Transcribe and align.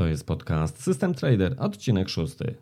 To 0.00 0.06
jest 0.06 0.26
podcast 0.26 0.82
System 0.82 1.14
Trader, 1.14 1.56
odcinek 1.58 2.08
szósty. 2.08 2.54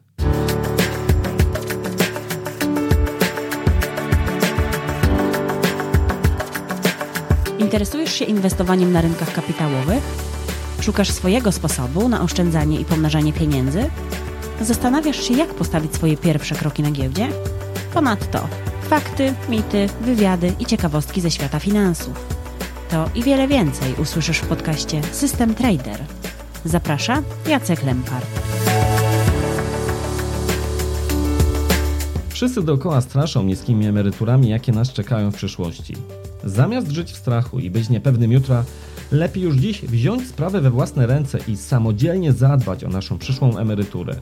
Interesujesz 7.58 8.14
się 8.14 8.24
inwestowaniem 8.24 8.92
na 8.92 9.00
rynkach 9.00 9.32
kapitałowych? 9.32 10.02
Szukasz 10.80 11.10
swojego 11.10 11.52
sposobu 11.52 12.08
na 12.08 12.22
oszczędzanie 12.22 12.80
i 12.80 12.84
pomnażanie 12.84 13.32
pieniędzy? 13.32 13.90
Zastanawiasz 14.60 15.28
się, 15.28 15.34
jak 15.34 15.54
postawić 15.54 15.94
swoje 15.94 16.16
pierwsze 16.16 16.54
kroki 16.54 16.82
na 16.82 16.90
giełdzie? 16.90 17.28
Ponadto 17.94 18.48
fakty, 18.82 19.34
mity, 19.48 19.88
wywiady 20.00 20.52
i 20.58 20.66
ciekawostki 20.66 21.20
ze 21.20 21.30
świata 21.30 21.58
finansów. 21.58 22.26
To 22.90 23.10
i 23.14 23.22
wiele 23.22 23.48
więcej 23.48 23.94
usłyszysz 24.02 24.38
w 24.38 24.46
podcaście 24.48 25.02
System 25.02 25.54
Trader. 25.54 26.17
Zaprasza 26.64 27.22
Jacek 27.46 27.82
Lempart. 27.82 28.26
Wszyscy 32.28 32.62
dookoła 32.62 33.00
straszą 33.00 33.42
niskimi 33.42 33.86
emeryturami, 33.86 34.48
jakie 34.48 34.72
nas 34.72 34.92
czekają 34.92 35.30
w 35.30 35.34
przyszłości. 35.34 35.94
Zamiast 36.44 36.90
żyć 36.90 37.12
w 37.12 37.16
strachu 37.16 37.58
i 37.58 37.70
być 37.70 37.88
niepewnym 37.88 38.32
jutra, 38.32 38.64
lepiej 39.12 39.42
już 39.42 39.56
dziś 39.56 39.82
wziąć 39.82 40.28
sprawę 40.28 40.60
we 40.60 40.70
własne 40.70 41.06
ręce 41.06 41.38
i 41.48 41.56
samodzielnie 41.56 42.32
zadbać 42.32 42.84
o 42.84 42.88
naszą 42.88 43.18
przyszłą 43.18 43.58
emeryturę. 43.58 44.16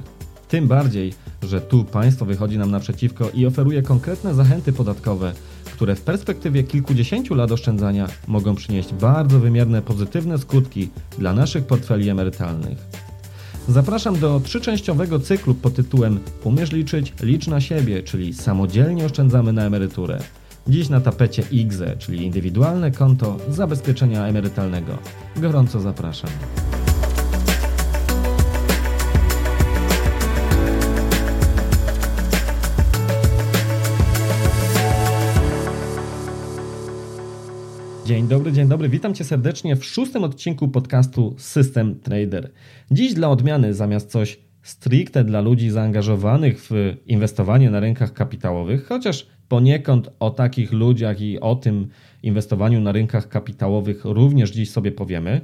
Tym 0.48 0.68
bardziej, 0.68 1.14
że 1.42 1.60
tu 1.60 1.84
państwo 1.84 2.24
wychodzi 2.24 2.58
nam 2.58 2.70
naprzeciwko 2.70 3.30
i 3.34 3.46
oferuje 3.46 3.82
konkretne 3.82 4.34
zachęty 4.34 4.72
podatkowe, 4.72 5.32
które 5.76 5.94
w 5.94 6.00
perspektywie 6.00 6.62
kilkudziesięciu 6.62 7.34
lat 7.34 7.52
oszczędzania 7.52 8.08
mogą 8.26 8.54
przynieść 8.54 8.92
bardzo 8.94 9.40
wymierne 9.40 9.82
pozytywne 9.82 10.38
skutki 10.38 10.88
dla 11.18 11.32
naszych 11.32 11.66
portfeli 11.66 12.08
emerytalnych. 12.08 12.78
Zapraszam 13.68 14.18
do 14.18 14.40
trzyczęściowego 14.40 15.20
cyklu 15.20 15.54
pod 15.54 15.74
tytułem 15.74 16.20
Umiesz 16.44 16.72
liczyć, 16.72 17.14
licz 17.22 17.46
na 17.46 17.60
siebie, 17.60 18.02
czyli 18.02 18.34
samodzielnie 18.34 19.05
oszczędzamy 19.05 19.52
na 19.52 19.62
emeryturę. 19.62 20.18
Dziś 20.68 20.88
na 20.88 21.00
tapecie 21.00 21.42
IGZE, 21.50 21.96
czyli 21.98 22.24
indywidualne 22.24 22.90
konto 22.90 23.36
zabezpieczenia 23.48 24.27
emerytalnego. 24.27 24.98
Gorąco 25.36 25.80
zapraszam. 25.80 26.30
Dzień 38.06 38.28
dobry, 38.28 38.52
dzień 38.52 38.68
dobry. 38.68 38.88
Witam 38.88 39.14
Cię 39.14 39.24
serdecznie 39.24 39.76
w 39.76 39.84
szóstym 39.84 40.24
odcinku 40.24 40.68
podcastu 40.68 41.34
System 41.38 42.00
Trader. 42.00 42.50
Dziś 42.90 43.14
dla 43.14 43.28
odmiany 43.28 43.74
zamiast 43.74 44.10
coś 44.10 44.38
stricte 44.62 45.24
dla 45.24 45.40
ludzi 45.40 45.70
zaangażowanych 45.70 46.68
w 46.70 46.96
inwestowanie 47.06 47.70
na 47.70 47.80
rynkach 47.80 48.12
kapitałowych, 48.12 48.86
chociaż 48.86 49.27
poniekąd 49.48 50.10
o 50.20 50.30
takich 50.30 50.72
ludziach 50.72 51.20
i 51.20 51.40
o 51.40 51.54
tym 51.54 51.88
inwestowaniu 52.22 52.80
na 52.80 52.92
rynkach 52.92 53.28
kapitałowych 53.28 54.04
również 54.04 54.50
dziś 54.50 54.70
sobie 54.70 54.92
powiemy. 54.92 55.40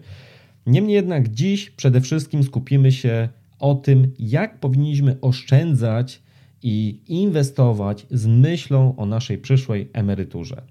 Niemniej 0.67 0.95
jednak 0.95 1.29
dziś 1.29 1.71
przede 1.71 2.01
wszystkim 2.01 2.43
skupimy 2.43 2.93
się 2.93 3.29
o 3.59 3.75
tym, 3.75 4.13
jak 4.19 4.61
powinniśmy 4.61 5.17
oszczędzać 5.21 6.23
i 6.63 7.01
inwestować 7.09 8.07
z 8.11 8.27
myślą 8.27 8.97
o 8.97 9.07
naszej 9.07 9.39
przyszłej 9.39 9.91
emeryturze. 9.93 10.63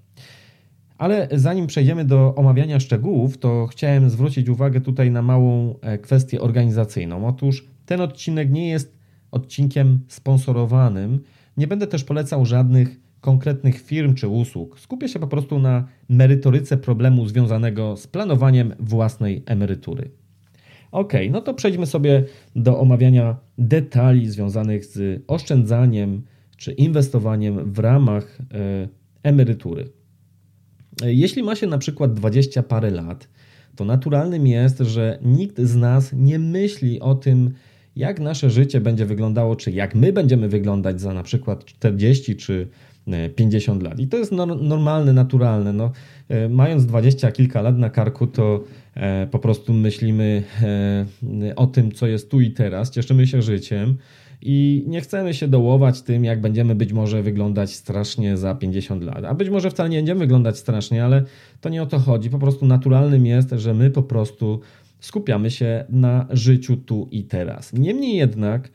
Ale 0.98 1.28
zanim 1.32 1.66
przejdziemy 1.66 2.04
do 2.04 2.34
omawiania 2.34 2.80
szczegółów, 2.80 3.38
to 3.38 3.66
chciałem 3.66 4.10
zwrócić 4.10 4.48
uwagę 4.48 4.80
tutaj 4.80 5.10
na 5.10 5.22
małą 5.22 5.74
e, 5.80 5.98
kwestię 5.98 6.40
organizacyjną. 6.40 7.26
Otóż 7.26 7.68
ten 7.86 8.00
odcinek 8.00 8.50
nie 8.50 8.68
jest 8.68 8.96
odcinkiem 9.30 9.98
sponsorowanym. 10.08 11.20
Nie 11.56 11.66
będę 11.66 11.86
też 11.86 12.04
polecał 12.04 12.46
żadnych 12.46 13.00
konkretnych 13.20 13.80
firm 13.80 14.14
czy 14.14 14.28
usług. 14.28 14.80
Skupię 14.80 15.08
się 15.08 15.18
po 15.18 15.26
prostu 15.26 15.58
na 15.58 15.88
merytoryce 16.08 16.76
problemu 16.76 17.26
związanego 17.26 17.96
z 17.96 18.06
planowaniem 18.06 18.74
własnej 18.78 19.42
emerytury. 19.46 20.10
Ok, 20.92 21.12
no 21.30 21.40
to 21.40 21.54
przejdźmy 21.54 21.86
sobie 21.86 22.24
do 22.56 22.78
omawiania 22.78 23.36
detali 23.58 24.28
związanych 24.28 24.84
z 24.84 25.22
oszczędzaniem 25.26 26.22
czy 26.56 26.72
inwestowaniem 26.72 27.72
w 27.72 27.78
ramach 27.78 28.38
e, 28.40 28.88
emerytury. 29.22 30.01
Jeśli 31.04 31.42
ma 31.42 31.56
się 31.56 31.66
na 31.66 31.78
przykład 31.78 32.14
20 32.14 32.62
parę 32.62 32.90
lat, 32.90 33.28
to 33.76 33.84
naturalnym 33.84 34.46
jest, 34.46 34.78
że 34.78 35.18
nikt 35.22 35.60
z 35.60 35.76
nas 35.76 36.12
nie 36.12 36.38
myśli 36.38 37.00
o 37.00 37.14
tym, 37.14 37.50
jak 37.96 38.20
nasze 38.20 38.50
życie 38.50 38.80
będzie 38.80 39.06
wyglądało, 39.06 39.56
czy 39.56 39.70
jak 39.70 39.94
my 39.94 40.12
będziemy 40.12 40.48
wyglądać 40.48 41.00
za 41.00 41.14
na 41.14 41.22
przykład 41.22 41.64
40 41.64 42.36
czy 42.36 42.68
50 43.36 43.82
e, 43.82 43.84
lat. 43.84 43.98
I 43.98 44.08
to 44.08 44.16
jest 44.16 44.32
normalne, 44.60 45.12
naturalne. 45.12 45.72
No, 45.72 45.92
e, 46.28 46.48
mając 46.48 46.86
20 46.86 47.32
kilka 47.32 47.62
lat 47.62 47.78
na 47.78 47.90
karku, 47.90 48.26
to 48.26 48.64
e, 48.94 49.26
po 49.26 49.38
prostu 49.38 49.72
myślimy 49.72 50.42
o 51.56 51.66
tym, 51.66 51.92
co 51.92 52.06
jest 52.06 52.30
tu 52.30 52.40
i 52.40 52.50
teraz, 52.50 52.90
cieszymy 52.90 53.26
się 53.26 53.42
życiem 53.42 53.96
i 54.42 54.84
nie 54.86 55.00
chcemy 55.00 55.34
się 55.34 55.48
dołować 55.48 56.02
tym, 56.02 56.24
jak 56.24 56.40
będziemy 56.40 56.74
być 56.74 56.92
może 56.92 57.22
wyglądać 57.22 57.74
strasznie 57.74 58.36
za 58.36 58.54
50 58.54 59.02
lat. 59.02 59.24
A 59.24 59.34
być 59.34 59.50
może 59.50 59.70
wcale 59.70 59.88
nie 59.88 59.96
będziemy 59.96 60.20
wyglądać 60.20 60.58
strasznie, 60.58 61.04
ale 61.04 61.24
to 61.60 61.68
nie 61.68 61.82
o 61.82 61.86
to 61.86 61.98
chodzi. 61.98 62.30
Po 62.30 62.38
prostu 62.38 62.66
naturalnym 62.66 63.26
jest, 63.26 63.50
że 63.50 63.74
my 63.74 63.90
po 63.90 64.02
prostu 64.02 64.60
skupiamy 65.00 65.50
się 65.50 65.84
na 65.88 66.26
życiu 66.30 66.76
tu 66.76 67.08
i 67.10 67.24
teraz. 67.24 67.72
Niemniej 67.72 68.16
jednak 68.16 68.70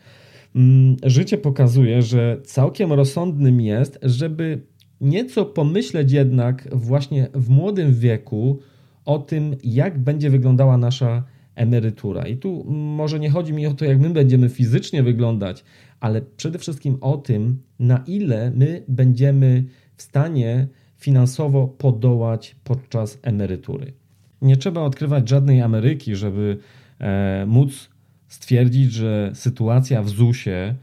mm, 0.56 0.96
życie 1.04 1.38
pokazuje, 1.38 2.02
że 2.02 2.38
całkiem 2.44 2.94
rozsądnym 2.94 3.62
jest, 3.62 4.00
żeby 4.04 4.62
nieco 5.02 5.46
pomyśleć 5.46 6.12
jednak 6.12 6.68
właśnie 6.72 7.28
w 7.34 7.50
młodym 7.50 7.94
wieku 7.94 8.60
o 9.06 9.20
tym, 9.20 9.56
jak 9.64 10.00
będzie 10.00 10.30
wyglądała 10.30 10.78
nasza 10.78 11.24
emerytura. 11.58 12.28
I 12.28 12.38
tu 12.38 12.64
może 12.72 13.20
nie 13.20 13.30
chodzi 13.30 13.54
mi 13.54 13.68
o 13.68 13.74
to, 13.74 13.86
jak 13.86 14.00
my 14.00 14.10
będziemy 14.10 14.50
fizycznie 14.50 15.04
wyglądać, 15.04 15.64
ale 16.00 16.22
przede 16.22 16.60
wszystkim 16.60 16.98
o 17.02 17.18
tym, 17.18 17.62
na 17.80 18.04
ile 18.08 18.52
my 18.52 18.84
będziemy 18.88 19.64
w 19.96 20.02
stanie 20.02 20.68
finansowo 20.98 21.68
podołać 21.68 22.56
podczas 22.64 23.20
emerytury. 23.22 23.94
Nie 24.42 24.58
trzeba 24.58 24.82
odkrywać 24.82 25.30
żadnej 25.30 25.62
Ameryki, 25.62 26.16
żeby 26.16 26.58
e, 27.00 27.46
móc 27.48 27.90
stwierdzić, 28.28 28.92
że 28.92 29.32
sytuacja 29.34 30.04
w 30.04 30.10
ZUS-ie, 30.10 30.76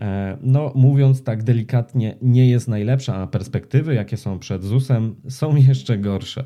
e, 0.00 0.36
no 0.42 0.72
mówiąc 0.74 1.22
tak 1.22 1.42
delikatnie, 1.42 2.16
nie 2.22 2.48
jest 2.48 2.68
najlepsza, 2.68 3.16
a 3.16 3.26
perspektywy, 3.26 3.94
jakie 3.94 4.16
są 4.16 4.38
przed 4.38 4.64
ZUS-em, 4.64 5.14
są 5.28 5.56
jeszcze 5.68 5.98
gorsze. 5.98 6.44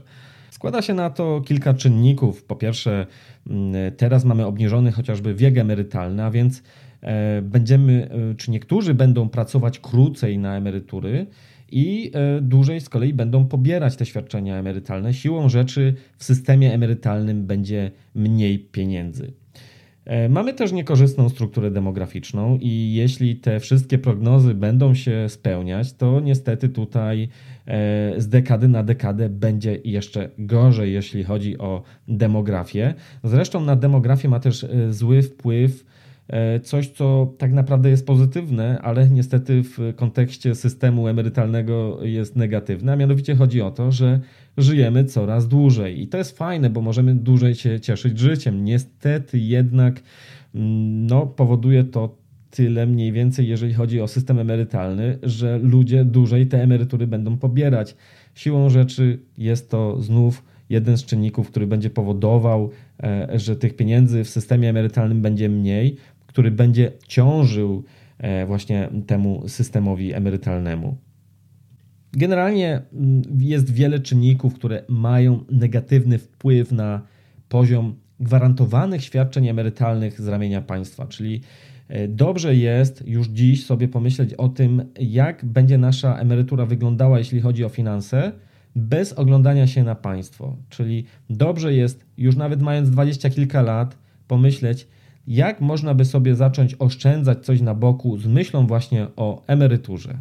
Składa 0.55 0.83
się 0.83 0.95
na 0.95 1.11
to 1.11 1.41
kilka 1.41 1.75
czynników. 1.75 2.45
Po 2.45 2.57
pierwsze, 2.57 3.07
mm, 3.47 3.93
teraz 3.97 4.25
mamy 4.25 4.47
obniżony 4.47 4.93
chociażby 4.93 5.35
wiek 5.35 5.59
emerytalny, 5.59 6.25
a 6.25 6.31
więc 6.31 6.63
e, 7.01 7.43
będziemy, 7.43 8.11
e, 8.11 8.35
czy 8.35 8.51
niektórzy 8.51 8.95
będą 8.95 9.29
pracować 9.29 9.79
krócej 9.79 10.39
na 10.39 10.57
emerytury 10.57 11.27
i 11.73 12.11
e, 12.15 12.41
dłużej 12.41 12.81
z 12.81 12.89
kolei 12.89 13.15
będą 13.15 13.47
pobierać 13.47 13.97
te 13.97 14.07
świadczenia 14.07 14.57
emerytalne. 14.57 15.15
Siłą 15.15 15.49
rzeczy 15.49 15.95
w 16.17 16.25
systemie 16.25 16.75
emerytalnym 16.75 17.47
będzie 17.47 17.91
mniej 18.15 18.59
pieniędzy. 18.59 19.33
E, 20.05 20.29
mamy 20.29 20.55
też 20.55 20.73
niekorzystną 20.73 21.29
strukturę 21.29 21.71
demograficzną 21.71 22.59
i 22.61 22.95
jeśli 22.95 23.37
te 23.37 23.61
wszystkie 23.61 23.99
prognozy 23.99 24.55
będą 24.55 24.95
się 24.95 25.29
spełniać, 25.29 25.93
to 25.93 26.21
niestety 26.21 26.69
tutaj 26.69 27.29
e, 27.67 28.15
z 28.21 28.29
dekady 28.29 28.69
na 28.69 28.83
dekadę 28.83 29.29
będzie 29.29 29.79
jeszcze 29.85 30.31
gorzej, 30.39 30.93
jeśli 30.93 31.25
chodzi 31.25 31.59
o 31.59 31.83
demografię. 32.09 32.95
Zresztą 33.25 33.61
na 33.61 33.77
demografię 33.77 34.29
ma 34.29 34.41
też 34.41 34.65
e, 34.65 34.93
zły 34.93 35.23
wpływ 35.23 35.85
coś, 36.63 36.89
co 36.89 37.35
tak 37.39 37.53
naprawdę 37.53 37.91
jest 37.91 38.07
pozytywne, 38.07 38.79
ale 38.83 39.11
niestety 39.11 39.63
w 39.63 39.93
kontekście 39.97 40.55
systemu 40.55 41.09
emerytalnego 41.09 41.99
jest 42.03 42.37
negatywne, 42.37 42.93
a 42.93 42.97
mianowicie 42.97 43.35
chodzi 43.35 43.63
o 43.63 43.71
to, 43.71 43.93
że 43.93 44.21
żyjemy 44.57 45.05
coraz 45.05 45.49
dłużej. 45.49 46.03
I 46.03 46.09
to 46.09 46.19
jest 46.19 46.39
fajne, 46.39 46.71
bo 46.71 46.81
możemy 46.81 47.15
dłużej 47.15 47.55
się 47.55 47.81
cieszyć 47.81 48.19
życiem. 48.19 48.65
Niestety 48.65 49.39
jednak 49.39 50.03
mm, 50.55 51.07
no, 51.07 51.27
powoduje 51.27 51.85
to 51.85 52.17
tyle 52.51 52.87
mniej 52.87 53.13
więcej, 53.13 53.49
jeżeli 53.49 53.75
chodzi 53.75 54.01
o 54.01 54.09
system 54.09 54.39
emerytalny, 54.39 55.19
że 55.23 55.59
ludzie 55.59 56.05
dłużej 56.05 56.47
te 56.47 56.63
emerytury 56.63 57.07
będą 57.07 57.37
pobierać. 57.37 57.97
Siłą 58.35 58.71
rzeczy 58.71 59.19
jest 59.39 59.71
to 59.71 60.03
znów 60.03 60.43
jeden 60.71 60.99
z 60.99 61.05
czynników, 61.05 61.51
który 61.51 61.67
będzie 61.67 61.91
powodował, 61.91 62.71
e, 63.03 63.29
że 63.35 63.57
tych 63.57 63.77
pieniędzy 63.77 64.25
w 64.25 64.29
systemie 64.29 64.71
emerytalnym 64.71 65.23
będzie 65.23 65.49
mniej, 65.49 65.97
który 66.27 66.51
będzie 66.51 66.93
ciążył 67.09 67.85
e, 68.19 68.47
właśnie 68.47 68.89
temu 69.07 69.49
systemowi 69.49 70.13
emerytalnemu. 70.13 70.97
Generalnie 72.17 72.83
mm, 72.93 73.23
jest 73.39 73.71
wiele 73.71 74.01
czynników, 74.01 74.55
które 74.55 74.83
mają 74.89 75.45
negatywny 75.51 76.19
wpływ 76.19 76.73
na 76.73 77.03
poziom 77.49 77.95
gwarantowanych 78.21 79.05
świadczeń 79.05 79.49
emerytalnych 79.49 80.21
z 80.21 80.29
ramienia 80.29 80.61
państwa, 80.61 81.07
czyli 81.07 81.41
e, 81.89 82.09
dobrze 82.09 82.57
jest 82.57 83.07
już 83.07 83.29
dziś 83.29 83.67
sobie 83.67 83.89
pomyśleć 83.89 84.35
o 84.35 84.49
tym, 84.49 84.83
jak 85.01 85.45
będzie 85.45 85.79
nasza 85.79 86.17
emerytura 86.17 86.67
wyglądała, 86.67 87.19
jeśli 87.19 87.41
chodzi 87.41 87.65
o 87.65 87.69
finanse, 87.69 88.33
bez 88.77 89.13
oglądania 89.13 89.67
się 89.67 89.85
na 89.85 89.95
państwo. 89.95 90.57
Czyli 90.69 91.05
dobrze 91.31 91.75
jest 91.75 92.05
już 92.19 92.37
nawet 92.37 92.63
mając 92.63 92.91
dwadzieścia 92.91 93.31
kilka 93.31 93.63
lat 93.63 93.99
pomyśleć, 94.29 94.89
jak 95.27 95.61
można 95.61 95.95
by 95.95 96.05
sobie 96.05 96.35
zacząć 96.35 96.77
oszczędzać 96.79 97.45
coś 97.45 97.61
na 97.61 97.75
boku 97.75 98.19
z 98.19 98.27
myślą 98.27 98.67
właśnie 98.67 99.07
o 99.17 99.43
emeryturze. 99.47 100.19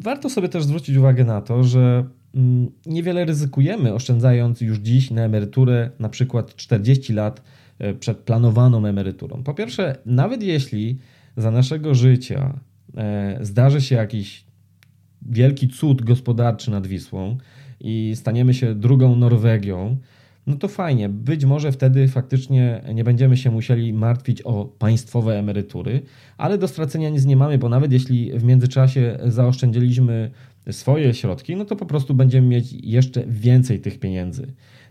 Warto 0.00 0.30
sobie 0.30 0.48
też 0.48 0.64
zwrócić 0.64 0.96
uwagę 0.96 1.24
na 1.24 1.40
to, 1.40 1.64
że 1.64 2.04
mm, 2.34 2.70
niewiele 2.86 3.24
ryzykujemy 3.24 3.94
oszczędzając 3.94 4.60
już 4.60 4.78
dziś 4.78 5.10
na 5.10 5.22
emeryturę, 5.22 5.90
na 5.98 6.08
przykład 6.08 6.56
40 6.56 7.12
lat 7.12 7.42
e, 7.78 7.94
przed 7.94 8.18
planowaną 8.18 8.86
emeryturą. 8.86 9.42
Po 9.42 9.54
pierwsze, 9.54 9.96
nawet 10.06 10.42
jeśli 10.42 10.98
za 11.36 11.50
naszego 11.50 11.94
życia 11.94 12.58
e, 12.96 13.38
zdarzy 13.40 13.80
się 13.80 13.94
jakiś 13.94 14.44
wielki 15.22 15.68
cud 15.68 16.02
gospodarczy 16.02 16.70
nad 16.70 16.86
Wisłą 16.86 17.36
i 17.80 18.12
staniemy 18.16 18.54
się 18.54 18.74
drugą 18.74 19.16
Norwegią, 19.16 19.96
no 20.46 20.56
to 20.56 20.68
fajnie. 20.68 21.08
Być 21.08 21.44
może 21.44 21.72
wtedy 21.72 22.08
faktycznie 22.08 22.82
nie 22.94 23.04
będziemy 23.04 23.36
się 23.36 23.50
musieli 23.50 23.92
martwić 23.92 24.42
o 24.42 24.64
państwowe 24.64 25.38
emerytury, 25.38 26.02
ale 26.38 26.58
do 26.58 26.68
stracenia 26.68 27.08
nic 27.08 27.24
nie 27.24 27.36
mamy, 27.36 27.58
bo 27.58 27.68
nawet 27.68 27.92
jeśli 27.92 28.32
w 28.38 28.44
międzyczasie 28.44 29.18
zaoszczędziliśmy 29.24 30.30
swoje 30.70 31.14
środki, 31.14 31.56
no 31.56 31.64
to 31.64 31.76
po 31.76 31.86
prostu 31.86 32.14
będziemy 32.14 32.46
mieć 32.46 32.72
jeszcze 32.72 33.24
więcej 33.26 33.80
tych 33.80 33.98
pieniędzy. 33.98 34.46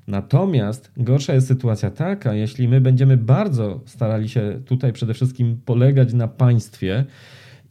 Natomiast 0.07 0.91
gorsza 0.97 1.33
jest 1.33 1.47
sytuacja 1.47 1.91
taka, 1.91 2.33
jeśli 2.33 2.67
my 2.67 2.81
będziemy 2.81 3.17
bardzo 3.17 3.81
starali 3.85 4.29
się 4.29 4.61
tutaj 4.65 4.93
przede 4.93 5.13
wszystkim 5.13 5.61
polegać 5.65 6.13
na 6.13 6.27
państwie 6.27 7.05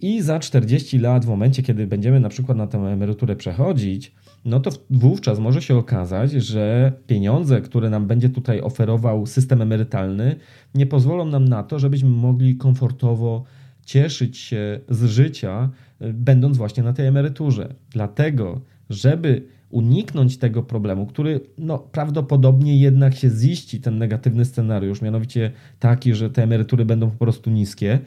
i 0.01 0.23
za 0.23 0.39
40 0.39 0.99
lat, 0.99 1.25
w 1.25 1.29
momencie 1.29 1.63
kiedy 1.63 1.87
będziemy 1.87 2.21
na 2.21 2.29
przykład 2.29 2.59
na 2.59 2.67
tę 2.67 2.79
emeryturę 2.79 3.37
przechodzić, 3.37 4.13
no 4.45 4.61
to 4.61 4.71
wówczas 4.91 5.39
może 5.39 5.63
się 5.63 5.77
okazać, 5.77 6.33
że 6.33 6.93
pieniądze, 7.07 7.61
które 7.61 7.91
nam 7.91 8.07
będzie 8.07 8.29
tutaj 8.29 8.61
oferował 8.61 9.27
system 9.27 9.63
emerytalny, 9.63 10.37
nie 10.75 10.87
pozwolą 10.87 11.27
nam 11.27 11.49
na 11.49 11.63
to, 11.63 11.79
żebyśmy 11.79 12.09
mogli 12.09 12.57
komfortowo 12.57 13.45
cieszyć 13.85 14.39
się 14.39 14.81
z 14.89 15.05
życia, 15.05 15.71
będąc 16.01 16.57
właśnie 16.57 16.83
na 16.83 16.93
tej 16.93 17.07
emeryturze. 17.07 17.75
Dlatego, 17.91 18.61
żeby 18.91 19.43
uniknąć 19.71 20.37
tego 20.37 20.63
problemu, 20.63 21.07
który 21.07 21.41
no, 21.59 21.79
prawdopodobnie 21.79 22.81
jednak 22.81 23.15
się 23.15 23.31
ziści, 23.31 23.81
ten 23.81 23.99
negatywny 23.99 24.45
scenariusz, 24.45 25.03
mianowicie 25.03 25.53
taki, 25.79 26.15
że 26.15 26.31
te 26.31 26.43
emerytury 26.43 26.85
będą 26.85 27.11
po 27.11 27.17
prostu 27.17 27.51
niskie, 27.51 27.99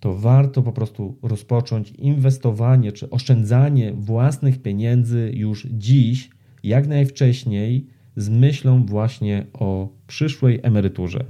to 0.00 0.14
warto 0.14 0.62
po 0.62 0.72
prostu 0.72 1.18
rozpocząć 1.22 1.90
inwestowanie 1.90 2.92
czy 2.92 3.10
oszczędzanie 3.10 3.92
własnych 3.92 4.62
pieniędzy 4.62 5.32
już 5.34 5.66
dziś, 5.70 6.30
jak 6.62 6.86
najwcześniej, 6.86 7.86
z 8.16 8.28
myślą 8.28 8.86
właśnie 8.86 9.46
o 9.52 9.88
przyszłej 10.06 10.60
emeryturze. 10.62 11.24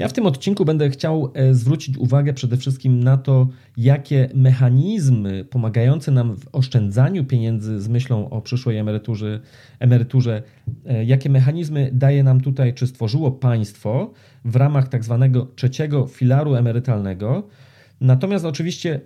Ja 0.00 0.08
w 0.08 0.12
tym 0.12 0.26
odcinku 0.26 0.64
będę 0.64 0.90
chciał 0.90 1.30
e, 1.34 1.54
zwrócić 1.54 1.98
uwagę 1.98 2.34
przede 2.34 2.56
wszystkim 2.56 3.04
na 3.04 3.16
to, 3.16 3.48
jakie 3.76 4.28
mechanizmy 4.34 5.44
pomagające 5.44 6.10
nam 6.10 6.36
w 6.36 6.48
oszczędzaniu 6.52 7.24
pieniędzy 7.24 7.80
z 7.80 7.88
myślą 7.88 8.30
o 8.30 8.40
przyszłej 8.40 8.76
emeryturze, 8.76 9.40
emeryturze 9.78 10.42
e, 10.86 11.04
jakie 11.04 11.30
mechanizmy 11.30 11.90
daje 11.92 12.22
nam 12.22 12.40
tutaj, 12.40 12.74
czy 12.74 12.86
stworzyło 12.86 13.30
państwo 13.30 14.12
w 14.44 14.56
ramach 14.56 14.88
tak 14.88 15.04
zwanego 15.04 15.46
trzeciego 15.56 16.06
filaru 16.06 16.54
emerytalnego, 16.54 17.48
Natomiast 18.00 18.44
oczywiście 18.44 19.00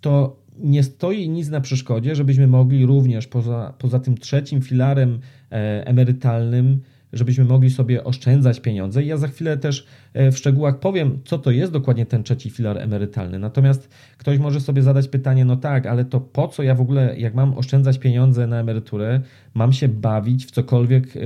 to 0.00 0.42
nie 0.58 0.82
stoi 0.82 1.28
nic 1.28 1.48
na 1.48 1.60
przeszkodzie, 1.60 2.14
żebyśmy 2.14 2.46
mogli 2.46 2.86
również 2.86 3.26
poza, 3.26 3.74
poza 3.78 4.00
tym 4.00 4.18
trzecim 4.18 4.62
filarem 4.62 5.20
e, 5.52 5.86
emerytalnym 5.86 6.80
żebyśmy 7.12 7.44
mogli 7.44 7.70
sobie 7.70 8.04
oszczędzać 8.04 8.60
pieniądze. 8.60 9.02
I 9.02 9.06
ja 9.06 9.16
za 9.16 9.28
chwilę 9.28 9.56
też 9.56 9.86
e, 10.12 10.32
w 10.32 10.38
szczegółach 10.38 10.78
powiem, 10.78 11.18
co 11.24 11.38
to 11.38 11.50
jest 11.50 11.72
dokładnie 11.72 12.06
ten 12.06 12.22
trzeci 12.22 12.50
filar 12.50 12.78
emerytalny. 12.78 13.38
Natomiast 13.38 13.88
ktoś 14.18 14.38
może 14.38 14.60
sobie 14.60 14.82
zadać 14.82 15.08
pytanie, 15.08 15.44
no 15.44 15.56
tak, 15.56 15.86
ale 15.86 16.04
to 16.04 16.20
po 16.20 16.48
co 16.48 16.62
ja 16.62 16.74
w 16.74 16.80
ogóle, 16.80 17.18
jak 17.18 17.34
mam 17.34 17.58
oszczędzać 17.58 17.98
pieniądze 17.98 18.46
na 18.46 18.60
emeryturę, 18.60 19.20
mam 19.54 19.72
się 19.72 19.88
bawić 19.88 20.46
w 20.46 20.50
cokolwiek, 20.50 21.16
e, 21.16 21.20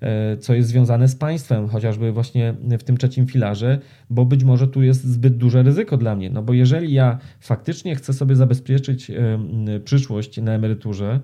e, 0.00 0.36
co 0.36 0.54
jest 0.54 0.68
związane 0.68 1.08
z 1.08 1.16
państwem, 1.16 1.68
chociażby 1.68 2.12
właśnie 2.12 2.54
w 2.78 2.82
tym 2.82 2.96
trzecim 2.96 3.26
filarze, 3.26 3.78
bo 4.10 4.24
być 4.24 4.44
może 4.44 4.68
tu 4.68 4.82
jest 4.82 5.04
zbyt 5.04 5.36
duże 5.36 5.62
ryzyko 5.62 5.96
dla 5.96 6.16
mnie. 6.16 6.30
No 6.30 6.42
bo 6.42 6.52
jeżeli 6.52 6.92
ja 6.92 7.18
faktycznie 7.40 7.96
chcę 7.96 8.12
sobie 8.12 8.36
zabezpieczyć 8.36 9.10
przyszłość 9.84 10.40
na 10.40 10.52
emeryturze, 10.52 11.20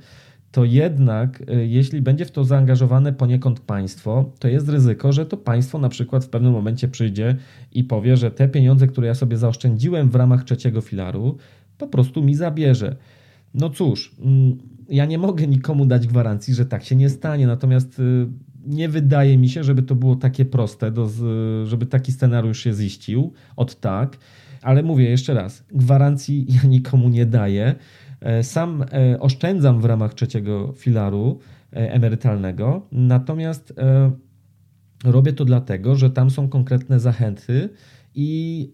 to 0.56 0.64
jednak 0.64 1.40
y, 1.40 1.66
jeśli 1.66 2.00
będzie 2.00 2.24
w 2.24 2.30
to 2.30 2.44
zaangażowane 2.44 3.12
poniekąd 3.12 3.60
państwo, 3.60 4.32
to 4.38 4.48
jest 4.48 4.68
ryzyko, 4.68 5.12
że 5.12 5.26
to 5.26 5.36
państwo 5.36 5.78
na 5.78 5.88
przykład 5.88 6.24
w 6.24 6.28
pewnym 6.28 6.52
momencie 6.52 6.88
przyjdzie 6.88 7.36
i 7.72 7.84
powie, 7.84 8.16
że 8.16 8.30
te 8.30 8.48
pieniądze, 8.48 8.86
które 8.86 9.06
ja 9.06 9.14
sobie 9.14 9.36
zaoszczędziłem 9.36 10.10
w 10.10 10.14
ramach 10.14 10.44
trzeciego 10.44 10.80
filaru, 10.80 11.36
po 11.78 11.86
prostu 11.86 12.22
mi 12.22 12.34
zabierze. 12.34 12.96
No 13.54 13.70
cóż, 13.70 14.14
mm, 14.20 14.58
ja 14.88 15.04
nie 15.04 15.18
mogę 15.18 15.46
nikomu 15.46 15.86
dać 15.86 16.06
gwarancji, 16.06 16.54
że 16.54 16.66
tak 16.66 16.84
się 16.84 16.96
nie 16.96 17.10
stanie, 17.10 17.46
natomiast 17.46 17.98
y, 17.98 18.26
nie 18.66 18.88
wydaje 18.88 19.38
mi 19.38 19.48
się, 19.48 19.64
żeby 19.64 19.82
to 19.82 19.94
było 19.94 20.16
takie 20.16 20.44
proste, 20.44 20.92
żeby 21.64 21.86
taki 21.86 22.12
scenariusz 22.12 22.64
się 22.64 22.72
ziścił 22.72 23.32
od 23.56 23.80
tak, 23.80 24.18
ale 24.62 24.82
mówię 24.82 25.10
jeszcze 25.10 25.34
raz, 25.34 25.64
gwarancji 25.70 26.46
ja 26.54 26.68
nikomu 26.68 27.08
nie 27.08 27.26
daję. 27.26 27.74
E, 28.20 28.42
sam 28.42 28.82
e, 28.82 29.20
oszczędzam 29.20 29.80
w 29.80 29.84
ramach 29.84 30.14
trzeciego 30.14 30.72
filaru 30.76 31.38
e, 31.72 31.92
emerytalnego, 31.92 32.86
natomiast 32.92 33.74
robię 35.04 35.32
to 35.32 35.44
dlatego, 35.44 35.96
że 35.96 36.10
tam 36.10 36.30
są 36.30 36.48
konkretne 36.48 37.00
zachęty 37.00 37.68
i 38.14 38.72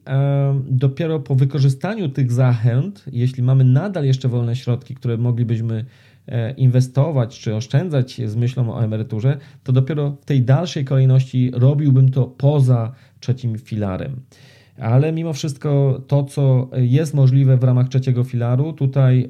dopiero 0.64 1.20
po 1.20 1.34
wykorzystaniu 1.34 2.08
tych 2.08 2.32
zachęt, 2.32 3.04
jeśli 3.12 3.42
mamy 3.42 3.64
nadal 3.64 4.04
jeszcze 4.04 4.28
wolne 4.28 4.56
środki, 4.56 4.94
które 4.94 5.16
moglibyśmy 5.16 5.84
inwestować 6.56 7.40
czy 7.40 7.54
oszczędzać 7.54 8.20
z 8.24 8.36
myślą 8.36 8.74
o 8.74 8.84
emeryturze, 8.84 9.38
to 9.62 9.72
dopiero 9.72 10.16
w 10.20 10.24
tej 10.24 10.42
dalszej 10.42 10.84
kolejności 10.84 11.50
robiłbym 11.54 12.08
to 12.10 12.26
poza 12.26 12.92
trzecim 13.20 13.58
filarem 13.58 14.20
ale 14.78 15.12
mimo 15.12 15.32
wszystko 15.32 16.00
to, 16.06 16.24
co 16.24 16.70
jest 16.76 17.14
możliwe 17.14 17.56
w 17.56 17.64
ramach 17.64 17.88
trzeciego 17.88 18.24
filaru, 18.24 18.72
tutaj 18.72 19.28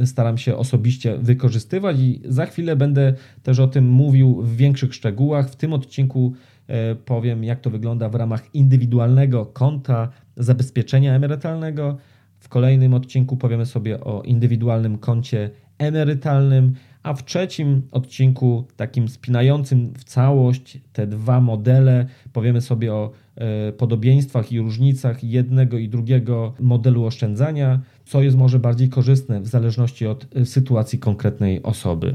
e, 0.00 0.06
staram 0.06 0.38
się 0.38 0.56
osobiście 0.56 1.18
wykorzystywać 1.18 1.96
i 1.98 2.20
za 2.24 2.46
chwilę 2.46 2.76
będę 2.76 3.14
też 3.42 3.58
o 3.58 3.68
tym 3.68 3.88
mówił 3.88 4.42
w 4.42 4.56
większych 4.56 4.94
szczegółach. 4.94 5.50
W 5.50 5.56
tym 5.56 5.72
odcinku 5.72 6.32
e, 6.66 6.94
powiem, 6.94 7.44
jak 7.44 7.60
to 7.60 7.70
wygląda 7.70 8.08
w 8.08 8.14
ramach 8.14 8.54
indywidualnego 8.54 9.46
konta 9.46 10.08
zabezpieczenia 10.36 11.14
emerytalnego. 11.14 11.96
W 12.40 12.48
kolejnym 12.48 12.94
odcinku 12.94 13.36
powiemy 13.36 13.66
sobie 13.66 14.00
o 14.00 14.22
indywidualnym 14.22 14.98
koncie 14.98 15.50
emerytalnym, 15.78 16.74
a 17.08 17.14
w 17.14 17.24
trzecim 17.24 17.82
odcinku, 17.90 18.64
takim 18.76 19.08
spinającym 19.08 19.92
w 19.98 20.04
całość 20.04 20.78
te 20.92 21.06
dwa 21.06 21.40
modele, 21.40 22.06
powiemy 22.32 22.60
sobie 22.60 22.94
o 22.94 23.10
e, 23.36 23.72
podobieństwach 23.72 24.52
i 24.52 24.58
różnicach 24.58 25.24
jednego 25.24 25.78
i 25.78 25.88
drugiego 25.88 26.54
modelu 26.60 27.04
oszczędzania, 27.04 27.80
co 28.04 28.22
jest 28.22 28.36
może 28.36 28.58
bardziej 28.58 28.88
korzystne 28.88 29.40
w 29.40 29.46
zależności 29.46 30.06
od 30.06 30.26
e, 30.36 30.46
sytuacji 30.46 30.98
konkretnej 30.98 31.62
osoby. 31.62 32.14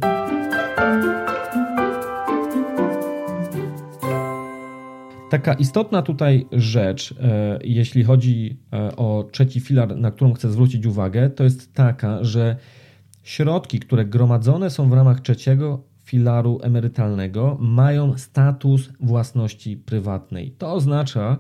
Taka 5.30 5.54
istotna 5.54 6.02
tutaj 6.02 6.46
rzecz, 6.52 7.16
e, 7.22 7.60
jeśli 7.64 8.04
chodzi 8.04 8.58
o 8.98 9.28
trzeci 9.32 9.60
filar, 9.60 9.98
na 9.98 10.12
którą 10.12 10.34
chcę 10.34 10.50
zwrócić 10.50 10.86
uwagę, 10.86 11.30
to 11.30 11.44
jest 11.44 11.74
taka, 11.74 12.24
że 12.24 12.56
Środki, 13.24 13.80
które 13.80 14.06
gromadzone 14.06 14.70
są 14.70 14.90
w 14.90 14.94
ramach 14.94 15.22
trzeciego 15.22 15.84
filaru 16.04 16.60
emerytalnego, 16.64 17.58
mają 17.62 18.18
status 18.18 18.90
własności 19.00 19.78
prywatnej. 19.78 20.52
To 20.52 20.74
oznacza, 20.74 21.38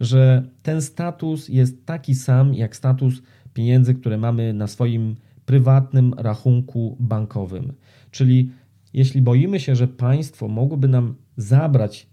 że 0.00 0.48
ten 0.62 0.82
status 0.82 1.48
jest 1.48 1.86
taki 1.86 2.14
sam 2.14 2.54
jak 2.54 2.76
status 2.76 3.22
pieniędzy, 3.54 3.94
które 3.94 4.18
mamy 4.18 4.52
na 4.52 4.66
swoim 4.66 5.16
prywatnym 5.46 6.14
rachunku 6.14 6.96
bankowym. 7.00 7.72
Czyli 8.10 8.50
jeśli 8.92 9.22
boimy 9.22 9.60
się, 9.60 9.76
że 9.76 9.88
państwo 9.88 10.48
mogłoby 10.48 10.88
nam 10.88 11.14
zabrać 11.36 12.06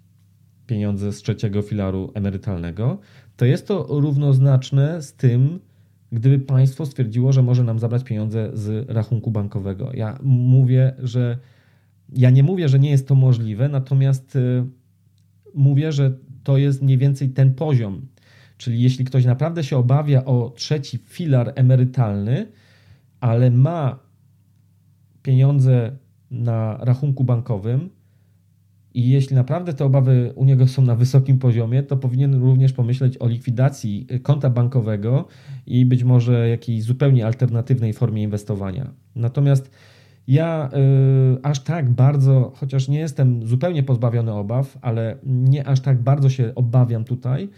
pieniądze 0.68 1.12
z 1.12 1.22
trzeciego 1.22 1.62
filaru 1.62 2.12
emerytalnego, 2.13 3.00
to 3.38 3.46
jest 3.46 3.68
to 3.68 3.88
równoznaczne 3.89 5.01
z 5.01 5.13
tym, 5.13 5.60
gdyby 6.13 6.39
państwo 6.39 6.86
stwierdziło, 6.86 7.34
że 7.34 7.43
może 7.43 7.63
nam 7.63 7.79
zabrać 7.79 8.03
pieniądze 8.03 8.50
z 8.53 8.89
rachunku 8.89 9.32
bankowego. 9.32 9.91
Ja 9.93 10.20
mówię, 10.24 10.93
że 11.00 11.38
ja 12.10 12.29
nie 12.29 12.43
mówię, 12.43 12.70
że 12.70 12.79
nie 12.79 12.89
jest 12.89 13.08
to 13.08 13.15
możliwe, 13.15 13.70
natomiast 13.70 14.36
y, 14.36 14.63
mówię, 15.53 15.91
że 15.91 16.17
to 16.43 16.58
jest 16.58 16.82
mniej 16.82 16.98
więcej 16.98 17.29
ten 17.29 17.53
poziom. 17.53 18.08
Czyli 18.58 18.82
jeśli 18.82 19.05
ktoś 19.05 19.25
naprawdę 19.25 19.63
się 19.63 19.77
obawia 19.77 20.25
o 20.25 20.53
trzeci 20.55 20.98
filar 20.98 21.53
emerytalny, 21.55 22.48
ale 23.20 23.51
ma 23.51 24.00
pieniądze 25.24 25.98
na 26.32 26.77
rachunku 26.82 27.24
bankowym, 27.24 27.89
i 28.94 29.10
jeśli 29.10 29.36
naprawdę 29.36 29.74
te 29.74 29.86
obawy 29.86 30.34
u 30.36 30.46
niego 30.46 30.68
są 30.68 30.82
na 30.82 30.96
wysokim 30.96 31.40
poziomie, 31.40 31.84
to 31.84 31.98
powinien 31.98 32.36
również 32.36 32.74
pomyśleć 32.74 33.18
o 33.18 33.28
likwidacji 33.28 34.08
konta 34.24 34.50
bankowego 34.50 35.28
i 35.68 35.86
być 35.86 36.04
może 36.04 36.50
jakiejś 36.50 36.84
zupełnie 36.84 37.26
alternatywnej 37.26 37.94
formie 37.94 38.24
inwestowania. 38.24 38.92
Natomiast 39.16 39.72
ja 40.28 40.70
y, 41.36 41.44
aż 41.44 41.60
tak 41.60 41.90
bardzo, 41.90 42.52
chociaż 42.56 42.88
nie 42.88 43.00
jestem 43.00 43.48
zupełnie 43.48 43.84
pozbawiony 43.84 44.34
obaw, 44.34 44.78
ale 44.82 45.18
nie 45.24 45.68
aż 45.68 45.80
tak 45.80 46.02
bardzo 46.02 46.30
się 46.30 46.56
obawiam 46.56 47.04
tutaj, 47.04 47.50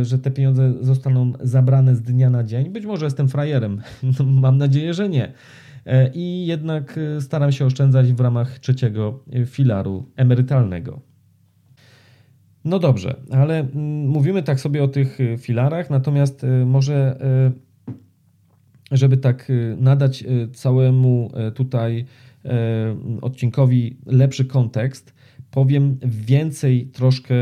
y, 0.00 0.04
że 0.04 0.18
te 0.18 0.30
pieniądze 0.30 0.72
zostaną 0.80 1.32
zabrane 1.40 1.96
z 1.96 2.02
dnia 2.02 2.30
na 2.30 2.44
dzień. 2.44 2.70
Być 2.70 2.86
może 2.86 3.06
jestem 3.06 3.28
frajerem, 3.28 3.80
no, 4.18 4.24
mam 4.24 4.58
nadzieję, 4.58 4.94
że 4.94 5.08
nie. 5.08 5.32
E, 5.86 6.10
i 6.14 6.46
jednak 6.46 6.98
e, 6.98 7.20
staram 7.20 7.52
się 7.52 7.66
oszczędzać 7.66 8.12
w 8.12 8.20
ramach 8.20 8.58
trzeciego 8.58 9.24
e, 9.32 9.46
filaru 9.46 10.10
emerytalnego. 10.16 11.00
No 12.64 12.78
dobrze, 12.78 13.16
ale 13.30 13.58
mm, 13.60 14.08
mówimy 14.08 14.42
tak 14.42 14.60
sobie 14.60 14.84
o 14.84 14.88
tych 14.88 15.18
filarach, 15.38 15.90
natomiast 15.90 16.46
może, 16.66 17.18
żeby 18.90 19.16
tak 19.16 19.52
nadać 19.76 20.24
całemu 20.52 21.30
tutaj 21.54 22.04
odcinkowi 23.22 23.96
lepszy 24.06 24.44
kontekst, 24.44 25.14
powiem 25.50 25.98
więcej 26.02 26.86
troszkę 26.86 27.34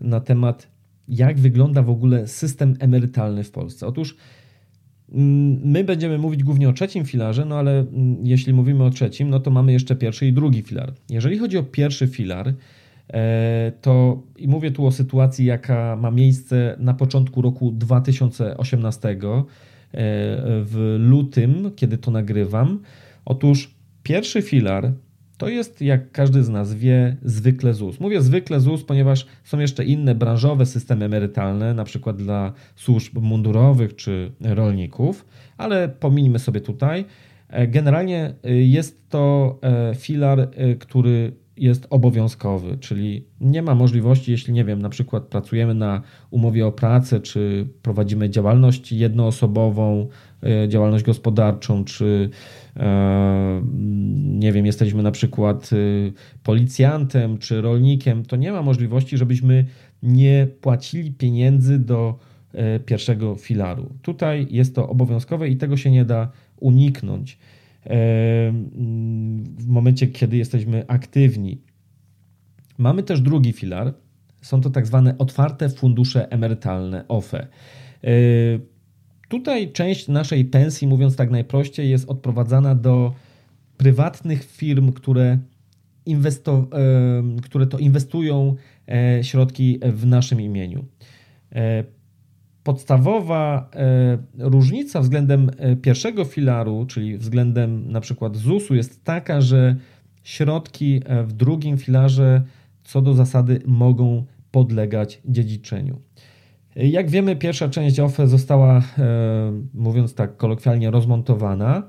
na 0.00 0.20
temat, 0.20 0.68
jak 1.08 1.38
wygląda 1.38 1.82
w 1.82 1.90
ogóle 1.90 2.28
system 2.28 2.76
emerytalny 2.80 3.44
w 3.44 3.50
Polsce. 3.50 3.86
Otóż 3.86 4.16
my 5.64 5.84
będziemy 5.84 6.18
mówić 6.18 6.44
głównie 6.44 6.68
o 6.68 6.72
trzecim 6.72 7.04
filarze, 7.04 7.44
no 7.44 7.58
ale 7.58 7.78
mm, 7.78 8.16
jeśli 8.26 8.52
mówimy 8.52 8.84
o 8.84 8.90
trzecim, 8.90 9.30
no 9.30 9.40
to 9.40 9.50
mamy 9.50 9.72
jeszcze 9.72 9.96
pierwszy 9.96 10.26
i 10.26 10.32
drugi 10.32 10.62
filar. 10.62 10.92
Jeżeli 11.10 11.38
chodzi 11.38 11.58
o 11.58 11.62
pierwszy 11.62 12.08
filar, 12.08 12.54
e, 13.12 13.72
to 13.80 14.22
i 14.36 14.48
mówię 14.48 14.70
tu 14.70 14.86
o 14.86 14.92
sytuacji, 14.92 15.44
jaka 15.44 15.96
ma 15.96 16.10
miejsce 16.10 16.76
na 16.78 16.94
początku 16.94 17.42
roku 17.42 17.72
2018, 17.72 19.08
e, 19.08 19.14
w 20.64 20.96
lutym, 20.98 21.70
kiedy 21.76 21.98
to 21.98 22.10
nagrywam. 22.10 22.80
Otóż 23.24 23.74
pierwszy 24.02 24.42
filar 24.42 24.92
to 25.38 25.48
jest, 25.48 25.80
jak 25.80 26.12
każdy 26.12 26.44
z 26.44 26.48
nas 26.48 26.74
wie, 26.74 27.16
zwykle 27.22 27.74
ZUS. 27.74 28.00
Mówię 28.00 28.22
zwykle 28.22 28.60
ZUS, 28.60 28.84
ponieważ 28.84 29.26
są 29.44 29.58
jeszcze 29.58 29.84
inne 29.84 30.14
branżowe 30.14 30.66
systemy 30.66 31.04
emerytalne, 31.04 31.74
na 31.74 31.84
przykład 31.84 32.16
dla 32.16 32.52
służb 32.76 33.18
mundurowych 33.18 33.96
czy 33.96 34.32
rolników, 34.40 35.24
ale 35.56 35.88
pominijmy 35.88 36.38
sobie 36.38 36.60
tutaj. 36.60 37.04
E, 37.48 37.66
generalnie 37.66 38.34
e, 38.44 38.52
jest 38.54 39.08
to 39.08 39.58
e, 39.62 39.94
filar, 39.94 40.48
który 40.78 41.32
jest 41.56 41.86
obowiązkowy, 41.90 42.78
czyli 42.80 43.24
nie 43.40 43.62
ma 43.62 43.74
możliwości, 43.74 44.30
jeśli 44.30 44.52
nie 44.52 44.64
wiem, 44.64 44.82
na 44.82 44.88
przykład 44.88 45.24
pracujemy 45.24 45.74
na 45.74 46.02
umowie 46.30 46.66
o 46.66 46.72
pracę, 46.72 47.20
czy 47.20 47.68
prowadzimy 47.82 48.30
działalność 48.30 48.92
jednoosobową, 48.92 50.08
działalność 50.68 51.04
gospodarczą, 51.04 51.84
czy 51.84 52.30
nie 54.24 54.52
wiem, 54.52 54.66
jesteśmy 54.66 55.02
na 55.02 55.10
przykład 55.10 55.72
y, 55.72 56.12
policjantem 56.42 57.38
czy 57.38 57.60
rolnikiem, 57.60 58.24
to 58.24 58.36
nie 58.36 58.52
ma 58.52 58.62
możliwości, 58.62 59.18
żebyśmy 59.18 59.64
nie 60.02 60.48
płacili 60.60 61.12
pieniędzy 61.12 61.78
do 61.78 62.18
e, 62.52 62.80
pierwszego 62.80 63.34
filaru. 63.34 63.94
Tutaj 64.02 64.46
jest 64.50 64.74
to 64.74 64.88
obowiązkowe 64.88 65.48
i 65.48 65.56
tego 65.56 65.76
się 65.76 65.90
nie 65.90 66.04
da 66.04 66.30
uniknąć 66.60 67.38
momencie, 69.72 70.06
kiedy 70.06 70.36
jesteśmy 70.36 70.84
aktywni. 70.88 71.60
Mamy 72.78 73.02
też 73.02 73.20
drugi 73.20 73.52
filar. 73.52 73.94
Są 74.42 74.60
to 74.60 74.70
tak 74.70 74.86
zwane 74.86 75.18
otwarte 75.18 75.68
fundusze 75.68 76.30
emerytalne 76.30 77.08
OFE. 77.08 77.46
E, 78.04 78.08
Tutaj 79.32 79.72
część 79.72 80.08
naszej 80.08 80.44
pensji, 80.44 80.88
mówiąc 80.88 81.16
tak 81.16 81.30
najprościej, 81.30 81.90
jest 81.90 82.08
odprowadzana 82.08 82.74
do 82.74 83.14
prywatnych 83.76 84.44
firm, 84.44 84.92
które, 84.92 85.38
inwesto, 86.06 86.68
które 87.42 87.66
to 87.66 87.78
inwestują 87.78 88.56
e, 88.88 89.24
środki 89.24 89.78
w 89.82 90.06
naszym 90.06 90.40
imieniu. 90.40 90.84
E, 92.62 92.64
podstawowa 92.64 93.70
e, 93.74 94.18
różnica 94.38 95.00
względem 95.00 95.50
pierwszego 95.82 96.24
filaru, 96.24 96.86
czyli 96.86 97.18
względem 97.18 97.92
na 97.92 98.00
przykład 98.00 98.36
ZUS-u, 98.36 98.74
jest 98.74 99.04
taka, 99.04 99.40
że 99.40 99.76
środki 100.22 101.00
w 101.26 101.32
drugim 101.32 101.78
filarze 101.78 102.42
co 102.84 103.02
do 103.02 103.14
zasady 103.14 103.60
mogą 103.66 104.24
podlegać 104.50 105.20
dziedziczeniu. 105.24 106.00
Jak 106.76 107.10
wiemy, 107.10 107.36
pierwsza 107.36 107.68
część 107.68 108.00
OFE 108.00 108.26
została, 108.26 108.78
e, 108.78 108.82
mówiąc 109.74 110.14
tak 110.14 110.36
kolokwialnie, 110.36 110.90
rozmontowana, 110.90 111.82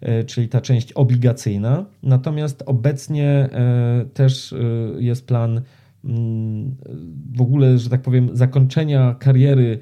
e, 0.00 0.24
czyli 0.24 0.48
ta 0.48 0.60
część 0.60 0.92
obligacyjna. 0.92 1.86
Natomiast 2.02 2.62
obecnie 2.66 3.28
e, 3.28 4.04
też 4.14 4.54
jest 4.98 5.26
plan 5.26 5.60
mm, 6.04 6.76
w 7.36 7.40
ogóle, 7.40 7.78
że 7.78 7.90
tak 7.90 8.02
powiem, 8.02 8.30
zakończenia 8.32 9.14
kariery 9.18 9.78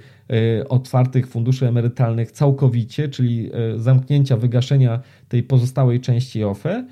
otwartych 0.69 1.27
funduszy 1.27 1.69
emerytalnych 1.69 2.33
całkowicie, 2.33 3.09
czyli 3.09 3.51
zamknięcia, 3.77 4.37
wygaszenia 4.37 5.01
tej 5.29 5.43
pozostałej 5.43 6.01
części 6.01 6.45
OFE 6.45 6.87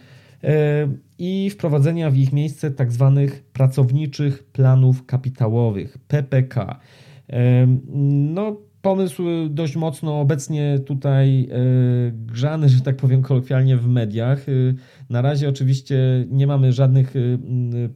i 1.19 1.51
wprowadzenia 1.51 2.11
w 2.11 2.17
ich 2.17 2.33
miejsce 2.33 2.71
tak 2.71 2.93
zwanych 2.93 3.43
pracowniczych 3.43 4.45
planów 4.45 5.07
kapitałowych 5.07 5.99
PPK. 5.99 6.81
No, 8.35 8.57
pomysł 8.83 9.23
dość 9.51 9.77
mocno 9.77 10.21
obecnie 10.21 10.79
tutaj 10.87 11.49
grzany, 12.13 12.69
że 12.69 12.81
tak 12.81 12.97
powiem 12.97 13.23
kolokwialnie 13.23 13.77
w 13.77 13.89
mediach. 13.89 14.47
Na 15.11 15.23
razie 15.23 15.49
oczywiście 15.49 16.27
nie 16.31 16.47
mamy 16.47 16.73
żadnych 16.73 17.15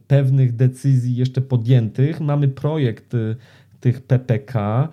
pewnych 0.07 0.55
decyzji 0.55 1.15
jeszcze 1.15 1.41
podjętych. 1.41 2.21
Mamy 2.21 2.47
projekt 2.47 3.15
tych 3.87 4.01
PPK, 4.01 4.87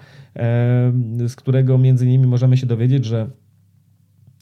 z 1.27 1.37
którego 1.37 1.79
między 1.79 2.07
innymi 2.07 2.27
możemy 2.27 2.57
się 2.57 2.67
dowiedzieć, 2.67 3.05
że 3.05 3.31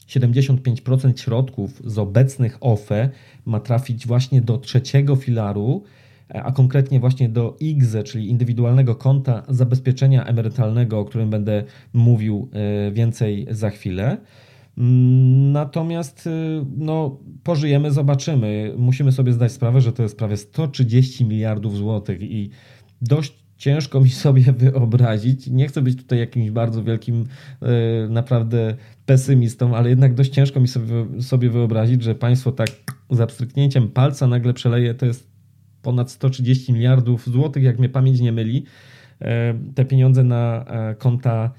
75% 0.07 1.17
środków 1.17 1.81
z 1.85 1.97
obecnych 1.97 2.57
OFE 2.61 3.09
ma 3.45 3.59
trafić 3.59 4.07
właśnie 4.07 4.41
do 4.41 4.57
trzeciego 4.57 5.15
filaru, 5.15 5.83
a 6.29 6.51
konkretnie 6.51 6.99
właśnie 6.99 7.29
do 7.29 7.57
IGZE, 7.59 8.03
czyli 8.03 8.29
indywidualnego 8.29 8.95
konta 8.95 9.43
zabezpieczenia 9.49 10.25
emerytalnego, 10.25 10.99
o 10.99 11.05
którym 11.05 11.29
będę 11.29 11.63
mówił 11.93 12.49
e, 12.51 12.91
więcej 12.91 13.47
za 13.51 13.69
chwilę. 13.69 14.17
Mm, 14.77 15.51
natomiast 15.51 16.27
e, 16.27 16.65
no, 16.77 17.19
pożyjemy, 17.43 17.91
zobaczymy. 17.91 18.73
Musimy 18.77 19.11
sobie 19.11 19.33
zdać 19.33 19.51
sprawę, 19.51 19.81
że 19.81 19.93
to 19.93 20.03
jest 20.03 20.17
prawie 20.17 20.37
130 20.37 21.25
miliardów 21.25 21.77
złotych 21.77 22.21
i 22.21 22.49
dość 23.01 23.42
ciężko 23.63 24.01
mi 24.01 24.09
sobie 24.09 24.43
wyobrazić. 24.63 25.47
Nie 25.47 25.67
chcę 25.67 25.81
być 25.81 25.97
tutaj 25.97 26.19
jakimś 26.19 26.51
bardzo 26.51 26.83
wielkim, 26.83 27.25
e, 27.61 27.67
naprawdę 28.09 28.75
pesymistą, 29.05 29.75
ale 29.75 29.89
jednak 29.89 30.13
dość 30.13 30.33
ciężko 30.33 30.59
mi 30.59 30.67
sobie, 31.19 31.49
wyobrazić, 31.49 32.03
że 32.03 32.15
państwo 32.15 32.51
tak 32.51 32.69
za 33.09 33.27
pstryknięciem 33.27 33.87
palca 33.87 34.27
nagle 34.27 34.53
przeleje, 34.53 34.93
to 34.93 35.05
jest 35.05 35.27
ponad 35.81 36.11
130 36.11 36.73
miliardów 36.73 37.29
złotych, 37.29 37.63
jak 37.63 37.79
mnie 37.79 37.89
pamięć 37.89 38.19
nie 38.19 38.31
myli, 38.31 38.65
e, 39.21 39.53
te 39.75 39.85
pieniądze 39.85 40.23
na 40.23 40.65
e, 40.67 40.95
konta 40.95 41.51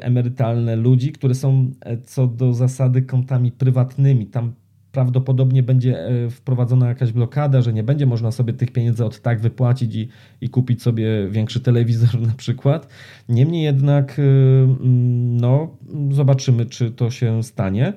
emerytalne 0.00 0.76
ludzi, 0.76 1.12
które 1.12 1.34
są 1.34 1.72
co 2.04 2.26
do 2.26 2.52
zasady 2.52 3.02
kontami 3.02 3.52
prywatnymi. 3.52 4.26
Tam 4.26 4.52
prawdopodobnie 4.94 5.62
będzie 5.62 5.98
wprowadzona 6.30 6.88
jakaś 6.88 7.12
blokada, 7.12 7.62
że 7.62 7.72
nie 7.72 7.82
będzie 7.82 8.06
można 8.06 8.32
sobie 8.32 8.52
tych 8.52 8.72
pieniędzy 8.72 9.04
od 9.04 9.20
tak 9.20 9.40
wypłacić 9.40 9.94
i, 9.94 10.08
i 10.40 10.48
kupić 10.48 10.82
sobie 10.82 11.28
większy 11.30 11.60
telewizor 11.60 12.20
na 12.28 12.32
przykład. 12.36 12.88
Niemniej 13.28 13.64
jednak, 13.64 14.18
mm, 14.18 15.36
no, 15.36 15.76
zobaczymy, 16.10 16.66
czy 16.66 16.90
to 16.90 17.10
się 17.10 17.42
stanie. 17.42 17.92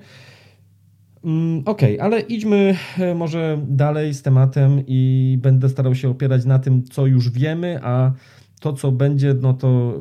Mm, 1.23 1.63
okay, 1.65 2.01
ale 2.01 2.19
idźmy 2.19 2.75
e, 2.99 3.15
może 3.15 3.61
dalej 3.67 4.13
z 4.13 4.21
tematem 4.21 4.83
i 4.87 5.37
będę 5.41 5.69
starał 5.69 5.95
się 5.95 6.09
opierać 6.09 6.45
na 6.45 6.59
tym, 6.59 6.83
co 6.83 7.05
już 7.05 7.29
wiemy, 7.29 7.79
a 7.83 8.11
to, 8.59 8.73
co 8.73 8.91
będzie, 8.91 9.35
no 9.41 9.53
to, 9.53 9.99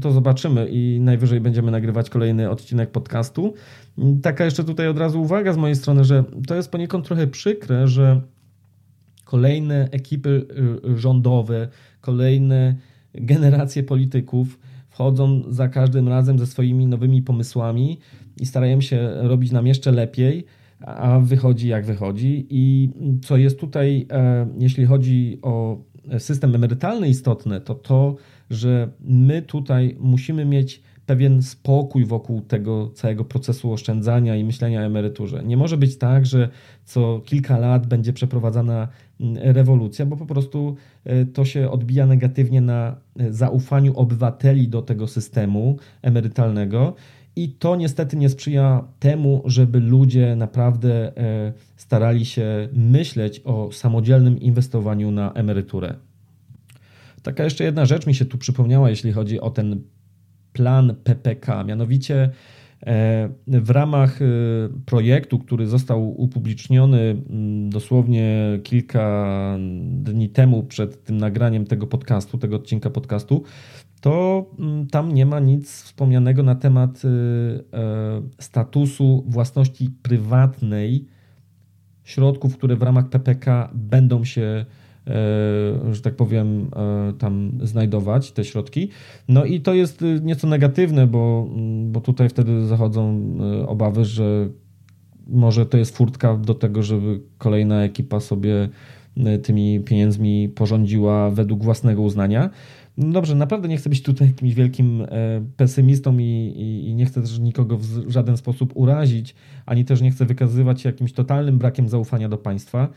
to 0.00 0.12
zobaczymy 0.12 0.68
i 0.70 1.00
najwyżej 1.00 1.40
będziemy 1.40 1.70
nagrywać 1.70 2.10
kolejny 2.10 2.50
odcinek 2.50 2.90
podcastu. 2.90 3.54
Taka 4.22 4.44
jeszcze 4.44 4.64
tutaj 4.64 4.88
od 4.88 4.98
razu 4.98 5.22
uwaga 5.22 5.52
z 5.52 5.56
mojej 5.56 5.76
strony, 5.76 6.04
że 6.04 6.24
to 6.46 6.54
jest 6.54 6.70
poniekąd 6.70 7.06
trochę 7.06 7.26
przykre, 7.26 7.88
że 7.88 8.20
kolejne 9.24 9.88
ekipy 9.90 10.46
rządowe, 10.96 11.68
kolejne 12.00 12.74
generacje 13.14 13.82
polityków 13.82 14.58
wchodzą 14.88 15.42
za 15.48 15.68
każdym 15.68 16.08
razem 16.08 16.38
ze 16.38 16.46
swoimi 16.46 16.86
nowymi 16.86 17.22
pomysłami 17.22 17.98
i 18.40 18.46
starają 18.46 18.80
się 18.80 19.10
robić 19.14 19.52
nam 19.52 19.66
jeszcze 19.66 19.92
lepiej, 19.92 20.44
a 20.80 21.20
wychodzi 21.20 21.68
jak 21.68 21.86
wychodzi. 21.86 22.46
I 22.50 22.90
co 23.22 23.36
jest 23.36 23.60
tutaj, 23.60 24.06
e, 24.10 24.46
jeśli 24.58 24.86
chodzi 24.86 25.38
o 25.42 25.78
system 26.18 26.54
emerytalny 26.54 27.08
istotne, 27.08 27.60
to 27.60 27.74
to, 27.74 28.16
że 28.50 28.88
my 29.00 29.42
tutaj 29.42 29.96
musimy 30.00 30.44
mieć 30.44 30.82
pewien 31.06 31.42
spokój 31.42 32.04
wokół 32.04 32.40
tego 32.40 32.90
całego 32.94 33.24
procesu 33.24 33.72
oszczędzania 33.72 34.36
i 34.36 34.44
myślenia 34.44 34.80
o 34.80 34.84
emeryturze. 34.84 35.42
Nie 35.44 35.56
może 35.56 35.76
być 35.76 35.98
tak, 35.98 36.26
że 36.26 36.48
co 36.84 37.20
kilka 37.24 37.58
lat 37.58 37.86
będzie 37.86 38.12
przeprowadzana 38.12 38.88
mm, 39.20 39.36
rewolucja, 39.42 40.06
bo 40.06 40.16
po 40.16 40.26
prostu 40.26 40.76
e, 41.04 41.24
to 41.24 41.44
się 41.44 41.70
odbija 41.70 42.06
negatywnie 42.06 42.60
na 42.60 42.96
e, 43.18 43.32
zaufaniu 43.32 43.92
obywateli 43.96 44.68
do 44.68 44.82
tego 44.82 45.06
systemu 45.06 45.76
emerytalnego. 46.02 46.94
I 47.36 47.48
to 47.48 47.76
niestety 47.76 48.16
nie 48.16 48.28
sprzyja 48.28 48.84
temu, 48.98 49.42
żeby 49.44 49.80
ludzie 49.80 50.36
naprawdę 50.36 51.16
e, 51.16 51.52
starali 51.76 52.24
się 52.24 52.68
myśleć 52.72 53.40
o 53.44 53.72
samodzielnym 53.72 54.40
inwestowaniu 54.40 55.10
na 55.10 55.32
emeryturę. 55.32 55.94
Taka 57.22 57.44
jeszcze 57.44 57.64
jedna 57.64 57.86
rzecz 57.86 58.06
mi 58.06 58.14
się 58.14 58.24
tu 58.24 58.38
przypomniała, 58.38 58.90
jeśli 58.90 59.12
chodzi 59.12 59.40
o 59.40 59.50
ten 59.50 59.80
plan 60.54 60.94
PPK. 61.04 61.64
Mianowicie 61.64 62.30
e, 62.86 63.28
w 63.46 63.70
ramach 63.70 64.22
e, 64.22 64.24
projektu, 64.86 65.38
który 65.38 65.66
został 65.66 66.22
upubliczniony 66.22 67.16
dosłownie 67.68 68.58
kilka 68.62 69.58
dni 69.90 70.28
temu 70.28 70.62
przed 70.62 71.04
tym 71.04 71.16
nagraniem 71.16 71.66
tego 71.66 71.86
podcastu, 71.86 72.38
tego 72.38 72.56
odcinka 72.56 72.90
podcastu, 72.90 73.42
to 74.00 74.46
tam 74.90 75.14
nie 75.14 75.26
ma 75.26 75.40
nic 75.40 75.82
wspomnianego 75.82 76.42
na 76.42 76.54
temat 76.54 77.02
e, 77.04 77.08
statusu 78.38 79.24
własności 79.28 79.90
prywatnej 80.02 81.06
środków, 82.04 82.56
które 82.56 82.76
w 82.76 82.82
ramach 82.82 83.08
PPK 83.08 83.70
będą 83.74 84.24
się 84.24 84.66
że 85.92 86.00
tak 86.02 86.16
powiem, 86.16 86.70
e, 86.76 87.12
tam 87.12 87.52
znajdować 87.62 88.32
te 88.32 88.44
środki. 88.44 88.88
No 89.28 89.44
i 89.44 89.60
to 89.60 89.74
jest 89.74 90.02
y, 90.02 90.20
nieco 90.22 90.46
negatywne, 90.46 91.06
bo, 91.06 91.48
mm, 91.50 91.92
bo 91.92 92.00
tutaj 92.00 92.28
wtedy 92.28 92.66
zachodzą 92.66 93.20
obawy, 93.66 94.04
że 94.04 94.48
może 95.26 95.66
to 95.66 95.78
jest 95.78 95.96
furtka 95.96 96.36
do 96.36 96.54
tego, 96.54 96.82
żeby 96.82 97.20
kolejna 97.38 97.84
ekipa 97.84 98.20
sobie 98.20 98.68
tymi 99.42 99.80
pieniędzmi 99.80 100.48
porządziła 100.48 101.30
według 101.30 101.64
własnego 101.64 102.02
uznania. 102.02 102.50
No 102.96 103.12
dobrze, 103.12 103.34
naprawdę 103.34 103.68
nie 103.68 103.76
chcę 103.76 103.90
być 103.90 104.02
tutaj 104.02 104.28
jakimś 104.28 104.54
wielkim 104.54 105.02
e, 105.02 105.06
pesymistą 105.56 106.18
i, 106.18 106.22
i, 106.56 106.88
i, 106.88 106.94
nie 106.94 107.06
chcę 107.06 107.20
też 107.20 107.38
nikogo 107.38 107.78
w 107.78 108.10
żaden 108.10 108.36
sposób 108.36 108.72
urazić, 108.74 109.34
ani 109.66 109.84
też 109.84 110.00
nie 110.00 110.10
chcę 110.10 110.24
wykazywać 110.24 110.80
się 110.80 110.88
jakimś 110.88 111.12
totalnym 111.12 111.58
brakiem 111.58 111.88
zaufania 111.88 112.28
do 112.28 112.38
państwa. 112.38 112.88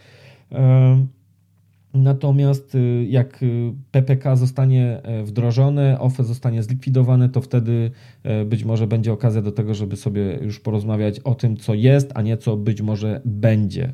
Natomiast 2.07 2.75
y, 2.75 3.05
jak 3.09 3.43
y, 3.43 3.73
PPK 3.91 4.35
zostanie 4.35 5.01
e, 5.03 5.23
wdrożone, 5.23 5.99
OFE 5.99 6.23
zostanie 6.23 6.63
zlikwidowane, 6.63 7.29
to 7.29 7.41
wtedy 7.41 7.91
e, 8.23 8.45
być 8.45 8.63
może 8.63 8.87
będzie 8.87 9.13
okazja 9.13 9.41
do 9.41 9.51
tego, 9.51 9.73
żeby 9.73 9.95
sobie 9.95 10.39
już 10.41 10.59
porozmawiać 10.59 11.19
o 11.19 11.35
tym, 11.35 11.57
co 11.57 11.73
jest, 11.73 12.11
a 12.15 12.21
nie 12.21 12.37
co 12.37 12.57
być 12.57 12.81
może 12.81 13.21
będzie. 13.25 13.93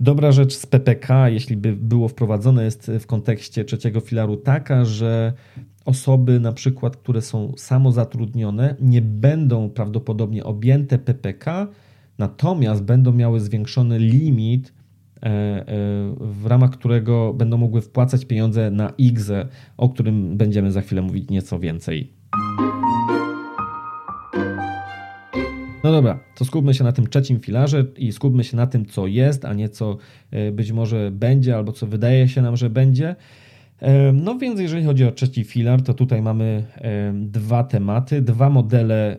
Dobra 0.00 0.32
rzecz 0.32 0.54
z 0.54 0.66
PPK, 0.66 1.28
jeśli 1.28 1.56
by 1.56 1.72
było 1.72 2.08
wprowadzone, 2.08 2.64
jest 2.64 2.90
w 3.00 3.06
kontekście 3.06 3.64
trzeciego 3.64 4.00
filaru 4.00 4.36
taka, 4.36 4.84
że 4.84 5.32
osoby 5.84 6.40
na 6.40 6.52
przykład, 6.52 6.96
które 6.96 7.22
są 7.22 7.52
samozatrudnione, 7.56 8.76
nie 8.80 9.02
będą 9.02 9.70
prawdopodobnie 9.70 10.44
objęte 10.44 10.98
PPK, 10.98 11.68
natomiast 12.18 12.82
będą 12.82 13.12
miały 13.12 13.40
zwiększony 13.40 13.98
limit 13.98 14.81
w 16.20 16.46
ramach 16.46 16.70
którego 16.70 17.34
będą 17.34 17.56
mogły 17.56 17.82
wpłacać 17.82 18.24
pieniądze 18.24 18.70
na 18.70 18.92
IGZE, 18.98 19.48
o 19.76 19.88
którym 19.88 20.36
będziemy 20.36 20.72
za 20.72 20.80
chwilę 20.80 21.02
mówić 21.02 21.30
nieco 21.30 21.58
więcej. 21.58 22.12
No 25.84 25.92
dobra, 25.92 26.20
to 26.36 26.44
skupmy 26.44 26.74
się 26.74 26.84
na 26.84 26.92
tym 26.92 27.06
trzecim 27.06 27.40
filarze 27.40 27.84
i 27.96 28.12
skupmy 28.12 28.44
się 28.44 28.56
na 28.56 28.66
tym, 28.66 28.86
co 28.86 29.06
jest, 29.06 29.44
a 29.44 29.54
nie 29.54 29.68
co 29.68 29.96
e, 30.30 30.52
być 30.52 30.72
może 30.72 31.10
będzie, 31.10 31.56
albo 31.56 31.72
co 31.72 31.86
wydaje 31.86 32.28
się 32.28 32.42
nam, 32.42 32.56
że 32.56 32.70
będzie. 32.70 33.16
No 34.12 34.38
więc 34.38 34.60
jeżeli 34.60 34.84
chodzi 34.84 35.04
o 35.04 35.12
trzeci 35.12 35.44
filar, 35.44 35.82
to 35.82 35.94
tutaj 35.94 36.22
mamy 36.22 36.64
dwa 37.14 37.64
tematy, 37.64 38.22
dwa 38.22 38.50
modele 38.50 39.18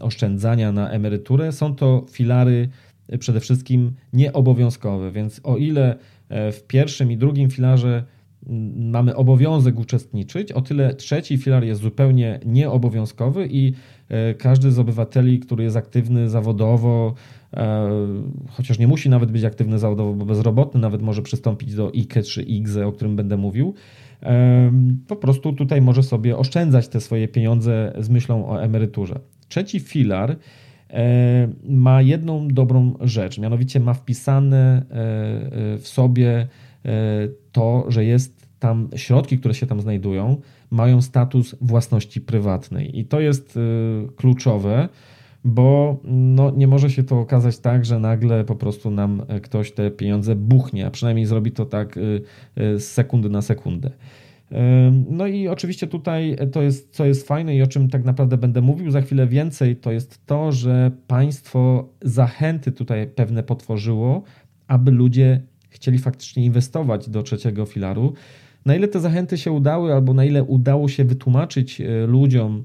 oszczędzania 0.00 0.72
na 0.72 0.90
emeryturę. 0.90 1.52
Są 1.52 1.74
to 1.74 2.06
filary 2.10 2.68
przede 3.18 3.40
wszystkim 3.40 3.92
nieobowiązkowe, 4.12 5.12
więc 5.12 5.40
o 5.44 5.56
ile 5.56 5.96
e, 6.28 6.52
w 6.52 6.66
pierwszym 6.66 7.12
i 7.12 7.16
drugim 7.16 7.50
filarze 7.50 8.04
mm, 8.46 8.90
mamy 8.90 9.16
obowiązek 9.16 9.78
uczestniczyć, 9.78 10.52
o 10.52 10.60
tyle 10.60 10.94
trzeci 10.94 11.38
filar 11.38 11.64
jest 11.64 11.80
zupełnie 11.80 12.40
nieobowiązkowy 12.46 13.48
i 13.50 13.72
e, 14.08 14.34
każdy 14.34 14.72
z 14.72 14.78
obywateli, 14.78 15.38
który 15.38 15.64
jest 15.64 15.76
aktywny 15.76 16.28
zawodowo, 16.28 17.14
e, 17.54 17.90
chociaż 18.48 18.78
nie 18.78 18.88
musi 18.88 19.08
nawet 19.08 19.32
być 19.32 19.44
aktywny 19.44 19.78
zawodowo, 19.78 20.14
bo 20.14 20.24
bezrobotny 20.24 20.80
nawet 20.80 21.02
może 21.02 21.22
przystąpić 21.22 21.74
do 21.74 21.92
IKE 21.94 22.22
czy 22.22 22.42
IGZE, 22.42 22.86
o 22.86 22.92
którym 22.92 23.16
będę 23.16 23.36
mówił, 23.36 23.74
po 25.08 25.16
prostu 25.16 25.52
tutaj 25.52 25.82
może 25.82 26.02
sobie 26.02 26.36
oszczędzać 26.36 26.88
te 26.88 27.00
swoje 27.00 27.28
pieniądze 27.28 27.92
z 27.98 28.08
myślą 28.08 28.48
o 28.48 28.62
emeryturze. 28.62 29.20
Trzeci 29.48 29.80
filar 29.80 30.36
ma 31.64 32.02
jedną 32.02 32.48
dobrą 32.48 32.94
rzecz, 33.00 33.38
mianowicie 33.38 33.80
ma 33.80 33.94
wpisane 33.94 34.82
e, 34.90 34.94
e, 35.74 35.78
w 35.78 35.88
sobie 35.88 36.46
to, 37.52 37.84
że 37.88 38.04
jest 38.04 38.46
tam 38.58 38.88
środki, 38.96 39.38
które 39.38 39.54
się 39.54 39.66
tam 39.66 39.80
znajdują, 39.80 40.36
mają 40.70 41.02
status 41.02 41.56
własności 41.60 42.20
prywatnej. 42.20 42.98
I 42.98 43.04
to 43.04 43.20
jest 43.20 43.58
kluczowe, 44.16 44.88
bo 45.44 45.96
no, 46.04 46.50
nie 46.50 46.66
może 46.66 46.90
się 46.90 47.02
to 47.02 47.20
okazać 47.20 47.58
tak, 47.58 47.84
że 47.84 47.98
nagle 47.98 48.44
po 48.44 48.54
prostu 48.56 48.90
nam 48.90 49.22
ktoś 49.42 49.72
te 49.72 49.90
pieniądze 49.90 50.36
buchnie, 50.36 50.86
a 50.86 50.90
przynajmniej 50.90 51.26
zrobi 51.26 51.52
to 51.52 51.64
tak 51.64 51.98
z 52.56 52.84
sekundy 52.84 53.30
na 53.30 53.42
sekundę. 53.42 53.90
No 55.10 55.26
i 55.26 55.48
oczywiście 55.48 55.86
tutaj 55.86 56.36
to 56.52 56.62
jest, 56.62 56.94
co 56.94 57.04
jest 57.04 57.26
fajne 57.26 57.56
i 57.56 57.62
o 57.62 57.66
czym 57.66 57.88
tak 57.88 58.04
naprawdę 58.04 58.38
będę 58.38 58.60
mówił 58.60 58.90
za 58.90 59.00
chwilę 59.00 59.26
więcej, 59.26 59.76
to 59.76 59.92
jest 59.92 60.26
to, 60.26 60.52
że 60.52 60.90
państwo 61.06 61.88
zachęty 62.02 62.72
tutaj 62.72 63.06
pewne 63.06 63.42
potworzyło, 63.42 64.22
aby 64.66 64.90
ludzie 64.90 65.40
chcieli 65.68 65.98
faktycznie 65.98 66.44
inwestować 66.44 67.10
do 67.10 67.22
trzeciego 67.22 67.66
filaru. 67.66 68.12
Na 68.66 68.74
ile 68.74 68.88
te 68.88 69.00
zachęty 69.00 69.38
się 69.38 69.52
udały, 69.52 69.92
albo 69.94 70.14
na 70.14 70.24
ile 70.24 70.44
udało 70.44 70.88
się 70.88 71.04
wytłumaczyć 71.04 71.80
e, 71.80 72.06
ludziom, 72.06 72.64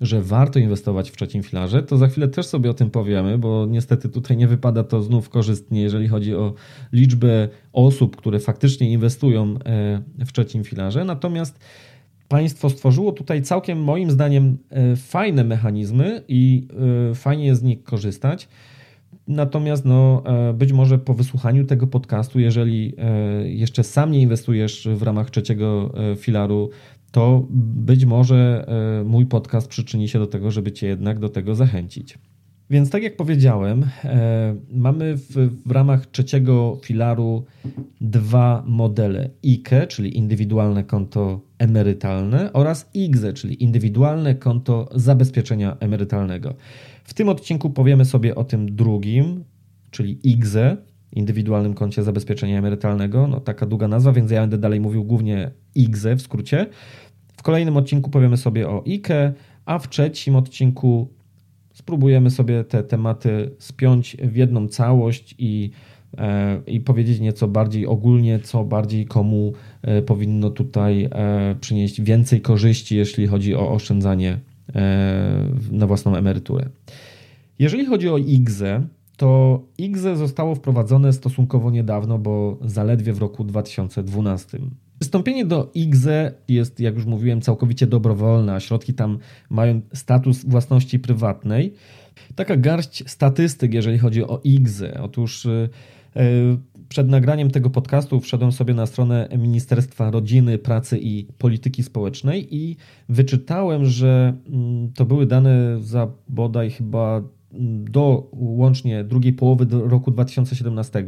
że 0.00 0.22
warto 0.22 0.58
inwestować 0.58 1.10
w 1.10 1.16
trzecim 1.16 1.42
filarze, 1.42 1.82
to 1.82 1.96
za 1.96 2.08
chwilę 2.08 2.28
też 2.28 2.46
sobie 2.46 2.70
o 2.70 2.74
tym 2.74 2.90
powiemy, 2.90 3.38
bo 3.38 3.66
niestety 3.66 4.08
tutaj 4.08 4.36
nie 4.36 4.48
wypada 4.48 4.84
to 4.84 5.02
znów 5.02 5.28
korzystnie, 5.28 5.82
jeżeli 5.82 6.08
chodzi 6.08 6.34
o 6.34 6.54
liczbę 6.92 7.48
osób, 7.72 8.16
które 8.16 8.40
faktycznie 8.40 8.92
inwestują 8.92 9.42
e, 9.44 10.24
w 10.26 10.32
trzecim 10.32 10.64
filarze. 10.64 11.04
Natomiast 11.04 11.58
państwo 12.28 12.70
stworzyło 12.70 13.12
tutaj 13.12 13.42
całkiem 13.42 13.82
moim 13.82 14.10
zdaniem 14.10 14.58
e, 14.70 14.96
fajne 14.96 15.44
mechanizmy 15.44 16.22
i 16.28 16.68
e, 17.10 17.14
fajnie 17.14 17.46
jest 17.46 17.60
z 17.60 17.64
nich 17.64 17.82
korzystać. 17.82 18.48
Natomiast 19.28 19.84
no, 19.84 20.22
być 20.54 20.72
może 20.72 20.98
po 20.98 21.14
wysłuchaniu 21.14 21.64
tego 21.64 21.86
podcastu, 21.86 22.40
jeżeli 22.40 22.94
jeszcze 23.44 23.84
sam 23.84 24.10
nie 24.10 24.20
inwestujesz 24.20 24.88
w 24.94 25.02
ramach 25.02 25.30
trzeciego 25.30 25.92
filaru, 26.16 26.70
to 27.10 27.46
być 27.50 28.04
może 28.04 28.66
e, 29.00 29.04
mój 29.04 29.26
podcast 29.26 29.68
przyczyni 29.68 30.08
się 30.08 30.18
do 30.18 30.26
tego, 30.26 30.50
żeby 30.50 30.72
Cię 30.72 30.86
jednak 30.86 31.18
do 31.18 31.28
tego 31.28 31.54
zachęcić. 31.54 32.18
Więc 32.70 32.90
tak 32.90 33.02
jak 33.02 33.16
powiedziałem, 33.16 33.86
e, 34.04 34.56
mamy 34.72 35.16
w, 35.16 35.32
w, 35.66 35.70
ramach 35.70 36.06
trzeciego 36.06 36.78
filaru 36.84 37.44
dwa 38.00 38.64
modele 38.66 39.30
IKE, 39.44 39.86
czyli 39.88 40.18
indywidualne 40.18 40.84
konto 40.84 41.40
emerytalne 41.58 42.52
oraz 42.52 42.90
IGZE, 42.94 43.32
czyli 43.34 43.62
indywidualne 43.62 44.34
konto 44.34 44.88
zabezpieczenia 44.94 45.76
emerytalnego. 45.80 46.54
W 47.04 47.14
tym 47.14 47.28
odcinku 47.28 47.70
powiemy 47.70 48.04
sobie 48.04 48.34
o 48.34 48.44
tym 48.44 48.74
drugim, 48.74 49.44
czyli 49.90 50.28
IGZE, 50.28 50.76
indywidualnym 51.12 51.74
koncie 51.74 52.02
zabezpieczenia 52.02 52.58
emerytalnego. 52.58 53.26
No 53.26 53.40
taka 53.40 53.66
długa 53.66 53.88
nazwa, 53.88 54.12
więc 54.12 54.30
ja 54.30 54.40
będę 54.40 54.58
dalej 54.58 54.80
mówił 54.80 55.04
głównie 55.04 55.50
IGZE 55.74 56.16
w 56.16 56.22
skrócie. 56.22 56.66
W 57.36 57.42
kolejnym 57.42 57.76
odcinku 57.76 58.10
powiemy 58.10 58.36
sobie 58.36 58.68
o 58.68 58.84
IKE, 58.86 59.32
a 59.64 59.78
w 59.78 59.88
trzecim 59.88 60.36
odcinku 60.36 61.08
spróbujemy 61.72 62.30
sobie 62.30 62.64
te 62.64 62.82
tematy 62.82 63.50
spiąć 63.58 64.16
w 64.16 64.36
jedną 64.36 64.68
całość 64.68 65.34
i 65.38 65.70
i 66.66 66.80
powiedzieć 66.80 67.20
nieco 67.20 67.48
bardziej 67.48 67.86
ogólnie, 67.86 68.38
co 68.38 68.64
bardziej 68.64 69.06
komu 69.06 69.52
powinno 70.06 70.50
tutaj 70.50 71.10
przynieść 71.60 72.00
więcej 72.00 72.40
korzyści, 72.40 72.96
jeśli 72.96 73.26
chodzi 73.26 73.54
o 73.54 73.70
oszczędzanie 73.70 74.40
na 75.70 75.86
własną 75.86 76.16
emeryturę. 76.16 76.68
Jeżeli 77.58 77.86
chodzi 77.86 78.08
o 78.08 78.18
IGZE, 78.18 78.82
to 79.16 79.62
IGZE 79.78 80.16
zostało 80.16 80.54
wprowadzone 80.54 81.12
stosunkowo 81.12 81.70
niedawno, 81.70 82.18
bo 82.18 82.58
zaledwie 82.64 83.12
w 83.12 83.18
roku 83.18 83.44
2012. 83.44 84.58
Wystąpienie 85.00 85.44
do 85.44 85.70
IGZE 85.74 86.32
jest, 86.48 86.80
jak 86.80 86.94
już 86.94 87.04
mówiłem, 87.04 87.40
całkowicie 87.40 87.86
dobrowolne, 87.86 88.54
a 88.54 88.60
środki 88.60 88.94
tam 88.94 89.18
mają 89.50 89.80
status 89.94 90.44
własności 90.44 90.98
prywatnej. 90.98 91.74
Taka 92.34 92.56
garść 92.56 93.10
statystyk, 93.10 93.74
jeżeli 93.74 93.98
chodzi 93.98 94.24
o 94.24 94.40
IGZE. 94.44 95.00
Otóż 95.02 95.46
y, 95.46 95.68
y, 96.16 96.20
przed 96.88 97.08
nagraniem 97.08 97.50
tego 97.50 97.70
podcastu 97.70 98.20
wszedłem 98.20 98.52
sobie 98.52 98.74
na 98.74 98.86
stronę 98.86 99.28
Ministerstwa 99.38 100.10
Rodziny, 100.10 100.58
Pracy 100.58 100.98
i 101.02 101.26
Polityki 101.38 101.82
Społecznej 101.82 102.56
i 102.56 102.76
wyczytałem, 103.08 103.84
że 103.84 104.34
mm, 104.46 104.92
to 104.92 105.04
były 105.04 105.26
dane 105.26 105.82
za 105.82 106.08
bodaj 106.28 106.70
chyba 106.70 107.22
do 107.84 108.30
łącznie 108.32 109.04
drugiej 109.04 109.32
połowy 109.32 109.66
roku 109.70 110.10
2017, 110.10 111.04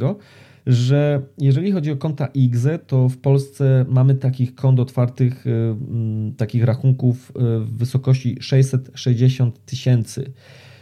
że 0.67 1.21
jeżeli 1.37 1.71
chodzi 1.71 1.91
o 1.91 1.95
konta 1.95 2.25
IGZE, 2.25 2.79
to 2.87 3.09
w 3.09 3.17
Polsce 3.17 3.85
mamy 3.89 4.15
takich 4.15 4.55
kont 4.55 4.79
otwartych, 4.79 5.47
y, 5.47 5.49
mm, 5.49 6.33
takich 6.33 6.63
rachunków 6.63 7.29
y, 7.29 7.59
w 7.59 7.77
wysokości 7.77 8.37
660 8.39 9.65
tysięcy. 9.65 10.31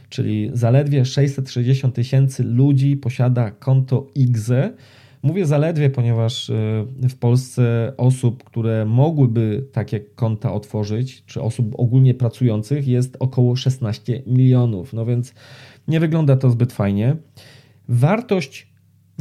Czyli 0.10 0.52
zaledwie 0.54 1.06
660 1.06 1.96
tysięcy 1.96 2.44
ludzi 2.44 2.98
posiada 2.98 3.52
konto 3.52 4.08
IGZE. 4.15 4.74
Mówię 5.24 5.46
zaledwie, 5.46 5.89
ponieważ 5.89 6.50
y, 6.50 6.54
w 7.10 7.15
Polsce 7.20 7.94
osób, 7.98 8.44
które 8.44 8.86
mogłyby 8.86 9.65
takie 9.72 10.00
konta 10.00 10.54
otworzyć, 10.54 11.24
czy 11.26 11.41
osób 11.41 11.76
ogólnie 11.78 12.13
pracujących, 12.13 12.88
jest 12.88 13.17
około 13.20 13.56
16 13.56 14.22
milionów. 14.28 14.94
No 14.94 15.06
więc 15.06 15.34
nie 15.88 16.00
wygląda 16.00 16.38
to 16.38 16.50
zbyt 16.50 16.74
fajnie. 16.74 17.15
Wartość 17.89 18.71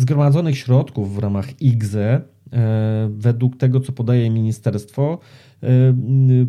zgromadzonych 0.01 0.59
środków 0.59 1.15
w 1.15 1.19
ramach 1.19 1.63
IGZE, 1.63 1.97
e, 1.97 2.23
według 3.11 3.57
tego, 3.57 3.81
co 3.81 3.93
podaje 3.93 4.31
ministerstwo, 4.31 5.19
e, 5.63 5.67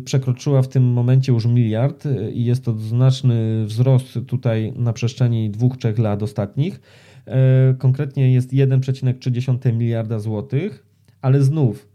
przekroczyła 0.04 0.62
w 0.62 0.68
tym 0.68 0.84
momencie 0.84 1.32
już 1.32 1.46
miliard 1.46 2.04
i 2.32 2.44
jest 2.44 2.64
to 2.64 2.78
znaczny 2.78 3.64
wzrost 3.66 4.18
tutaj 4.26 4.72
na 4.76 4.92
przestrzeni 4.92 5.50
dwóch, 5.50 5.76
trzech 5.76 5.98
lat 5.98 6.22
ostatnich. 6.22 6.80
E, 7.26 7.74
konkretnie 7.78 8.32
jest 8.32 8.52
1,3 8.52 9.72
miliarda 9.72 10.18
złotych, 10.18 10.86
ale 11.22 11.42
znów 11.42 11.91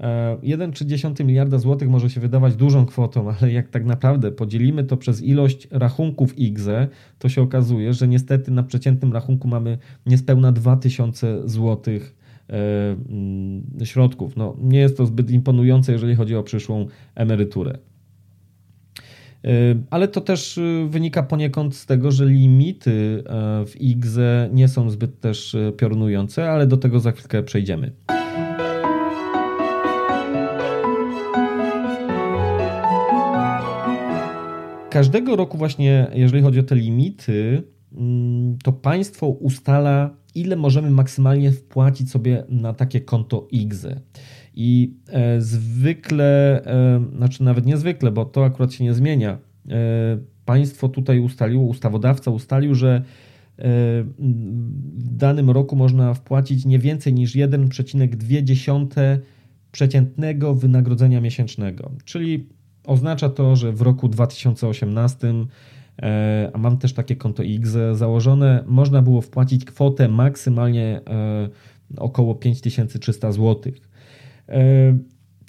1,3 0.00 1.24
miliarda 1.24 1.58
złotych 1.58 1.88
może 1.88 2.10
się 2.10 2.20
wydawać 2.20 2.56
dużą 2.56 2.86
kwotą, 2.86 3.30
ale 3.40 3.52
jak 3.52 3.68
tak 3.68 3.84
naprawdę 3.84 4.32
podzielimy 4.32 4.84
to 4.84 4.96
przez 4.96 5.22
ilość 5.22 5.68
rachunków 5.70 6.38
IGZE, 6.38 6.88
to 7.18 7.28
się 7.28 7.42
okazuje, 7.42 7.94
że 7.94 8.08
niestety 8.08 8.50
na 8.50 8.62
przeciętnym 8.62 9.12
rachunku 9.12 9.48
mamy 9.48 9.78
niespełna 10.06 10.52
2000 10.52 11.48
złotych 11.48 12.16
e, 12.50 12.52
mm, 13.08 13.62
środków. 13.84 14.36
No, 14.36 14.56
nie 14.60 14.78
jest 14.78 14.96
to 14.96 15.06
zbyt 15.06 15.30
imponujące, 15.30 15.92
jeżeli 15.92 16.14
chodzi 16.14 16.36
o 16.36 16.42
przyszłą 16.42 16.86
emeryturę. 17.14 17.78
E, 19.44 19.48
ale 19.90 20.08
to 20.08 20.20
też 20.20 20.58
e, 20.58 20.88
wynika 20.88 21.22
poniekąd 21.22 21.76
z 21.76 21.86
tego, 21.86 22.10
że 22.10 22.26
limity 22.26 23.24
w 23.66 23.80
IGZE 23.80 24.48
nie 24.52 24.68
są 24.68 24.90
zbyt 24.90 25.20
też 25.20 25.56
piorunujące, 25.76 26.50
ale 26.50 26.66
do 26.66 26.76
tego 26.76 27.00
za 27.00 27.12
chwilkę 27.12 27.42
przejdziemy. 27.42 28.17
Każdego 34.98 35.36
roku 35.36 35.58
właśnie, 35.58 36.06
jeżeli 36.14 36.42
chodzi 36.42 36.60
o 36.60 36.62
te 36.62 36.76
limity, 36.76 37.62
mm, 37.92 38.58
to 38.64 38.72
państwo 38.72 39.26
ustala, 39.26 40.10
ile 40.34 40.56
możemy 40.56 40.90
maksymalnie 40.90 41.52
wpłacić 41.52 42.10
sobie 42.10 42.44
na 42.48 42.72
takie 42.72 43.00
konto 43.00 43.48
IGZE. 43.50 44.00
I 44.54 44.94
e, 45.08 45.40
zwykle, 45.40 46.62
e, 46.64 47.04
znaczy 47.16 47.42
nawet 47.42 47.66
niezwykle, 47.66 48.10
bo 48.10 48.24
to 48.24 48.44
akurat 48.44 48.72
się 48.72 48.84
nie 48.84 48.94
zmienia, 48.94 49.38
e, 49.68 50.18
państwo 50.44 50.88
tutaj 50.88 51.20
ustaliło, 51.20 51.64
ustawodawca 51.64 52.30
ustalił, 52.30 52.74
że 52.74 53.02
w 54.98 55.16
danym 55.16 55.50
roku 55.50 55.76
można 55.76 56.14
wpłacić 56.14 56.64
nie 56.64 56.78
więcej 56.78 57.14
niż 57.14 57.36
1,2 57.36 59.18
przeciętnego 59.72 60.54
wynagrodzenia 60.54 61.20
miesięcznego. 61.20 61.90
Czyli 62.04 62.48
Oznacza 62.88 63.28
to, 63.28 63.56
że 63.56 63.72
w 63.72 63.82
roku 63.82 64.08
2018, 64.08 65.46
e, 66.02 66.50
a 66.52 66.58
mam 66.58 66.78
też 66.78 66.92
takie 66.92 67.16
konto 67.16 67.42
X 67.42 67.76
założone, 67.92 68.64
można 68.66 69.02
było 69.02 69.20
wpłacić 69.20 69.64
kwotę 69.64 70.08
maksymalnie 70.08 71.00
e, 71.06 71.48
około 71.96 72.34
5300 72.34 73.32
zł. 73.32 73.72
E, 74.48 74.98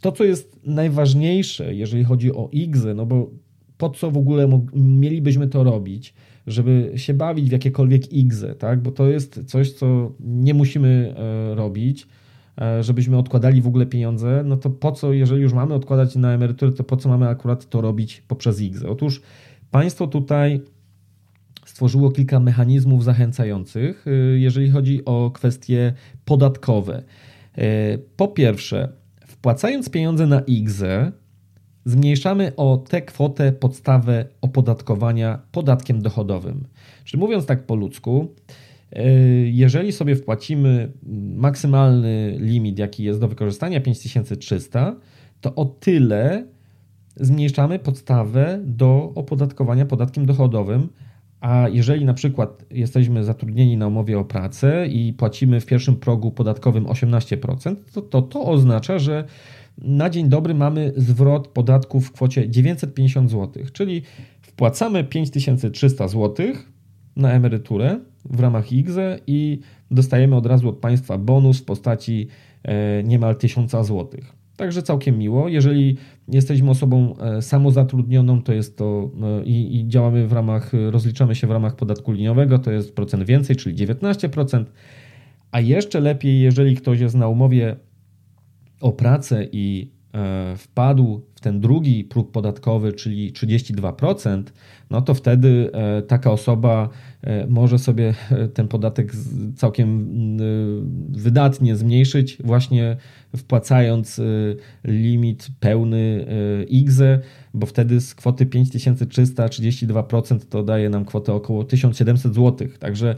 to, 0.01 0.11
co 0.11 0.23
jest 0.23 0.59
najważniejsze, 0.63 1.75
jeżeli 1.75 2.03
chodzi 2.03 2.33
o 2.33 2.49
X, 2.53 2.79
no 2.95 3.05
bo 3.05 3.29
po 3.77 3.89
co 3.89 4.11
w 4.11 4.17
ogóle 4.17 4.61
mielibyśmy 4.73 5.47
to 5.47 5.63
robić, 5.63 6.13
żeby 6.47 6.91
się 6.95 7.13
bawić 7.13 7.49
w 7.49 7.51
jakiekolwiek 7.51 8.03
X, 8.13 8.45
tak? 8.59 8.81
Bo 8.81 8.91
to 8.91 9.07
jest 9.07 9.41
coś, 9.45 9.71
co 9.71 10.11
nie 10.19 10.53
musimy 10.53 11.15
robić 11.55 12.07
żebyśmy 12.81 13.17
odkładali 13.17 13.61
w 13.61 13.67
ogóle 13.67 13.85
pieniądze, 13.85 14.43
no 14.45 14.57
to 14.57 14.69
po 14.69 14.91
co, 14.91 15.13
jeżeli 15.13 15.41
już 15.41 15.53
mamy 15.53 15.73
odkładać 15.73 16.15
na 16.15 16.31
emeryturę, 16.33 16.71
to 16.71 16.83
po 16.83 16.97
co 16.97 17.09
mamy 17.09 17.27
akurat 17.27 17.69
to 17.69 17.81
robić 17.81 18.23
poprzez 18.27 18.61
IGZE? 18.61 18.89
Otóż 18.89 19.21
państwo 19.71 20.07
tutaj 20.07 20.61
stworzyło 21.65 22.11
kilka 22.11 22.39
mechanizmów 22.39 23.03
zachęcających, 23.03 24.05
e, 24.07 24.11
jeżeli 24.39 24.69
chodzi 24.69 25.05
o 25.05 25.31
kwestie 25.31 25.93
podatkowe. 26.25 27.03
E, 27.57 27.97
po 27.97 28.27
pierwsze, 28.27 28.93
wpłacając 29.27 29.89
pieniądze 29.89 30.27
na 30.27 30.39
IGZE, 30.39 31.11
zmniejszamy 31.85 32.55
o 32.55 32.77
tę 32.77 33.01
kwotę 33.01 33.51
podstawę 33.51 34.25
opodatkowania 34.41 35.39
podatkiem 35.51 36.01
dochodowym. 36.01 36.67
Czyli 37.03 37.19
mówiąc 37.19 37.45
tak 37.45 37.65
po 37.65 37.75
ludzku, 37.75 38.35
E, 38.47 38.68
jeżeli 39.45 39.91
sobie 39.91 40.15
wpłacimy 40.15 40.91
maksymalny 41.35 42.37
limit, 42.39 42.79
jaki 42.79 43.03
jest 43.03 43.19
do 43.19 43.27
wykorzystania 43.27 43.81
5300, 43.81 44.95
to 45.41 45.55
o 45.55 45.65
tyle 45.65 46.47
zmniejszamy 47.15 47.79
podstawę 47.79 48.59
do 48.63 49.11
opodatkowania 49.15 49.85
podatkiem 49.85 50.25
dochodowym. 50.25 50.89
A 51.41 51.67
jeżeli 51.71 52.05
na 52.05 52.13
przykład 52.13 52.65
jesteśmy 52.71 53.23
zatrudnieni 53.23 53.77
na 53.77 53.87
umowie 53.87 54.19
o 54.19 54.25
pracę 54.25 54.87
i 54.87 55.13
płacimy 55.13 55.59
w 55.59 55.65
pierwszym 55.65 55.95
progu 55.95 56.31
podatkowym 56.31 56.85
18%, 56.85 57.75
to 57.93 58.01
to, 58.01 58.21
to 58.21 58.45
oznacza, 58.45 58.99
że 58.99 59.23
na 59.77 60.09
dzień 60.09 60.29
dobry 60.29 60.53
mamy 60.53 60.93
zwrot 60.97 61.47
podatku 61.47 62.01
w 62.01 62.11
kwocie 62.11 62.49
950 62.49 63.31
zł, 63.31 63.63
czyli 63.73 64.01
wpłacamy 64.41 65.03
5300 65.03 66.07
zł 66.07 66.47
na 67.15 67.31
emeryturę, 67.31 67.99
w 68.25 68.39
ramach 68.39 68.71
IGZE 68.71 69.19
i 69.27 69.59
dostajemy 69.91 70.35
od 70.35 70.45
razu 70.45 70.69
od 70.69 70.77
państwa 70.77 71.17
bonus 71.17 71.59
w 71.59 71.65
postaci 71.65 72.27
e, 72.63 73.03
niemal 73.03 73.35
1000 73.35 73.71
zł. 73.71 74.07
Także 74.57 74.83
całkiem 74.83 75.17
miło. 75.17 75.49
Jeżeli 75.49 75.97
jesteśmy 76.27 76.69
osobą 76.69 77.15
e, 77.17 77.41
samozatrudnioną, 77.41 78.41
to 78.41 78.53
jest 78.53 78.77
to 78.77 79.11
e, 79.21 79.43
i, 79.43 79.79
i, 79.79 79.87
działamy 79.87 80.27
w 80.27 80.33
ramach, 80.33 80.71
rozliczamy 80.89 81.35
się 81.35 81.47
w 81.47 81.51
ramach 81.51 81.75
podatku 81.75 82.11
liniowego, 82.11 82.59
to 82.59 82.71
jest 82.71 82.95
procent 82.95 83.23
więcej, 83.23 83.55
czyli 83.55 83.87
19%. 83.87 84.65
A 85.51 85.59
jeszcze 85.59 85.99
lepiej, 85.99 86.41
jeżeli 86.41 86.75
ktoś 86.75 86.99
jest 86.99 87.15
na 87.15 87.27
umowie 87.27 87.75
o 88.81 88.91
pracę 88.91 89.47
i 89.51 89.91
wpadł 90.57 91.21
w 91.35 91.39
ten 91.39 91.59
drugi 91.59 92.03
próg 92.03 92.31
podatkowy, 92.31 92.93
czyli 92.93 93.33
32%, 93.33 94.43
no 94.89 95.01
to 95.01 95.13
wtedy 95.13 95.69
e, 95.73 96.01
taka 96.01 96.31
osoba 96.31 96.89
e, 97.21 97.47
może 97.47 97.79
sobie 97.79 98.13
ten 98.53 98.67
podatek 98.67 99.11
całkiem 99.55 100.09
wydatnie 101.09 101.75
zmniejszyć, 101.75 102.37
właśnie 102.43 102.97
wpłacając 103.37 104.21
limit 104.83 105.47
pełny 105.59 106.25
IGZE, 106.69 107.19
bo 107.53 107.65
wtedy 107.65 108.01
z 108.01 108.15
kwoty 108.15 108.45
5332% 108.45 110.39
to 110.49 110.63
daje 110.63 110.89
nam 110.89 111.05
kwotę 111.05 111.33
około 111.33 111.63
1700 111.63 112.35
zł. 112.35 112.67
Także 112.79 113.15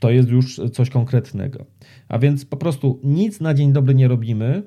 to 0.00 0.10
jest 0.10 0.28
już 0.28 0.60
coś 0.72 0.90
konkretnego. 0.90 1.66
A 2.08 2.18
więc 2.18 2.44
po 2.44 2.56
prostu 2.56 3.00
nic 3.04 3.40
na 3.40 3.54
dzień 3.54 3.72
dobry 3.72 3.94
nie 3.94 4.08
robimy, 4.08 4.62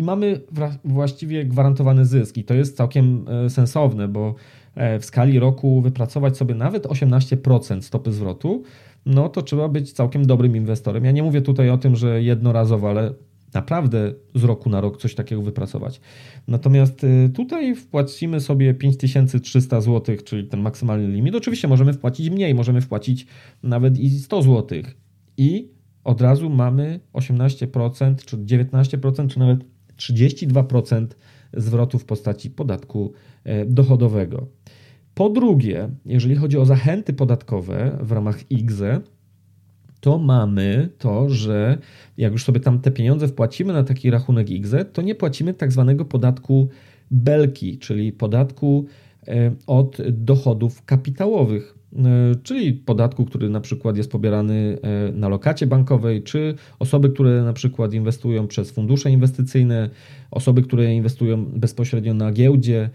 i 0.00 0.02
mamy 0.02 0.40
właściwie 0.84 1.44
gwarantowany 1.44 2.04
zysk. 2.04 2.36
I 2.36 2.44
to 2.44 2.54
jest 2.54 2.76
całkiem 2.76 3.24
sensowne, 3.48 4.08
bo 4.08 4.34
w 5.00 5.04
skali 5.04 5.38
roku 5.38 5.80
wypracować 5.80 6.36
sobie 6.36 6.54
nawet 6.54 6.86
18% 6.86 7.82
stopy 7.82 8.12
zwrotu, 8.12 8.62
no 9.06 9.28
to 9.28 9.42
trzeba 9.42 9.68
być 9.68 9.92
całkiem 9.92 10.26
dobrym 10.26 10.56
inwestorem. 10.56 11.04
Ja 11.04 11.10
nie 11.10 11.22
mówię 11.22 11.42
tutaj 11.42 11.70
o 11.70 11.78
tym, 11.78 11.96
że 11.96 12.22
jednorazowo, 12.22 12.90
ale 12.90 13.14
naprawdę 13.54 14.14
z 14.34 14.44
roku 14.44 14.70
na 14.70 14.80
rok 14.80 15.00
coś 15.00 15.14
takiego 15.14 15.42
wypracować. 15.42 16.00
Natomiast 16.48 17.04
y, 17.04 17.30
tutaj 17.34 17.74
wpłacimy 17.74 18.40
sobie 18.40 18.74
5300 18.74 19.80
zł, 19.80 20.16
czyli 20.24 20.48
ten 20.48 20.60
maksymalny 20.60 21.08
limit. 21.08 21.34
Oczywiście 21.34 21.68
możemy 21.68 21.92
wpłacić 21.92 22.30
mniej, 22.30 22.54
możemy 22.54 22.80
wpłacić 22.80 23.26
nawet 23.62 23.98
i 23.98 24.10
100 24.10 24.42
zł. 24.42 24.78
I 25.36 25.68
od 26.04 26.20
razu 26.20 26.50
mamy 26.50 27.00
18%, 27.12 28.14
czy 28.24 28.36
19%, 28.36 29.28
czy 29.28 29.38
nawet 29.38 29.64
32% 30.00 31.06
zwrotu 31.54 31.98
w 31.98 32.04
postaci 32.04 32.50
podatku 32.50 33.12
e, 33.44 33.66
dochodowego. 33.66 34.46
Po 35.14 35.28
drugie, 35.28 35.88
jeżeli 36.06 36.36
chodzi 36.36 36.58
o 36.58 36.64
zachęty 36.64 37.12
podatkowe 37.12 37.98
w 38.00 38.12
ramach 38.12 38.50
IGZE, 38.50 39.00
to 40.00 40.18
mamy 40.18 40.88
to, 40.98 41.28
że 41.28 41.78
jak 42.16 42.32
już 42.32 42.44
sobie 42.44 42.60
tam 42.60 42.80
te 42.80 42.90
pieniądze 42.90 43.28
wpłacimy 43.28 43.72
na 43.72 43.84
taki 43.84 44.10
rachunek 44.10 44.50
IGZE, 44.50 44.84
to 44.92 45.02
nie 45.02 45.14
płacimy 45.14 45.54
tak 45.54 45.72
zwanego 45.72 46.04
podatku 46.04 46.68
belki, 47.10 47.78
czyli 47.78 48.12
podatku 48.12 48.86
e, 49.28 49.54
od 49.66 49.98
dochodów 50.10 50.84
kapitałowych, 50.84 51.79
czyli 52.42 52.72
podatku, 52.72 53.24
który 53.24 53.48
na 53.48 53.60
przykład 53.60 53.96
jest 53.96 54.10
pobierany 54.10 54.78
e, 54.82 55.12
na 55.12 55.28
lokacie 55.28 55.66
bankowej, 55.66 56.22
czy 56.22 56.54
osoby, 56.78 57.10
które 57.10 57.42
na 57.42 57.52
przykład 57.52 57.94
inwestują 57.94 58.46
przez 58.46 58.70
fundusze 58.70 59.10
inwestycyjne, 59.10 59.90
osoby, 60.30 60.62
które 60.62 60.94
inwestują 60.94 61.44
bezpośrednio 61.44 62.14
na 62.14 62.32
giełdzie, 62.32 62.90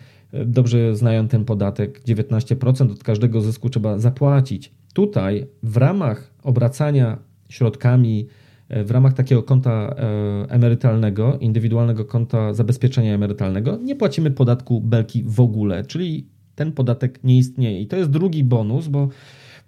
dobrze 0.45 0.95
znają 0.95 1.27
ten 1.27 1.45
podatek. 1.45 2.01
19% 2.03 2.91
od 2.91 3.03
każdego 3.03 3.41
zysku 3.41 3.69
trzeba 3.69 3.99
zapłacić. 3.99 4.71
Tutaj 4.93 5.47
w 5.63 5.77
ramach 5.77 6.31
obracania 6.43 7.17
środkami, 7.49 8.27
e, 8.69 8.84
w 8.84 8.91
ramach 8.91 9.13
takiego 9.13 9.43
konta 9.43 9.95
e, 9.97 10.51
emerytalnego, 10.51 11.38
indywidualnego 11.39 12.05
konta 12.05 12.53
zabezpieczenia 12.53 13.13
emerytalnego, 13.13 13.77
nie 13.77 13.95
płacimy 13.95 14.31
podatku 14.31 14.81
belki 14.81 15.23
w 15.23 15.39
ogóle, 15.39 15.84
czyli 15.84 16.27
ten 16.56 16.72
podatek 16.72 17.24
nie 17.24 17.38
istnieje. 17.38 17.82
I 17.82 17.88
to 17.88 17.98
jest 17.98 18.10
drugi 18.10 18.44
bonus, 18.44 18.88
bo 18.88 19.10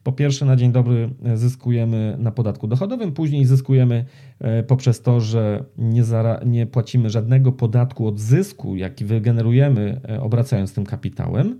po 0.03 0.11
pierwsze, 0.11 0.45
na 0.45 0.55
dzień 0.55 0.71
dobry 0.71 1.09
zyskujemy 1.35 2.15
na 2.19 2.31
podatku 2.31 2.67
dochodowym, 2.67 3.11
później 3.11 3.45
zyskujemy 3.45 4.05
e, 4.39 4.63
poprzez 4.63 5.01
to, 5.01 5.21
że 5.21 5.63
nie, 5.77 6.03
nie 6.45 6.65
płacimy 6.65 7.09
żadnego 7.09 7.51
podatku 7.51 8.07
od 8.07 8.19
zysku, 8.19 8.75
jaki 8.75 9.05
wygenerujemy 9.05 10.01
obracając 10.21 10.73
tym 10.73 10.85
kapitałem. 10.85 11.59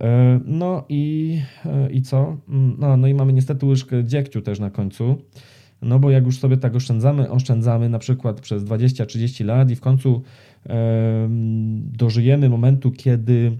E, 0.00 0.40
no 0.44 0.84
i, 0.88 1.38
e, 1.64 1.90
i 1.90 2.02
co? 2.02 2.36
Mm, 2.48 2.76
no, 2.78 2.96
no 2.96 3.08
i 3.08 3.14
mamy 3.14 3.32
niestety 3.32 3.66
łyżkę 3.66 4.04
dziegciu 4.04 4.42
też 4.42 4.60
na 4.60 4.70
końcu. 4.70 5.16
No 5.82 5.98
bo 5.98 6.10
jak 6.10 6.26
już 6.26 6.38
sobie 6.38 6.56
tak 6.56 6.76
oszczędzamy, 6.76 7.30
oszczędzamy 7.30 7.88
na 7.88 7.98
przykład 7.98 8.40
przez 8.40 8.64
20-30 8.64 9.44
lat 9.44 9.70
i 9.70 9.76
w 9.76 9.80
końcu 9.80 10.22
e, 10.66 11.28
dożyjemy 11.78 12.48
momentu, 12.48 12.90
kiedy 12.90 13.56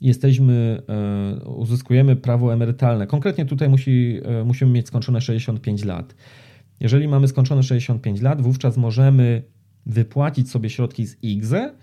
jesteśmy, 0.00 0.82
e, 0.88 1.44
uzyskujemy 1.44 2.16
prawo 2.16 2.54
emerytalne. 2.54 3.06
Konkretnie 3.06 3.46
tutaj 3.46 3.68
musi, 3.68 4.20
e, 4.24 4.44
musimy 4.44 4.72
mieć 4.72 4.86
skończone 4.86 5.20
65 5.20 5.84
lat. 5.84 6.14
Jeżeli 6.80 7.08
mamy 7.08 7.28
skończone 7.28 7.62
65 7.62 8.20
lat, 8.20 8.42
wówczas 8.42 8.76
możemy 8.76 9.42
wypłacić 9.86 10.50
sobie 10.50 10.70
środki 10.70 11.06
z 11.06 11.16
IGZE, 11.22 11.74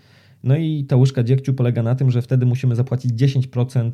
no 0.44 0.56
i 0.56 0.84
ta 0.84 0.96
łyżka 0.96 1.22
dziegciu 1.22 1.54
polega 1.54 1.82
na 1.82 1.94
tym, 1.94 2.10
że 2.10 2.22
wtedy 2.22 2.46
musimy 2.46 2.76
zapłacić 2.76 3.12
10% 3.12 3.90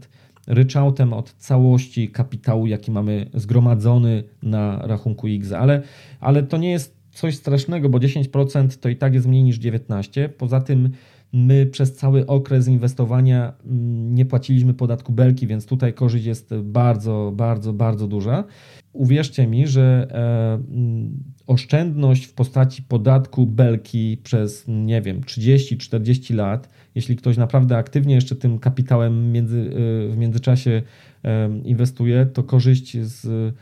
ryczałtem 0.46 1.12
od 1.12 1.34
całości 1.34 2.08
kapitału, 2.08 2.66
jaki 2.66 2.90
mamy 2.90 3.30
zgromadzony 3.34 4.24
na 4.42 4.78
rachunku 4.86 5.26
X. 5.26 5.52
Ale, 5.52 5.82
ale 6.20 6.42
to 6.42 6.56
nie 6.56 6.70
jest 6.70 6.96
coś 7.10 7.36
strasznego, 7.36 7.88
bo 7.88 7.98
10% 7.98 8.78
to 8.80 8.88
i 8.88 8.96
tak 8.96 9.14
jest 9.14 9.26
mniej 9.26 9.42
niż 9.42 9.58
19%. 9.58 10.28
Poza 10.28 10.60
tym 10.60 10.90
my 11.32 11.66
przez 11.66 11.94
cały 11.94 12.26
okres 12.26 12.68
inwestowania 12.68 13.52
mm, 13.64 14.14
nie 14.14 14.24
płaciliśmy 14.24 14.74
podatku 14.74 15.12
belki, 15.12 15.46
więc 15.46 15.66
tutaj 15.66 15.94
korzyść 15.94 16.24
jest 16.24 16.54
bardzo, 16.62 17.32
bardzo, 17.36 17.72
bardzo 17.72 18.06
duża. 18.06 18.44
Uwierzcie 18.92 19.46
mi, 19.46 19.66
że 19.66 20.08
e, 20.10 20.54
mm, 20.54 21.22
oszczędność 21.46 22.24
w 22.24 22.34
postaci 22.34 22.82
podatku 22.82 23.46
belki 23.46 24.18
przez, 24.22 24.64
nie 24.68 25.02
wiem, 25.02 25.20
30-40 25.20 26.34
lat, 26.34 26.68
jeśli 26.94 27.16
ktoś 27.16 27.36
naprawdę 27.36 27.76
aktywnie 27.76 28.14
jeszcze 28.14 28.36
tym 28.36 28.58
kapitałem 28.58 29.32
między, 29.32 29.60
e, 29.60 30.12
w 30.12 30.16
międzyczasie 30.16 30.82
inwestuje, 31.64 32.26
to 32.26 32.42
korzyść 32.42 32.98
z 32.98 33.54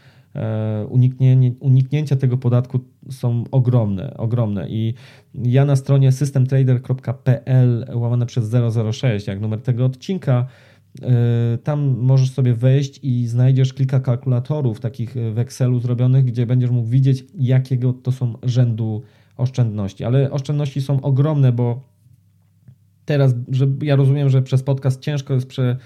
uniknięcia 1.61 2.17
tego 2.17 2.37
podatku 2.37 2.81
są 3.11 3.45
ogromne, 3.51 4.17
ogromne. 4.17 4.69
I 4.69 4.95
ja 5.35 5.65
na 5.65 5.77
stronie 5.77 6.13
systemtrader.pl 6.13 7.87
łamane 7.95 8.27
przez 8.27 8.57
006, 8.93 9.27
jak 9.27 9.41
numer 9.41 9.61
tego 9.61 9.85
odcinka, 9.85 10.47
E, 11.03 11.59
tam 11.59 11.97
możesz 11.99 12.31
sobie 12.31 12.55
wejść 12.55 13.01
i 13.03 13.27
znajdziesz 13.27 13.73
kilka 13.73 14.01
kalkulatorów 14.01 14.81
takich 14.81 15.15
w 15.33 15.39
Excelu 15.39 15.81
zrobionych, 15.81 16.25
gdzie 16.25 16.47
będziesz 16.47 16.71
mógł 16.71 16.89
widzieć, 16.89 17.25
jakiego 17.35 17.93
to 17.93 18.13
są 18.13 18.35
rzędu 18.43 19.03
oszczędności. 19.37 20.05
Ale 20.05 20.31
oszczędności 20.31 20.81
są 20.81 21.01
ogromne, 21.01 21.53
bo 21.53 21.81
teraz, 23.05 23.35
że 23.49 23.67
ja 23.83 23.97
rozumiem, 23.97 24.31
że 24.31 24.43
przez 24.43 24.63
podcast 24.63 25.01
ciężko 25.01 25.35
jest 25.35 25.47
prze, 25.47 25.63
e, 25.63 25.77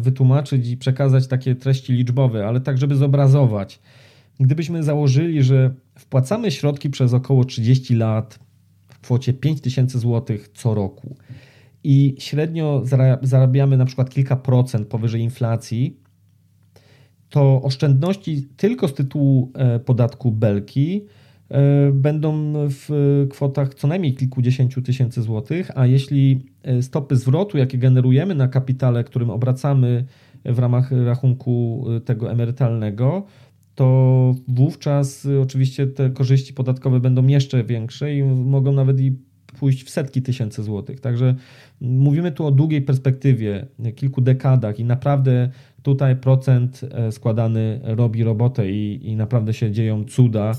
wytłumaczyć 0.00 0.68
i 0.68 0.76
przekazać 0.76 1.26
takie 1.26 1.54
treści 1.54 1.92
liczbowe, 1.92 2.46
ale 2.46 2.60
tak, 2.60 2.78
żeby 2.78 2.96
zobrazować. 2.96 3.80
Gdybyśmy 4.40 4.82
założyli, 4.82 5.42
że 5.42 5.74
wpłacamy 5.98 6.50
środki 6.50 6.90
przez 6.90 7.14
około 7.14 7.44
30 7.44 7.94
lat 7.94 8.38
w 8.88 9.00
kwocie 9.00 9.32
5000 9.32 9.98
zł 9.98 10.36
co 10.54 10.74
roku 10.74 11.16
i 11.84 12.14
średnio 12.18 12.82
zarabiamy 13.22 13.76
na 13.76 13.84
przykład 13.84 14.10
kilka 14.10 14.36
procent 14.36 14.88
powyżej 14.88 15.20
inflacji, 15.20 16.00
to 17.28 17.62
oszczędności 17.62 18.48
tylko 18.56 18.88
z 18.88 18.94
tytułu 18.94 19.52
e, 19.54 19.78
podatku 19.78 20.32
belki 20.32 21.04
e, 21.48 21.92
będą 21.92 22.52
w 22.68 22.88
kwotach 23.30 23.74
co 23.74 23.88
najmniej 23.88 24.14
kilkudziesięciu 24.14 24.82
tysięcy 24.82 25.22
złotych, 25.22 25.70
a 25.74 25.86
jeśli 25.86 26.32
e, 26.32 26.53
stopy 26.80 27.16
zwrotu, 27.16 27.58
jakie 27.58 27.78
generujemy 27.78 28.34
na 28.34 28.48
kapitale, 28.48 29.04
którym 29.04 29.30
obracamy 29.30 30.04
w 30.44 30.58
ramach 30.58 30.90
rachunku 31.04 31.86
tego 32.04 32.30
emerytalnego, 32.30 33.26
to 33.74 34.34
wówczas 34.48 35.28
oczywiście 35.42 35.86
te 35.86 36.10
korzyści 36.10 36.54
podatkowe 36.54 37.00
będą 37.00 37.26
jeszcze 37.26 37.64
większe 37.64 38.14
i 38.14 38.22
mogą 38.22 38.72
nawet 38.72 39.00
i 39.00 39.16
pójść 39.58 39.84
w 39.84 39.90
setki 39.90 40.22
tysięcy 40.22 40.62
złotych. 40.62 41.00
Także 41.00 41.34
mówimy 41.80 42.32
tu 42.32 42.46
o 42.46 42.50
długiej 42.50 42.82
perspektywie, 42.82 43.66
kilku 43.96 44.20
dekadach 44.20 44.80
i 44.80 44.84
naprawdę 44.84 45.50
tutaj 45.82 46.16
procent 46.16 46.80
e, 46.90 47.12
składany 47.12 47.80
robi 47.82 48.24
robotę 48.24 48.70
i, 48.70 49.08
i 49.08 49.16
naprawdę 49.16 49.54
się 49.54 49.70
dzieją 49.70 50.04
cuda. 50.04 50.52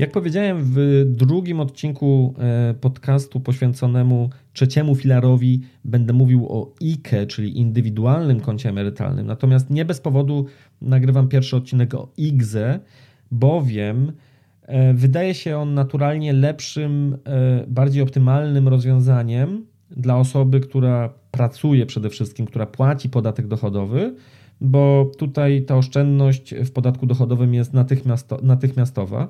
Jak 0.00 0.12
powiedziałem 0.12 0.56
w 0.62 1.04
drugim 1.06 1.60
odcinku 1.60 2.34
e, 2.38 2.74
podcastu 2.74 3.40
poświęconemu 3.40 4.30
trzeciemu 4.52 4.94
filarowi, 4.94 5.60
będę 5.84 6.12
mówił 6.12 6.46
o 6.48 6.74
IKE, 6.82 7.26
czyli 7.26 7.58
indywidualnym 7.58 8.40
koncie 8.40 8.68
emerytalnym. 8.68 9.26
Natomiast 9.26 9.70
nie 9.70 9.84
bez 9.84 10.00
powodu 10.00 10.46
nagrywam 10.82 11.28
pierwszy 11.28 11.56
odcinek 11.56 11.94
o 11.94 12.12
IGZE, 12.16 12.80
bowiem 13.30 14.12
e, 14.62 14.94
wydaje 14.94 15.34
się 15.34 15.58
on 15.58 15.74
naturalnie 15.74 16.32
lepszym, 16.32 17.16
e, 17.24 17.64
bardziej 17.66 18.02
optymalnym 18.02 18.68
rozwiązaniem 18.68 19.66
dla 19.90 20.16
osoby, 20.16 20.60
która 20.60 21.14
pracuje 21.30 21.86
przede 21.86 22.10
wszystkim, 22.10 22.46
która 22.46 22.66
płaci 22.66 23.08
podatek 23.08 23.46
dochodowy, 23.46 24.14
bo 24.60 25.10
tutaj 25.18 25.62
ta 25.62 25.76
oszczędność 25.76 26.54
w 26.54 26.70
podatku 26.70 27.06
dochodowym 27.06 27.54
jest 27.54 27.72
natychmiastowa. 28.42 29.28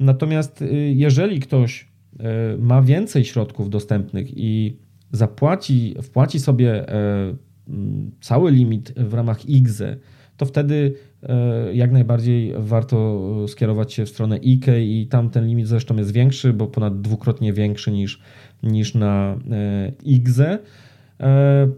Natomiast 0.00 0.62
y, 0.62 0.92
jeżeli 0.94 1.40
ktoś 1.40 1.88
y, 2.12 2.58
ma 2.58 2.82
więcej 2.82 3.24
środków 3.24 3.70
dostępnych 3.70 4.38
i 4.38 4.76
zapłaci, 5.12 5.94
wpłaci 6.02 6.40
sobie 6.40 6.88
e, 6.88 7.34
mm, 7.68 8.10
cały 8.20 8.50
limit 8.50 8.92
w 8.96 9.14
ramach 9.14 9.48
IGZE, 9.48 9.96
to 10.36 10.46
wtedy 10.46 10.94
e, 11.22 11.74
jak 11.74 11.92
najbardziej 11.92 12.54
warto 12.58 13.28
skierować 13.48 13.92
się 13.92 14.04
w 14.04 14.08
stronę 14.08 14.36
IKE 14.36 14.80
i 14.80 15.06
tam 15.06 15.30
ten 15.30 15.46
limit 15.46 15.66
zresztą 15.66 15.96
jest 15.96 16.12
większy, 16.12 16.52
bo 16.52 16.66
ponad 16.66 17.00
dwukrotnie 17.00 17.52
większy 17.52 17.90
niż, 17.90 18.22
niż 18.62 18.94
na 18.94 19.38
IGZE, 20.04 20.58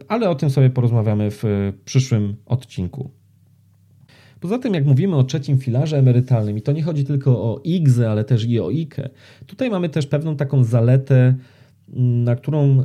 ale 0.08 0.30
o 0.30 0.34
tym 0.34 0.50
sobie 0.50 0.70
porozmawiamy 0.70 1.30
w 1.30 1.72
przyszłym 1.84 2.36
odcinku. 2.46 3.10
Poza 4.40 4.58
tym, 4.58 4.74
jak 4.74 4.86
mówimy 4.86 5.16
o 5.16 5.24
trzecim 5.24 5.58
filarze 5.58 5.98
emerytalnym, 5.98 6.58
i 6.58 6.62
to 6.62 6.72
nie 6.72 6.82
chodzi 6.82 7.04
tylko 7.04 7.30
o 7.30 7.60
IGZE, 7.64 8.10
ale 8.10 8.24
też 8.24 8.44
i 8.44 8.60
o 8.60 8.70
IKE, 8.70 9.10
tutaj 9.46 9.70
mamy 9.70 9.88
też 9.88 10.06
pewną 10.06 10.36
taką 10.36 10.64
zaletę, 10.64 11.34
na 11.98 12.36
którą 12.36 12.80
e, 12.80 12.84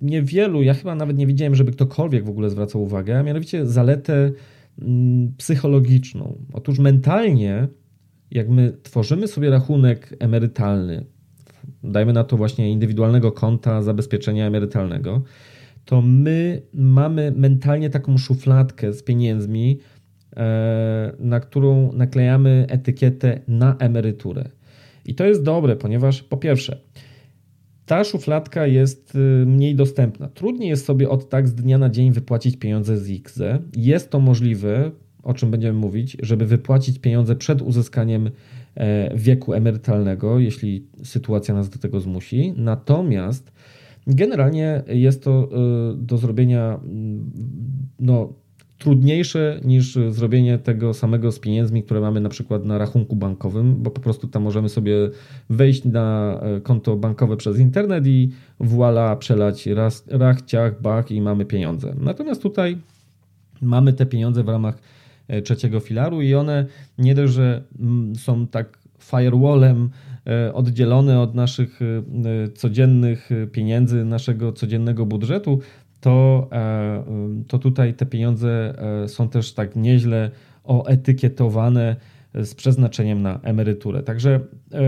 niewielu, 0.00 0.62
ja 0.62 0.74
chyba 0.74 0.94
nawet 0.94 1.16
nie 1.16 1.26
widziałem, 1.26 1.54
żeby 1.54 1.72
ktokolwiek 1.72 2.24
w 2.24 2.28
ogóle 2.28 2.50
zwracał 2.50 2.82
uwagę, 2.82 3.18
a 3.18 3.22
mianowicie 3.22 3.66
zaletę 3.66 4.32
mm, 4.82 5.32
psychologiczną. 5.36 6.38
Otóż 6.52 6.78
mentalnie, 6.78 7.68
jak 8.30 8.48
my 8.48 8.72
tworzymy 8.82 9.28
sobie 9.28 9.50
rachunek 9.50 10.16
emerytalny, 10.18 11.04
dajmy 11.84 12.12
na 12.12 12.24
to 12.24 12.36
właśnie 12.36 12.72
indywidualnego 12.72 13.32
konta 13.32 13.82
zabezpieczenia 13.82 14.46
emerytalnego, 14.46 15.22
to 15.84 16.02
my 16.02 16.62
mamy 16.74 17.32
mentalnie 17.36 17.90
taką 17.90 18.18
szufladkę 18.18 18.92
z 18.92 19.02
pieniędzmi, 19.02 19.78
na 21.18 21.40
którą 21.40 21.92
naklejamy 21.92 22.66
etykietę 22.68 23.40
na 23.48 23.76
emeryturę. 23.78 24.48
I 25.04 25.14
to 25.14 25.26
jest 25.26 25.42
dobre, 25.42 25.76
ponieważ 25.76 26.22
po 26.22 26.36
pierwsze, 26.36 26.80
ta 27.90 28.04
szufladka 28.04 28.66
jest 28.66 29.14
y, 29.14 29.46
mniej 29.46 29.74
dostępna. 29.74 30.28
Trudniej 30.28 30.68
jest 30.68 30.84
sobie 30.84 31.08
od 31.08 31.28
tak 31.28 31.48
z 31.48 31.54
dnia 31.54 31.78
na 31.78 31.90
dzień 31.90 32.12
wypłacić 32.12 32.56
pieniądze 32.56 32.96
z 32.96 33.10
IKZE. 33.10 33.58
Jest 33.76 34.10
to 34.10 34.20
możliwe, 34.20 34.90
o 35.22 35.34
czym 35.34 35.50
będziemy 35.50 35.78
mówić, 35.78 36.16
żeby 36.22 36.46
wypłacić 36.46 36.98
pieniądze 36.98 37.36
przed 37.36 37.62
uzyskaniem 37.62 38.30
e, 38.74 39.16
wieku 39.16 39.54
emerytalnego, 39.54 40.38
jeśli 40.38 40.86
sytuacja 41.04 41.54
nas 41.54 41.68
do 41.68 41.78
tego 41.78 42.00
zmusi. 42.00 42.52
Natomiast 42.56 43.52
generalnie 44.06 44.82
jest 44.88 45.24
to 45.24 45.48
y, 45.92 45.96
do 45.96 46.16
zrobienia 46.16 46.80
mm, 46.84 47.30
no, 48.00 48.32
trudniejsze 48.80 49.60
niż 49.64 49.98
zrobienie 50.08 50.58
tego 50.58 50.94
samego 50.94 51.32
z 51.32 51.38
pieniędzmi, 51.38 51.82
które 51.82 52.00
mamy 52.00 52.20
na 52.20 52.28
przykład 52.28 52.64
na 52.64 52.78
rachunku 52.78 53.16
bankowym, 53.16 53.82
bo 53.82 53.90
po 53.90 54.00
prostu 54.00 54.28
tam 54.28 54.42
możemy 54.42 54.68
sobie 54.68 54.94
wejść 55.50 55.84
na 55.84 56.38
e, 56.42 56.60
konto 56.60 56.96
bankowe 56.96 57.36
przez 57.36 57.58
internet 57.58 58.06
i 58.06 58.30
voila, 58.60 59.16
przelać 59.16 59.66
raz, 59.66 60.04
rach, 60.08 60.42
ciach, 60.42 60.82
bach 60.82 61.10
i 61.10 61.20
mamy 61.20 61.44
pieniądze. 61.44 61.94
Natomiast 62.00 62.42
tutaj 62.42 62.78
mamy 63.62 63.92
te 63.92 64.06
pieniądze 64.06 64.42
w 64.44 64.48
ramach 64.48 64.78
e, 65.28 65.42
trzeciego 65.42 65.80
filaru 65.80 66.22
i 66.22 66.34
one 66.34 66.66
nie 66.98 67.14
dość, 67.14 67.32
że 67.32 67.62
mm, 67.80 68.16
są 68.16 68.46
tak 68.46 68.78
firewallem 68.98 69.90
e, 70.26 70.54
oddzielone 70.54 71.20
od 71.20 71.34
naszych 71.34 71.80
codziennych 72.54 73.30
pieniędzy, 73.52 74.04
naszego 74.04 74.52
codziennego 74.52 75.06
budżetu, 75.06 75.60
to, 76.00 76.48
e, 76.52 77.04
to 77.48 77.58
tutaj 77.58 77.94
te 77.94 78.06
pieniądze 78.06 78.74
e, 79.04 79.08
są 79.08 79.28
też 79.28 79.52
tak 79.52 79.76
nieźle 79.76 80.30
oetykietowane 80.64 81.96
z 82.34 82.54
przeznaczeniem 82.54 83.22
na 83.22 83.40
emeryturę. 83.42 84.02
Także 84.02 84.40
e, 84.72 84.80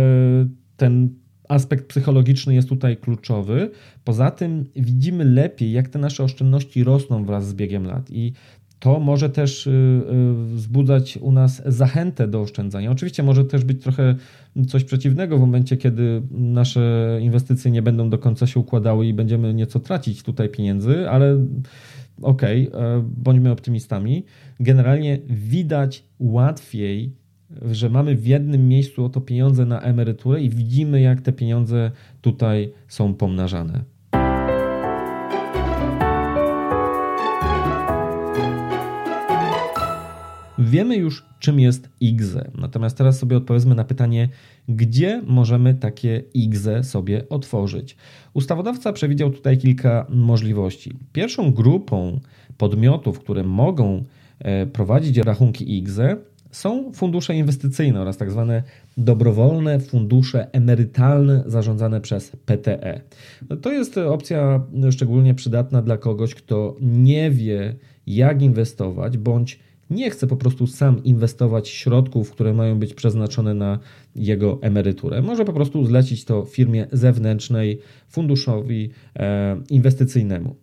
ten 0.77 1.09
aspekt 1.49 1.87
psychologiczny 1.87 2.55
jest 2.55 2.69
tutaj 2.69 2.97
kluczowy. 2.97 3.71
Poza 4.05 4.31
tym 4.31 4.65
widzimy 4.77 5.25
lepiej, 5.25 5.73
jak 5.73 5.89
te 5.89 5.99
nasze 5.99 6.25
oszczędności 6.25 6.85
rosną 6.85 7.25
wraz 7.25 7.49
z 7.49 7.55
biegiem 7.55 7.87
lat 7.87 8.11
i 8.11 8.33
to 8.83 9.01
może 9.01 9.31
też 9.31 9.67
y, 9.67 9.71
y, 9.71 10.55
wzbudzać 10.55 11.17
u 11.17 11.33
nas 11.33 11.63
zachętę 11.67 12.29
do 12.29 12.41
oszczędzania. 12.41 12.91
Oczywiście 12.91 13.23
może 13.23 13.45
też 13.45 13.65
być 13.65 13.83
trochę 13.83 14.15
coś 14.69 14.85
przeciwnego 14.85 15.37
w 15.37 15.41
momencie, 15.41 15.77
kiedy 15.77 16.23
nasze 16.31 17.19
inwestycje 17.23 17.71
nie 17.71 17.83
będą 17.83 18.11
do 18.11 18.19
końca 18.19 18.47
się 18.47 18.61
układały 18.61 19.07
i 19.07 19.15
będziemy 19.15 19.55
nieco 19.55 19.81
tracić 19.81 20.23
tutaj 20.23 20.49
pieniędzy, 20.49 21.11
ale 21.11 21.47
okej, 22.23 22.69
okay, 22.69 22.81
e, 22.81 23.05
bądźmy 23.17 23.51
optymistami. 23.51 24.25
Generalnie 24.61 25.19
widać 25.29 26.05
łatwiej, 26.19 27.17
że 27.71 27.91
mamy 27.91 28.17
w 28.17 28.27
jednym 28.27 28.69
miejscu 28.69 29.05
oto 29.05 29.21
pieniądze 29.21 29.67
na 29.67 29.81
emeryturę 29.81 30.43
i 30.43 30.51
widzimy, 30.51 31.01
jak 31.01 31.21
te 31.21 31.33
pieniądze 31.33 31.91
tutaj 32.21 32.73
są 32.89 33.15
pomnażane. 33.15 33.85
Wiemy 40.73 40.97
już, 40.97 41.27
czym 41.39 41.61
jest 41.61 41.89
IGZE. 42.01 42.51
Natomiast 42.59 42.97
teraz 42.97 43.19
sobie 43.19 43.37
odpowiedzmy 43.37 43.75
na 43.75 43.85
pytanie, 43.85 44.29
gdzie 44.69 45.23
możemy 45.27 45.75
takie 45.75 46.23
IGZE 46.35 46.85
sobie 46.85 47.29
otworzyć. 47.29 47.97
Ustawodawca 48.35 48.93
przewidział 48.93 49.31
tutaj 49.31 49.59
kilka 49.59 50.07
możliwości. 50.09 50.93
Pierwszą 51.13 51.53
grupą 51.53 52.21
podmiotów, 52.59 53.21
które 53.21 53.45
mogą 53.45 54.05
e, 54.39 54.67
prowadzić 54.67 55.17
rachunki 55.17 55.79
IGZE, 55.79 56.17
są 56.51 56.93
fundusze 56.93 57.35
inwestycyjne 57.35 58.01
oraz 58.01 58.17
tak 58.17 58.31
zwane 58.31 58.63
dobrowolne 58.97 59.81
fundusze 59.81 60.53
emerytalne 60.53 61.43
zarządzane 61.47 62.01
przez 62.01 62.37
PTE. 62.47 63.01
To 63.63 63.73
jest 63.73 63.99
opcja 63.99 64.67
szczególnie 64.91 65.35
przydatna 65.35 65.83
dla 65.83 65.97
kogoś, 65.97 66.35
kto 66.35 66.77
nie 66.81 67.31
wie, 67.31 67.75
jak 68.07 68.43
inwestować 68.43 69.19
bądź 69.19 69.59
nie 69.95 70.11
chce 70.11 70.27
po 70.27 70.37
prostu 70.37 70.67
sam 70.67 71.05
inwestować 71.05 71.69
środków, 71.69 72.31
które 72.31 72.55
mają 72.55 72.79
być 72.79 72.95
przeznaczone 72.95 73.55
na 73.55 73.79
jego 74.17 74.59
emeryturę. 74.63 75.23
Może 75.23 75.45
po 75.45 75.53
prostu 75.53 75.85
zlecić 75.85 76.25
to 76.25 76.45
firmie 76.45 76.87
zewnętrznej, 76.93 77.79
funduszowi 78.09 78.91
e, 79.17 79.57
inwestycyjnemu. 79.71 80.57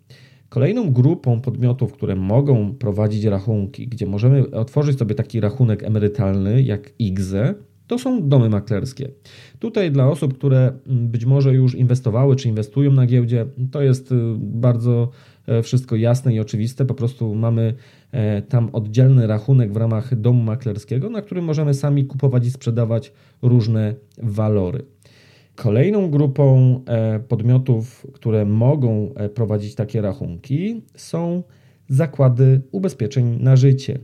Kolejną 0.50 0.94
grupą 0.94 1.42
podmiotów, 1.42 1.94
które 1.94 2.16
mogą 2.16 2.74
prowadzić 2.74 3.24
rachunki, 3.24 3.88
gdzie 3.88 4.06
możemy 4.06 4.52
otworzyć 4.52 4.98
sobie 4.98 5.16
taki 5.16 5.40
rachunek 5.40 5.84
emerytalny 5.84 6.62
jak 6.62 6.92
IGZE, 7.00 7.56
to 7.90 8.00
są 8.00 8.30
domy 8.30 8.50
maklerskie. 8.50 9.10
Tutaj 9.60 9.92
dla 9.92 10.08
osób, 10.08 10.34
które 10.38 10.74
być 10.86 11.26
może 11.26 11.54
już 11.54 11.76
inwestowały 11.76 12.36
czy 12.36 12.50
inwestują 12.50 12.92
na 12.92 13.06
giełdzie, 13.06 13.46
to 13.72 13.82
jest 13.82 14.12
y, 14.12 14.16
bardzo 14.38 15.10
e, 15.48 15.64
wszystko 15.64 15.96
jasne 15.96 16.34
i 16.34 16.40
oczywiste. 16.40 16.86
Po 16.86 16.94
prostu 16.94 17.36
mamy 17.36 17.74
tam 18.50 18.70
oddzielny 18.74 19.28
rachunek 19.28 19.74
w 19.74 19.78
ramach 19.78 20.16
domu 20.16 20.44
maklerskiego, 20.44 21.10
na 21.10 21.22
którym 21.22 21.46
możemy 21.46 21.74
sami 21.74 22.06
kupować 22.06 22.46
i 22.46 22.52
sprzedawać 22.52 23.14
różne 23.42 23.96
walory. 24.24 24.86
Kolejną 25.56 26.12
grupą 26.12 26.80
e, 26.86 27.20
podmiotów, 27.20 28.08
które 28.14 28.46
mogą 28.46 29.14
prowadzić 29.36 29.76
takie 29.76 30.02
rachunki, 30.02 30.82
są 30.96 31.44
zakłady 31.90 32.62
ubezpieczeń 32.72 33.38
na 33.40 33.56
życie. 33.56 34.00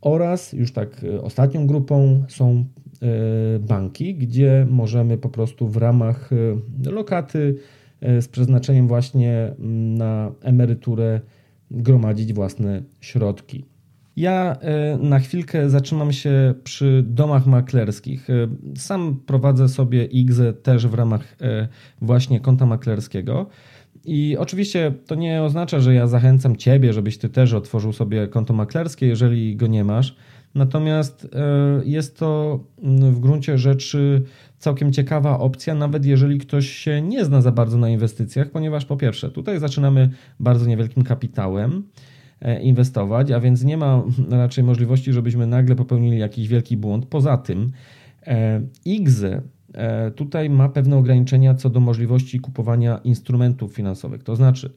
Oraz 0.00 0.52
już 0.52 0.72
tak 0.72 1.04
ostatnią 1.22 1.66
grupą 1.66 2.24
są 2.28 2.64
E, 3.02 3.58
banki, 3.58 4.14
gdzie 4.14 4.66
możemy 4.70 5.18
po 5.18 5.28
prostu 5.28 5.68
w 5.68 5.76
ramach 5.76 6.30
e, 6.32 6.90
lokaty 6.90 7.56
e, 8.00 8.22
z 8.22 8.28
przeznaczeniem 8.28 8.88
właśnie 8.88 9.54
na 9.96 10.32
emeryturę 10.42 11.20
gromadzić 11.70 12.32
własne 12.32 12.82
środki. 13.00 13.64
Ja 14.16 14.56
na 15.00 15.18
chwilkę 15.18 15.70
zatrzymam 15.70 16.12
się 16.12 16.54
przy 16.64 17.04
domach 17.06 17.46
maklerskich. 17.46 18.28
Sam 18.76 19.20
prowadzę 19.26 19.68
sobie 19.68 20.04
IGZE 20.04 20.52
też 20.62 20.86
w 20.86 20.94
ramach 20.94 21.36
właśnie 22.00 22.40
konta 22.40 22.66
maklerskiego. 22.66 23.46
I 24.04 24.36
oczywiście 24.38 24.94
to 25.06 25.14
nie 25.14 25.42
oznacza, 25.42 25.80
że 25.80 25.94
ja 25.94 26.06
zachęcam 26.06 26.56
Ciebie, 26.56 26.92
żebyś 26.92 27.18
Ty 27.18 27.28
też 27.28 27.52
otworzył 27.52 27.92
sobie 27.92 28.28
konto 28.28 28.54
maklerskie, 28.54 29.06
jeżeli 29.06 29.56
go 29.56 29.66
nie 29.66 29.84
masz. 29.84 30.16
Natomiast 30.56 31.28
e, 31.34 31.38
jest 31.84 32.18
to 32.18 32.60
w 32.82 33.20
gruncie 33.20 33.58
rzeczy 33.58 34.22
całkiem 34.58 34.92
ciekawa 34.92 35.38
opcja, 35.38 35.74
nawet 35.74 36.04
jeżeli 36.04 36.38
ktoś 36.38 36.68
się 36.68 37.02
nie 37.02 37.24
zna 37.24 37.42
za 37.42 37.52
bardzo 37.52 37.78
na 37.78 37.88
inwestycjach, 37.88 38.50
ponieważ 38.50 38.84
po 38.84 38.96
pierwsze, 38.96 39.30
tutaj 39.30 39.58
zaczynamy 39.58 40.10
bardzo 40.40 40.66
niewielkim 40.66 41.02
kapitałem 41.02 41.82
e, 42.40 42.62
inwestować, 42.62 43.30
a 43.30 43.40
więc 43.40 43.64
nie 43.64 43.76
ma 43.76 44.02
raczej 44.30 44.64
możliwości, 44.64 45.12
żebyśmy 45.12 45.46
nagle 45.46 45.76
popełnili 45.76 46.18
jakiś 46.18 46.48
wielki 46.48 46.76
błąd. 46.76 47.06
Poza 47.06 47.36
tym, 47.36 47.72
e, 48.26 48.60
IGZE 48.84 49.42
tutaj 50.16 50.50
ma 50.50 50.68
pewne 50.68 50.96
ograniczenia 50.96 51.54
co 51.54 51.70
do 51.70 51.80
możliwości 51.80 52.40
kupowania 52.40 53.00
instrumentów 53.04 53.74
finansowych. 53.74 54.22
To 54.22 54.36
znaczy, 54.36 54.72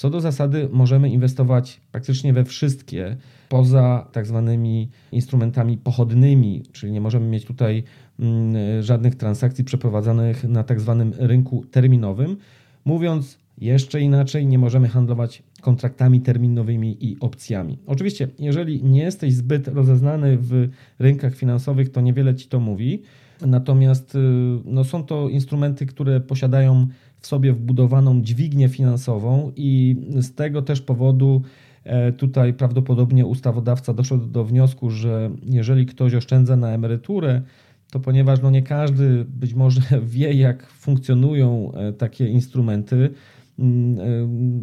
co 0.00 0.10
do 0.10 0.20
zasady, 0.20 0.68
możemy 0.72 1.10
inwestować 1.10 1.80
praktycznie 1.92 2.32
we 2.32 2.44
wszystkie, 2.44 3.16
poza 3.48 4.08
tak 4.12 4.26
zwanymi 4.26 4.88
instrumentami 5.12 5.78
pochodnymi, 5.78 6.62
czyli 6.72 6.92
nie 6.92 7.00
możemy 7.00 7.26
mieć 7.26 7.44
tutaj 7.44 7.82
mm, 8.20 8.82
żadnych 8.82 9.14
transakcji 9.14 9.64
przeprowadzanych 9.64 10.44
na 10.44 10.64
tak 10.64 10.80
zwanym 10.80 11.12
rynku 11.18 11.64
terminowym. 11.70 12.36
Mówiąc 12.84 13.38
jeszcze 13.58 14.00
inaczej, 14.00 14.46
nie 14.46 14.58
możemy 14.58 14.88
handlować 14.88 15.42
kontraktami 15.60 16.20
terminowymi 16.20 16.96
i 17.00 17.16
opcjami. 17.20 17.78
Oczywiście, 17.86 18.28
jeżeli 18.38 18.84
nie 18.84 19.02
jesteś 19.02 19.34
zbyt 19.34 19.68
rozeznany 19.68 20.38
w 20.40 20.68
rynkach 20.98 21.34
finansowych, 21.34 21.92
to 21.92 22.00
niewiele 22.00 22.34
ci 22.34 22.48
to 22.48 22.60
mówi. 22.60 23.02
Natomiast 23.46 24.14
y, 24.14 24.18
no, 24.64 24.84
są 24.84 25.04
to 25.04 25.28
instrumenty, 25.28 25.86
które 25.86 26.20
posiadają 26.20 26.88
w 27.20 27.26
sobie 27.26 27.52
wbudowaną 27.52 28.22
dźwignię 28.22 28.68
finansową, 28.68 29.52
i 29.56 29.96
z 30.20 30.34
tego 30.34 30.62
też 30.62 30.80
powodu 30.80 31.42
e, 31.84 32.12
tutaj 32.12 32.54
prawdopodobnie 32.54 33.26
ustawodawca 33.26 33.94
doszedł 33.94 34.26
do 34.26 34.44
wniosku, 34.44 34.90
że 34.90 35.30
jeżeli 35.42 35.86
ktoś 35.86 36.14
oszczędza 36.14 36.56
na 36.56 36.68
emeryturę, 36.68 37.42
to 37.90 38.00
ponieważ 38.00 38.42
no 38.42 38.50
nie 38.50 38.62
każdy 38.62 39.24
być 39.24 39.54
może 39.54 39.80
wie, 40.12 40.32
jak 40.32 40.66
funkcjonują 40.66 41.72
e, 41.72 41.92
takie 41.92 42.28
instrumenty, 42.28 43.10
e, 43.58 43.62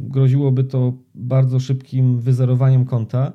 groziłoby 0.09 0.63
to 0.63 0.93
bardzo 1.15 1.59
szybkim 1.59 2.19
wyzerowaniem 2.19 2.85
konta. 2.85 3.33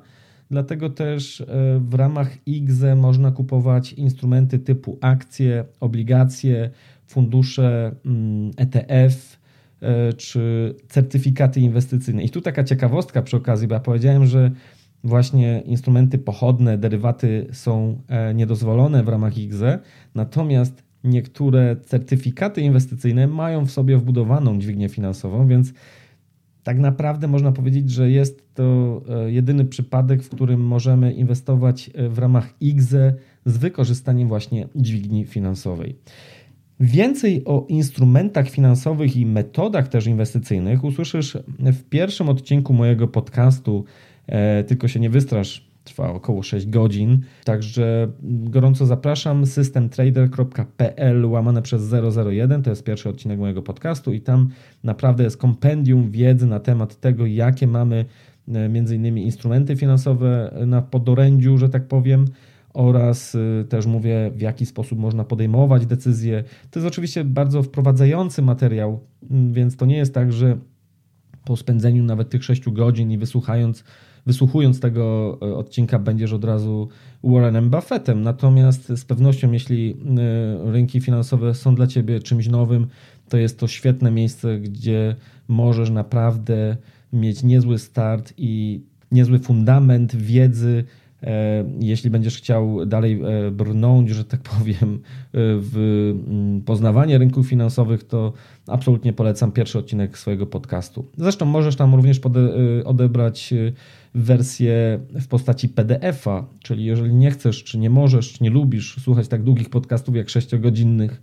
Dlatego 0.51 0.89
też 0.89 1.45
w 1.79 1.93
ramach 1.93 2.47
IGZE 2.47 2.95
można 2.95 3.31
kupować 3.31 3.93
instrumenty 3.93 4.59
typu 4.59 4.97
akcje, 5.01 5.65
obligacje, 5.79 6.69
fundusze 7.07 7.95
mm, 8.05 8.51
ETF 8.57 9.43
czy 10.17 10.75
certyfikaty 10.89 11.61
inwestycyjne. 11.61 12.23
I 12.23 12.29
tu 12.29 12.41
taka 12.41 12.63
ciekawostka 12.63 13.21
przy 13.21 13.37
okazji, 13.37 13.67
bo 13.67 13.73
ja 13.73 13.79
powiedziałem, 13.79 14.25
że 14.25 14.51
właśnie 15.03 15.63
instrumenty 15.65 16.17
pochodne, 16.17 16.77
derywaty 16.77 17.47
są 17.51 18.01
e, 18.07 18.33
niedozwolone 18.33 19.03
w 19.03 19.07
ramach 19.07 19.37
IGZE, 19.37 19.79
natomiast 20.15 20.83
niektóre 21.03 21.75
certyfikaty 21.85 22.61
inwestycyjne 22.61 23.27
mają 23.27 23.65
w 23.65 23.71
sobie 23.71 23.97
wbudowaną 23.97 24.59
dźwignię 24.59 24.89
finansową, 24.89 25.47
więc 25.47 25.73
tak 26.63 26.79
naprawdę 26.79 27.27
można 27.27 27.51
powiedzieć, 27.51 27.89
że 27.89 28.11
jest 28.11 28.53
to 28.53 29.01
e, 29.09 29.31
jedyny 29.31 29.65
przypadek, 29.65 30.23
w 30.23 30.29
którym 30.29 30.61
możemy 30.61 31.13
inwestować 31.13 31.89
e, 31.93 32.09
w 32.09 32.19
ramach 32.19 32.53
IGZE 32.61 33.13
z 33.45 33.57
wykorzystaniem 33.57 34.27
właśnie 34.27 34.67
dźwigni 34.75 35.25
finansowej. 35.25 35.95
Więcej 36.85 37.45
o 37.45 37.65
instrumentach 37.69 38.49
finansowych 38.49 39.17
i 39.17 39.25
metodach 39.25 39.87
też 39.87 40.07
inwestycyjnych 40.07 40.83
usłyszysz 40.83 41.37
w 41.59 41.83
pierwszym 41.83 42.29
odcinku 42.29 42.73
mojego 42.73 43.07
podcastu 43.07 43.85
E, 44.27 44.63
tylko 44.63 44.87
się 44.87 44.99
nie 44.99 45.09
wystrasz, 45.09 45.67
trwa 45.83 46.13
około 46.13 46.43
6 46.43 46.65
godzin. 46.65 47.21
Także 47.45 48.07
gorąco 48.23 48.85
zapraszam. 48.85 49.45
systemtrader.pl 49.45 51.25
łamane 51.25 51.61
przez 51.61 51.93
001, 52.27 52.63
to 52.63 52.69
jest 52.69 52.83
pierwszy 52.83 53.09
odcinek 53.09 53.39
mojego 53.39 53.61
podcastu 53.61 54.13
i 54.13 54.21
tam 54.21 54.49
naprawdę 54.83 55.23
jest 55.23 55.37
kompendium 55.37 56.11
wiedzy 56.11 56.47
na 56.47 56.59
temat 56.59 56.99
tego, 56.99 57.25
jakie 57.25 57.67
mamy 57.67 58.05
e, 58.47 58.69
między 58.69 58.95
innymi 58.95 59.23
instrumenty 59.23 59.75
finansowe 59.75 60.53
na 60.65 60.81
podorędziu, 60.81 61.57
że 61.57 61.69
tak 61.69 61.87
powiem, 61.87 62.25
oraz 62.73 63.35
e, 63.35 63.63
też 63.63 63.85
mówię, 63.85 64.31
w 64.35 64.41
jaki 64.41 64.65
sposób 64.65 64.99
można 64.99 65.23
podejmować 65.23 65.85
decyzje. 65.85 66.43
To 66.71 66.79
jest 66.79 66.87
oczywiście 66.87 67.23
bardzo 67.23 67.63
wprowadzający 67.63 68.41
materiał, 68.41 68.99
więc 69.51 69.77
to 69.77 69.85
nie 69.85 69.97
jest 69.97 70.13
tak, 70.13 70.33
że 70.33 70.57
po 71.45 71.57
spędzeniu 71.57 72.03
nawet 72.03 72.29
tych 72.29 72.43
6 72.43 72.69
godzin 72.69 73.11
i 73.11 73.17
wysłuchając 73.17 73.83
wysłuchując 74.25 74.79
tego 74.79 75.37
e, 75.41 75.55
odcinka 75.55 75.99
będziesz 75.99 76.33
od 76.33 76.43
razu 76.43 76.89
Warrenem 77.23 77.69
Buffettem. 77.69 78.21
Natomiast 78.21 78.87
z 78.87 79.05
pewnością, 79.05 79.51
jeśli 79.51 79.91
e, 79.91 80.71
rynki 80.71 81.01
finansowe 81.01 81.53
są 81.53 81.75
dla 81.75 81.87
ciebie 81.87 82.19
czymś 82.19 82.47
nowym, 82.47 82.87
to 83.29 83.37
jest 83.37 83.59
to 83.59 83.67
świetne 83.67 84.11
miejsce, 84.11 84.59
gdzie 84.59 85.15
możesz 85.47 85.89
naprawdę 85.89 86.77
mieć 87.13 87.43
niezły 87.43 87.79
start 87.79 88.33
i 88.37 88.81
niezły 89.11 89.39
fundament 89.39 90.15
wiedzy, 90.15 90.83
jeśli 91.79 92.09
będziesz 92.09 92.37
chciał 92.37 92.85
dalej 92.85 93.21
brnąć, 93.51 94.09
że 94.09 94.25
tak 94.25 94.41
powiem, 94.57 94.99
w 95.33 96.11
mm, 96.27 96.61
poznawanie 96.61 97.17
rynków 97.17 97.47
finansowych, 97.47 98.03
to 98.03 98.33
absolutnie 98.67 99.13
polecam 99.13 99.51
pierwszy 99.51 99.79
odcinek 99.79 100.17
swojego 100.17 100.45
podcastu. 100.45 101.05
Zresztą 101.17 101.45
możesz 101.45 101.75
tam 101.75 101.95
również 101.95 102.21
odebrać 102.85 103.53
wersję 104.15 104.99
w 105.21 105.27
postaci 105.27 105.69
PDF-a, 105.69 106.45
czyli 106.59 106.85
jeżeli 106.85 107.13
nie 107.13 107.31
chcesz, 107.31 107.63
czy 107.63 107.77
nie 107.77 107.89
możesz, 107.89 108.33
czy 108.33 108.43
nie 108.43 108.49
lubisz 108.49 108.95
słuchać 109.03 109.27
tak 109.27 109.43
długich 109.43 109.69
podcastów 109.69 110.15
jak 110.15 110.27
6-godzinnych 110.27 111.21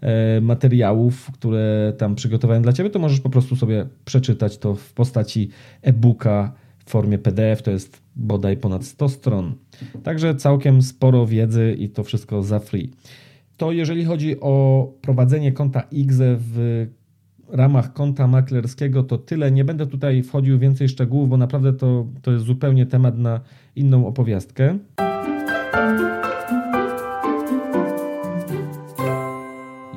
e, 0.00 0.40
materiałów, 0.40 1.30
które 1.32 1.92
tam 1.98 2.14
przygotowałem 2.14 2.62
dla 2.62 2.72
Ciebie, 2.72 2.90
to 2.90 2.98
możesz 2.98 3.20
po 3.20 3.30
prostu 3.30 3.56
sobie 3.56 3.86
przeczytać 4.04 4.58
to 4.58 4.74
w 4.74 4.92
postaci 4.92 5.48
e-booka 5.82 6.52
w 6.84 6.90
formie 6.90 7.18
PDF, 7.18 7.62
to 7.62 7.70
jest 7.70 8.01
bodaj 8.16 8.56
ponad 8.56 8.84
100 8.84 9.08
stron. 9.08 9.54
Także 10.02 10.34
całkiem 10.34 10.82
sporo 10.82 11.26
wiedzy 11.26 11.76
i 11.78 11.88
to 11.88 12.04
wszystko 12.04 12.42
za 12.42 12.58
free. 12.58 12.90
To 13.56 13.72
jeżeli 13.72 14.04
chodzi 14.04 14.40
o 14.40 14.86
prowadzenie 15.00 15.52
konta 15.52 15.80
IGZE 15.80 16.36
w 16.38 16.86
ramach 17.48 17.92
konta 17.92 18.26
maklerskiego 18.26 19.02
to 19.02 19.18
tyle. 19.18 19.52
Nie 19.52 19.64
będę 19.64 19.86
tutaj 19.86 20.22
wchodził 20.22 20.58
więcej 20.58 20.88
szczegółów, 20.88 21.28
bo 21.28 21.36
naprawdę 21.36 21.72
to, 21.72 22.06
to 22.22 22.32
jest 22.32 22.44
zupełnie 22.44 22.86
temat 22.86 23.18
na 23.18 23.40
inną 23.76 24.06
opowiastkę. 24.06 24.78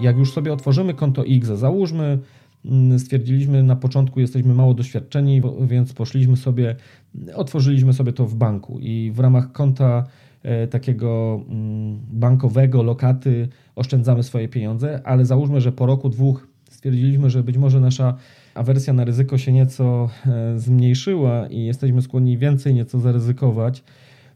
Jak 0.01 0.17
już 0.17 0.33
sobie 0.33 0.53
otworzymy 0.53 0.93
konto 0.93 1.23
X, 1.27 1.47
załóżmy, 1.47 2.19
stwierdziliśmy 2.97 3.63
na 3.63 3.75
początku, 3.75 4.19
jesteśmy 4.19 4.53
mało 4.53 4.73
doświadczeni, 4.73 5.41
więc 5.67 5.93
poszliśmy 5.93 6.37
sobie, 6.37 6.75
otworzyliśmy 7.35 7.93
sobie 7.93 8.13
to 8.13 8.25
w 8.25 8.35
banku 8.35 8.79
i 8.79 9.11
w 9.15 9.19
ramach 9.19 9.51
konta 9.51 10.03
e, 10.43 10.67
takiego 10.67 11.41
mm, 11.49 11.99
bankowego, 12.11 12.83
lokaty 12.83 13.47
oszczędzamy 13.75 14.23
swoje 14.23 14.47
pieniądze, 14.47 15.01
ale 15.03 15.25
załóżmy, 15.25 15.61
że 15.61 15.71
po 15.71 15.85
roku, 15.85 16.09
dwóch 16.09 16.47
stwierdziliśmy, 16.69 17.29
że 17.29 17.43
być 17.43 17.57
może 17.57 17.79
nasza 17.79 18.17
awersja 18.55 18.93
na 18.93 19.05
ryzyko 19.05 19.37
się 19.37 19.51
nieco 19.51 20.09
e, 20.27 20.59
zmniejszyła 20.59 21.47
i 21.47 21.65
jesteśmy 21.65 22.01
skłonni 22.01 22.37
więcej 22.37 22.73
nieco 22.73 22.99
zaryzykować, 22.99 23.83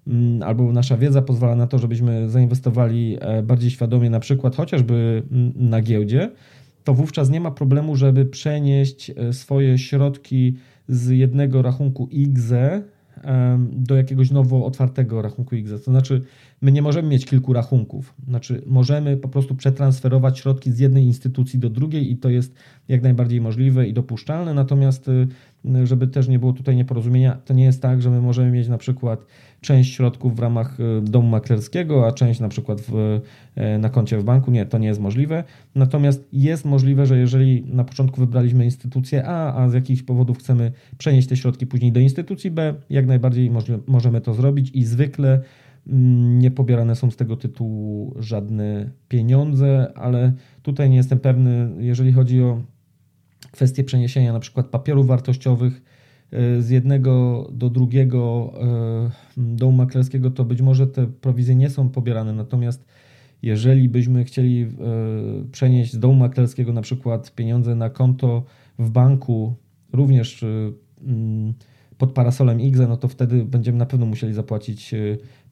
mm, 0.07 0.43
albo 0.43 0.71
nasza 0.71 0.97
wiedza 0.97 1.21
pozwala 1.21 1.55
na 1.55 1.67
to, 1.67 1.79
żebyśmy 1.79 2.29
zainwestowali 2.29 3.17
e, 3.19 3.43
bardziej 3.43 3.71
świadomie, 3.71 4.09
na 4.09 4.19
przykład 4.19 4.55
chociażby 4.55 5.23
mm, 5.31 5.53
na 5.55 5.81
giełdzie, 5.81 6.31
to 6.89 6.93
wówczas 6.93 7.29
nie 7.29 7.39
ma 7.39 7.51
problemu, 7.51 7.95
żeby 7.95 8.25
przenieść 8.25 9.11
e, 9.15 9.33
swoje 9.33 9.77
środki 9.77 10.55
z 10.87 11.09
jednego 11.09 11.61
rachunku 11.61 12.07
IGZE 12.11 12.83
do 13.71 13.95
jakiegoś 13.95 14.31
nowo 14.31 14.65
otwartego 14.65 15.21
rachunku 15.21 15.55
IGZE. 15.55 15.79
To 15.79 15.91
znaczy, 15.91 16.21
my 16.61 16.71
nie 16.71 16.81
możemy 16.81 17.09
mieć 17.09 17.25
kilku 17.25 17.53
rachunków. 17.53 18.13
Znaczy, 18.27 18.61
możemy 18.65 19.17
po 19.17 19.29
prostu 19.29 19.55
przetransferować 19.55 20.39
środki 20.39 20.71
z 20.71 20.79
jednej 20.79 21.03
instytucji 21.03 21.59
do 21.59 21.69
drugiej 21.69 22.11
i 22.11 22.17
to 22.17 22.29
jest 22.29 22.55
jak 22.87 23.03
najbardziej 23.03 23.41
możliwe 23.41 23.87
i 23.87 23.93
dopuszczalne. 23.93 24.53
Natomiast, 24.53 25.07
y, 25.07 25.27
żeby 25.83 26.07
też 26.07 26.27
nie 26.27 26.39
było 26.39 26.53
tutaj 26.53 26.75
nieporozumienia, 26.75 27.37
to 27.45 27.53
nie 27.53 27.63
jest 27.63 27.81
tak, 27.81 28.01
że 28.01 28.09
my 28.09 28.21
możemy 28.21 28.51
mieć 28.51 28.67
na 28.67 28.77
przykład 28.77 29.25
część 29.61 29.93
środków 29.93 30.35
w 30.35 30.39
ramach 30.39 30.79
y, 30.79 31.01
domu 31.01 31.27
maklerskiego, 31.27 32.07
a 32.07 32.11
część 32.11 32.39
na 32.39 32.49
przykład 32.49 32.81
w, 32.81 33.21
y, 33.57 33.79
na 33.79 33.89
koncie 33.89 34.17
w 34.17 34.23
banku. 34.23 34.51
Nie, 34.51 34.65
to 34.65 34.77
nie 34.77 34.87
jest 34.87 34.99
możliwe. 34.99 35.43
Natomiast 35.75 36.27
jest 36.33 36.65
możliwe, 36.65 37.05
że 37.05 37.17
jeżeli 37.17 37.63
na 37.65 37.83
początku 37.83 38.19
wybraliśmy 38.19 38.65
instytucję 38.65 39.25
A, 39.25 39.63
a 39.63 39.69
z 39.69 39.73
jakichś 39.73 40.01
powodów 40.01 40.37
chcemy 40.37 40.71
przenieść 40.97 41.27
te 41.27 41.37
środki 41.37 41.67
później 41.67 41.91
do 41.91 41.99
instytucji 41.99 42.51
B, 42.51 42.73
jak 42.89 43.07
najbardziej 43.07 43.51
możemy 43.87 44.21
to 44.21 44.33
zrobić 44.33 44.71
i 44.73 44.83
zwykle 44.83 45.41
mm, 45.87 46.39
nie 46.39 46.51
pobierane 46.51 46.95
są 46.95 47.11
z 47.11 47.15
tego 47.15 47.37
tytułu 47.37 48.15
żadne 48.19 48.89
pieniądze, 49.07 49.91
ale 49.95 50.33
tutaj 50.63 50.89
nie 50.89 50.97
jestem 50.97 51.19
pewny, 51.19 51.69
jeżeli 51.79 52.11
chodzi 52.11 52.41
o 52.41 52.61
kwestię 53.51 53.83
przeniesienia 53.83 54.33
na 54.33 54.39
przykład 54.39 54.67
papierów 54.67 55.07
wartościowych, 55.07 55.81
E, 56.31 56.61
z 56.61 56.69
jednego 56.69 57.47
do 57.51 57.69
drugiego 57.69 58.53
e, 58.61 59.11
domu 59.37 59.77
maklerskiego, 59.77 60.31
to 60.31 60.45
być 60.45 60.61
może 60.61 60.87
te 60.87 61.07
prowizje 61.07 61.55
nie 61.55 61.69
są 61.69 61.89
pobierane. 61.89 62.33
Natomiast 62.33 62.85
jeżeli 63.41 63.89
byśmy 63.89 64.23
chcieli 64.23 64.61
e, 64.61 64.67
przenieść 65.51 65.93
z 65.93 65.99
domu 65.99 66.13
maklerskiego 66.13 66.73
na 66.73 66.81
przykład 66.81 67.35
pieniądze 67.35 67.75
na 67.75 67.89
konto 67.89 68.43
w 68.79 68.89
banku, 68.89 69.55
również 69.93 70.45
mm, 71.07 71.53
pod 71.97 72.11
parasolem 72.11 72.61
IGZE, 72.61 72.87
no 72.87 72.97
to 72.97 73.07
wtedy 73.07 73.45
będziemy 73.45 73.77
na 73.77 73.85
pewno 73.85 74.05
musieli 74.05 74.33
zapłacić 74.33 74.95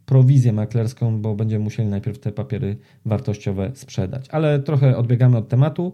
prowizję 0.06 0.54
maklerską, 0.54 1.22
bo 1.22 1.36
będziemy 1.36 1.64
musieli 1.64 1.90
najpierw 1.90 2.20
te 2.20 2.32
papiery 2.32 2.78
wartościowe 3.06 3.72
sprzedać. 3.76 4.30
Ale 4.30 4.60
trochę 4.60 4.98
odbiegamy 4.98 5.38
od 5.38 5.48
tematu. 5.48 5.94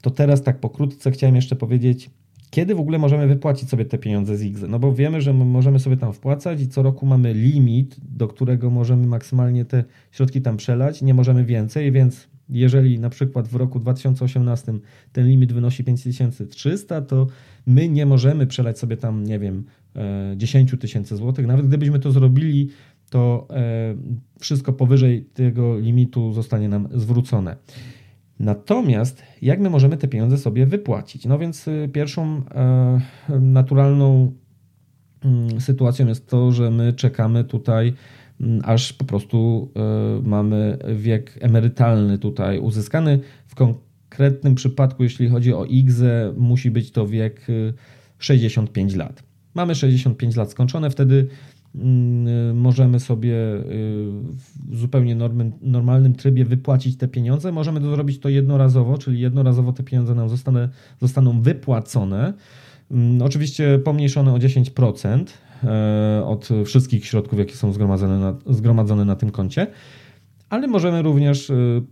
To 0.00 0.10
teraz 0.10 0.42
tak 0.42 0.60
pokrótce 0.60 1.10
chciałem 1.10 1.36
jeszcze 1.36 1.56
powiedzieć, 1.56 2.10
kiedy 2.50 2.74
w 2.74 2.80
ogóle 2.80 2.98
możemy 2.98 3.26
wypłacić 3.26 3.68
sobie 3.68 3.84
te 3.84 3.98
pieniądze 3.98 4.36
z 4.36 4.42
IGZE? 4.42 4.68
No 4.68 4.78
bo 4.78 4.94
wiemy, 4.94 5.20
że 5.20 5.32
możemy 5.32 5.80
sobie 5.80 5.96
tam 5.96 6.12
wpłacać 6.12 6.60
i 6.60 6.68
co 6.68 6.82
roku 6.82 7.06
mamy 7.06 7.34
limit, 7.34 7.96
do 8.16 8.28
którego 8.28 8.70
możemy 8.70 9.06
maksymalnie 9.06 9.64
te 9.64 9.84
środki 10.10 10.42
tam 10.42 10.56
przelać, 10.56 11.02
nie 11.02 11.14
możemy 11.14 11.44
więcej, 11.44 11.92
więc 11.92 12.28
Jeżeli 12.48 12.98
na 12.98 13.10
przykład 13.10 13.48
w 13.48 13.54
roku 13.54 13.80
2018 13.80 14.72
ten 15.12 15.26
limit 15.26 15.52
wynosi 15.52 15.84
5300, 15.84 17.02
to 17.02 17.26
my 17.66 17.88
nie 17.88 18.06
możemy 18.06 18.46
przelać 18.46 18.78
sobie 18.78 18.96
tam, 18.96 19.24
nie 19.24 19.38
wiem, 19.38 19.64
10 20.36 20.74
tysięcy 20.80 21.16
złotych. 21.16 21.46
Nawet 21.46 21.66
gdybyśmy 21.66 21.98
to 21.98 22.12
zrobili, 22.12 22.68
to 23.10 23.48
wszystko 24.40 24.72
powyżej 24.72 25.24
tego 25.24 25.78
limitu 25.78 26.32
zostanie 26.32 26.68
nam 26.68 26.88
zwrócone. 26.94 27.56
Natomiast 28.40 29.22
jak 29.42 29.60
my 29.60 29.70
możemy 29.70 29.96
te 29.96 30.08
pieniądze 30.08 30.38
sobie 30.38 30.66
wypłacić? 30.66 31.26
No 31.26 31.38
więc 31.38 31.68
y, 31.68 31.90
pierwszą 31.92 32.42
e, 32.54 33.00
naturalną 33.40 34.32
mm, 35.24 35.60
sytuacją 35.60 36.06
jest 36.06 36.28
to, 36.28 36.52
że 36.52 36.70
my 36.70 36.92
czekamy 36.92 37.44
tutaj, 37.44 37.94
mm, 38.40 38.60
aż 38.64 38.92
po 38.92 39.04
prostu 39.04 39.70
e, 39.76 40.28
mamy 40.28 40.78
wiek 40.96 41.38
emerytalny 41.40 42.18
tutaj 42.18 42.58
uzyskany. 42.58 43.20
W 43.46 43.54
konkretnym 43.54 44.54
przypadku, 44.54 45.02
jeśli 45.02 45.28
chodzi 45.28 45.54
o 45.54 45.64
IGZE, 45.64 46.34
musi 46.36 46.70
być 46.70 46.90
to 46.90 47.06
wiek 47.06 47.46
65 48.18 48.94
y, 48.94 48.96
lat. 48.96 49.22
Mamy 49.54 49.74
65 49.74 50.36
lat 50.36 50.50
skończone, 50.50 50.90
wtedy 50.90 51.28
możemy 52.54 53.00
sobie 53.00 53.34
y, 53.34 53.62
w 54.70 54.76
zupełnie 54.76 55.16
normalnym 55.62 56.14
trybie 56.14 56.44
wypłacić 56.44 56.96
te 56.96 57.08
pieniądze. 57.08 57.52
Możemy 57.52 57.80
to 57.80 57.90
zrobić 57.90 58.20
to 58.20 58.28
jednorazowo, 58.28 58.98
czyli 58.98 59.20
jednorazowo 59.20 59.72
te 59.72 59.82
pieniądze 59.82 60.14
nam 60.14 60.28
zostaną 61.00 61.40
wypłacone. 61.42 62.34
Mm, 62.90 63.22
oczywiście 63.22 63.78
pomniejszone 63.78 64.34
o 64.34 64.38
10% 64.38 65.24
e, 65.64 66.24
od 66.24 66.48
wszystkich 66.64 67.06
środków, 67.06 67.38
jakie 67.38 67.54
są 67.54 67.72
zgromadzone 67.72 68.18
na, 68.18 68.54
zgromadzone 68.54 69.04
na 69.04 69.16
tym 69.16 69.30
koncie, 69.30 69.66
ale 70.50 70.66
możemy 70.66 71.02
również 71.02 71.50
y, 71.50 71.82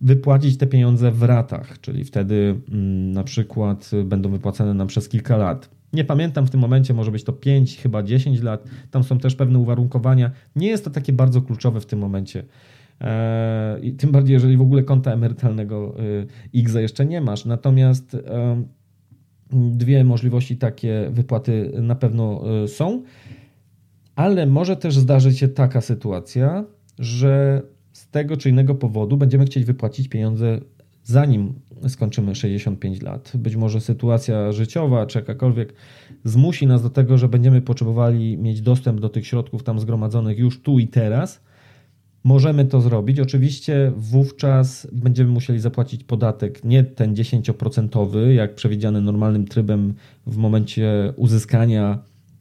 wypłacić 0.00 0.58
te 0.58 0.66
pieniądze 0.66 1.10
w 1.10 1.22
ratach, 1.22 1.80
czyli 1.80 2.04
wtedy 2.04 2.60
mm, 2.72 3.12
na 3.12 3.24
przykład 3.24 3.90
będą 4.04 4.30
wypłacane 4.30 4.74
nam 4.74 4.86
przez 4.86 5.08
kilka 5.08 5.36
lat. 5.36 5.70
Nie 5.96 6.04
pamiętam 6.04 6.46
w 6.46 6.50
tym 6.50 6.60
momencie, 6.60 6.94
może 6.94 7.10
być 7.10 7.24
to 7.24 7.32
5, 7.32 7.78
chyba 7.78 8.02
10 8.02 8.42
lat. 8.42 8.64
Tam 8.90 9.04
są 9.04 9.18
też 9.18 9.34
pewne 9.34 9.58
uwarunkowania. 9.58 10.30
Nie 10.56 10.68
jest 10.68 10.84
to 10.84 10.90
takie 10.90 11.12
bardzo 11.12 11.42
kluczowe 11.42 11.80
w 11.80 11.86
tym 11.86 11.98
momencie. 11.98 12.44
Eee, 13.00 13.92
tym 13.92 14.12
bardziej, 14.12 14.34
jeżeli 14.34 14.56
w 14.56 14.60
ogóle 14.60 14.82
konta 14.82 15.12
emerytalnego 15.12 15.94
X 16.54 16.74
jeszcze 16.74 17.06
nie 17.06 17.20
masz. 17.20 17.44
Natomiast 17.44 18.16
dwie 19.50 20.04
możliwości 20.04 20.56
takie 20.56 21.10
wypłaty 21.10 21.72
na 21.82 21.94
pewno 21.94 22.42
e, 22.64 22.68
są, 22.68 23.02
ale 24.16 24.46
może 24.46 24.76
też 24.76 24.98
zdarzyć 24.98 25.38
się 25.38 25.48
taka 25.48 25.80
sytuacja, 25.80 26.64
że 26.98 27.62
z 27.92 28.10
tego 28.10 28.36
czy 28.36 28.50
innego 28.50 28.74
powodu 28.74 29.16
będziemy 29.16 29.44
chcieć 29.44 29.64
wypłacić 29.64 30.08
pieniądze 30.08 30.60
zanim 31.02 31.54
skończymy 31.88 32.34
65 32.34 33.02
lat. 33.02 33.32
Być 33.34 33.56
może 33.56 33.80
sytuacja 33.80 34.52
życiowa 34.52 35.06
czy 35.06 35.18
jakakolwiek 35.18 35.74
zmusi 36.24 36.66
nas 36.66 36.82
do 36.82 36.90
tego, 36.90 37.18
że 37.18 37.28
będziemy 37.28 37.62
potrzebowali 37.62 38.38
mieć 38.38 38.60
dostęp 38.60 39.00
do 39.00 39.08
tych 39.08 39.26
środków 39.26 39.62
tam 39.62 39.80
zgromadzonych 39.80 40.38
już 40.38 40.62
tu 40.62 40.78
i 40.78 40.88
teraz. 40.88 41.40
Możemy 42.24 42.64
to 42.64 42.80
zrobić. 42.80 43.20
Oczywiście 43.20 43.92
wówczas 43.96 44.88
będziemy 44.92 45.30
musieli 45.30 45.60
zapłacić 45.60 46.04
podatek 46.04 46.64
nie 46.64 46.84
ten 46.84 47.14
10%, 47.14 48.28
jak 48.28 48.54
przewidziany 48.54 49.00
normalnym 49.00 49.46
trybem 49.46 49.94
w 50.26 50.36
momencie 50.36 51.12
uzyskania 51.16 51.98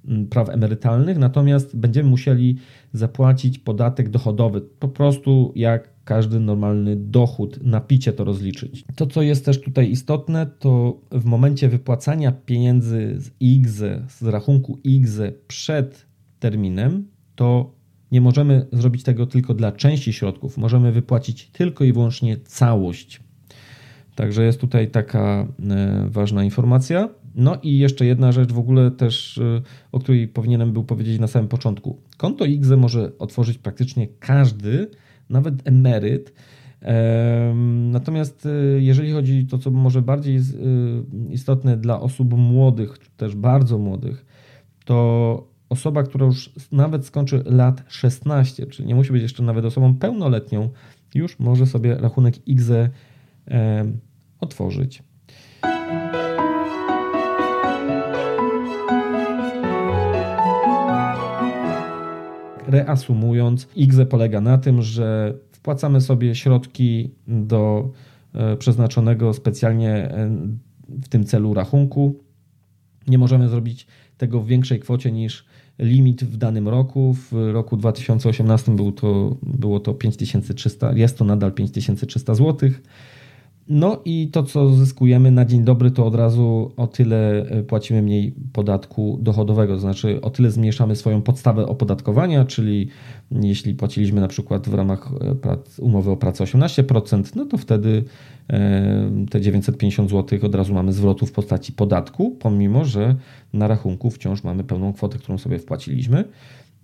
mm, 0.07 0.27
praw 0.27 0.49
emerytalnych, 0.49 1.17
natomiast 1.17 1.77
będziemy 1.77 2.09
musieli 2.09 2.57
zapłacić 2.93 3.59
podatek 3.59 4.09
dochodowy, 4.09 4.61
po 4.61 4.87
prostu 4.87 5.53
jak 5.55 5.94
każdy 6.05 6.39
normalny 6.39 6.95
dochód, 6.95 7.63
na 7.63 7.81
picie 7.81 8.13
to 8.13 8.23
rozliczyć. 8.23 8.83
To, 8.95 9.07
co 9.07 9.21
jest 9.21 9.45
też 9.45 9.61
tutaj 9.61 9.91
istotne, 9.91 10.45
to 10.45 11.01
w 11.11 11.25
momencie 11.25 11.69
wypłacania 11.69 12.31
pieniędzy 12.31 13.15
z 13.17 13.31
IGZE, 13.39 14.05
z 14.09 14.23
rachunku 14.23 14.79
IGZE 14.83 15.33
przed 15.47 16.05
terminem, 16.39 17.07
to 17.35 17.75
nie 18.11 18.21
możemy 18.21 18.67
zrobić 18.73 19.03
tego 19.03 19.25
tylko 19.25 19.53
dla 19.53 19.71
części 19.71 20.13
środków. 20.13 20.57
Możemy 20.57 20.91
wypłacić 20.91 21.49
tylko 21.49 21.83
i 21.83 21.93
wyłącznie 21.93 22.37
całość. 22.37 23.19
Także 24.15 24.45
jest 24.45 24.61
tutaj 24.61 24.91
taka 24.91 25.47
e, 25.69 26.07
ważna 26.09 26.43
informacja. 26.43 27.09
No 27.35 27.57
i 27.63 27.77
jeszcze 27.77 28.05
jedna 28.05 28.31
rzecz 28.31 28.51
w 28.51 28.59
ogóle 28.59 28.91
też, 28.91 29.37
e, 29.37 29.61
o 29.91 29.99
której 29.99 30.27
powinienem 30.27 30.73
był 30.73 30.83
powiedzieć 30.83 31.19
na 31.19 31.27
samym 31.27 31.47
początku. 31.47 32.01
Konto 32.17 32.45
IGZE 32.45 32.77
może 32.77 33.11
otworzyć 33.19 33.57
praktycznie 33.57 34.07
każdy, 34.07 34.91
nawet 35.29 35.67
emeryt. 35.67 36.33
Natomiast 37.91 38.45
e, 38.45 38.49
jeżeli 38.81 39.11
chodzi 39.11 39.45
o 39.47 39.51
to, 39.51 39.57
co 39.57 39.71
może 39.71 40.01
bardziej 40.01 40.37
e, 40.37 40.41
istotne 41.29 41.77
dla 41.77 41.99
osób 41.99 42.33
młodych, 42.33 42.97
też 43.17 43.35
bardzo 43.35 43.77
młodych, 43.77 44.25
to 44.85 45.47
osoba, 45.69 46.03
która 46.03 46.25
już 46.25 46.51
nawet 46.71 47.05
skończy 47.05 47.43
lat 47.45 47.83
16, 47.87 48.67
czyli 48.67 48.87
nie 48.87 48.95
musi 48.95 49.11
być 49.11 49.21
jeszcze 49.21 49.43
nawet 49.43 49.65
osobą 49.65 49.95
pełnoletnią, 49.95 50.69
już 51.15 51.39
może 51.39 51.65
sobie 51.65 51.95
rachunek 51.95 52.47
IGZE 52.47 52.89
otworzyć. 54.39 55.03
Reasumując, 62.67 63.67
IGZE 63.75 64.05
polega 64.05 64.41
na 64.41 64.57
tym, 64.57 64.81
że 64.81 65.33
wpłacamy 65.51 66.01
sobie 66.01 66.35
środki 66.35 67.11
do 67.27 67.91
e, 68.33 68.57
przeznaczonego 68.57 69.33
specjalnie 69.33 69.91
e, 69.91 70.29
w 70.89 71.07
tym 71.07 71.25
celu 71.25 71.53
rachunku. 71.53 72.19
Nie 73.07 73.17
możemy 73.17 73.49
zrobić 73.49 73.87
tego 74.17 74.41
w 74.41 74.47
większej 74.47 74.79
kwocie 74.79 75.11
niż 75.11 75.45
limit 75.79 76.23
w 76.23 76.37
danym 76.37 76.67
roku. 76.67 77.13
W 77.13 77.33
roku 77.53 77.77
2018 77.77 78.75
był 78.75 78.91
to, 78.91 79.37
było 79.43 79.79
to 79.79 79.93
5300, 79.93 80.93
jest 80.93 81.17
to 81.17 81.25
nadal 81.25 81.51
5300 81.51 82.35
złotych. 82.35 82.81
No 83.67 84.01
i 84.05 84.29
to, 84.31 84.43
co 84.43 84.69
zyskujemy 84.69 85.31
na 85.31 85.45
dzień 85.45 85.63
dobry, 85.63 85.91
to 85.91 86.05
od 86.05 86.15
razu 86.15 86.71
o 86.77 86.87
tyle 86.87 87.45
e, 87.49 87.63
płacimy 87.63 88.01
mniej 88.01 88.35
podatku 88.53 89.19
dochodowego, 89.21 89.73
to 89.73 89.79
znaczy 89.79 90.21
o 90.21 90.29
tyle 90.29 90.51
zmniejszamy 90.51 90.95
swoją 90.95 91.21
podstawę 91.21 91.67
opodatkowania, 91.67 92.45
czyli 92.45 92.87
jeśli 93.31 93.75
płaciliśmy 93.75 94.21
na 94.21 94.27
przykład 94.27 94.69
w 94.69 94.73
ramach 94.73 95.11
e, 95.77 95.81
umowy 95.81 96.11
o 96.11 96.17
pracę 96.17 96.43
18%, 96.43 97.35
no 97.35 97.45
to 97.45 97.57
wtedy 97.57 98.03
e, 98.49 99.25
te 99.29 99.41
950 99.41 100.09
zł 100.09 100.39
od 100.43 100.55
razu 100.55 100.73
mamy 100.73 100.93
zwrotu 100.93 101.25
w 101.25 101.31
postaci 101.31 101.73
podatku, 101.73 102.31
pomimo 102.39 102.85
że 102.85 103.15
na 103.53 103.67
rachunku 103.67 104.09
wciąż 104.09 104.43
mamy 104.43 104.63
pełną 104.63 104.93
kwotę, 104.93 105.17
którą 105.17 105.37
sobie 105.37 105.59
wpłaciliśmy. 105.59 106.25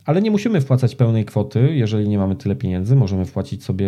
Ale 0.05 0.21
nie 0.21 0.31
musimy 0.31 0.61
wpłacać 0.61 0.95
pełnej 0.95 1.25
kwoty, 1.25 1.75
jeżeli 1.75 2.09
nie 2.09 2.17
mamy 2.17 2.35
tyle 2.35 2.55
pieniędzy. 2.55 2.95
Możemy 2.95 3.25
wpłacić 3.25 3.63
sobie 3.63 3.87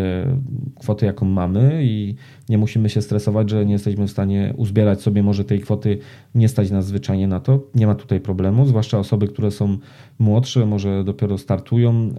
kwotę, 0.79 1.05
jaką 1.05 1.25
mamy 1.25 1.81
i 1.83 2.15
nie 2.49 2.57
musimy 2.57 2.89
się 2.89 3.01
stresować, 3.01 3.49
że 3.49 3.65
nie 3.65 3.73
jesteśmy 3.73 4.07
w 4.07 4.11
stanie 4.11 4.53
uzbierać 4.57 5.01
sobie 5.01 5.23
może 5.23 5.45
tej 5.45 5.59
kwoty, 5.59 5.97
nie 6.35 6.49
stać 6.49 6.71
nas 6.71 6.85
zwyczajnie 6.85 7.27
na 7.27 7.39
to. 7.39 7.59
Nie 7.75 7.87
ma 7.87 7.95
tutaj 7.95 8.19
problemu, 8.19 8.65
zwłaszcza 8.65 8.99
osoby, 8.99 9.27
które 9.27 9.51
są 9.51 9.77
młodsze, 10.19 10.65
może 10.65 11.03
dopiero 11.03 11.37
startują 11.37 11.91
e, 11.91 12.13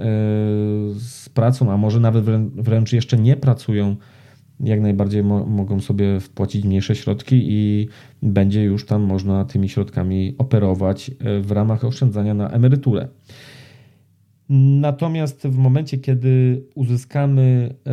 z 0.98 1.28
pracą, 1.34 1.72
a 1.72 1.76
może 1.76 2.00
nawet 2.00 2.24
wręcz 2.54 2.92
jeszcze 2.92 3.16
nie 3.16 3.36
pracują. 3.36 3.96
Jak 4.60 4.80
najbardziej 4.80 5.22
mo 5.22 5.46
mogą 5.46 5.80
sobie 5.80 6.20
wpłacić 6.20 6.64
mniejsze 6.64 6.94
środki 6.94 7.44
i 7.48 7.88
będzie 8.22 8.64
już 8.64 8.86
tam 8.86 9.02
można 9.02 9.44
tymi 9.44 9.68
środkami 9.68 10.34
operować 10.38 11.10
e, 11.10 11.40
w 11.40 11.52
ramach 11.52 11.84
oszczędzania 11.84 12.34
na 12.34 12.50
emeryturę. 12.50 13.08
Natomiast 14.48 15.42
w 15.42 15.56
momencie, 15.56 15.98
kiedy 15.98 16.62
uzyskamy 16.74 17.74
e, 17.86 17.92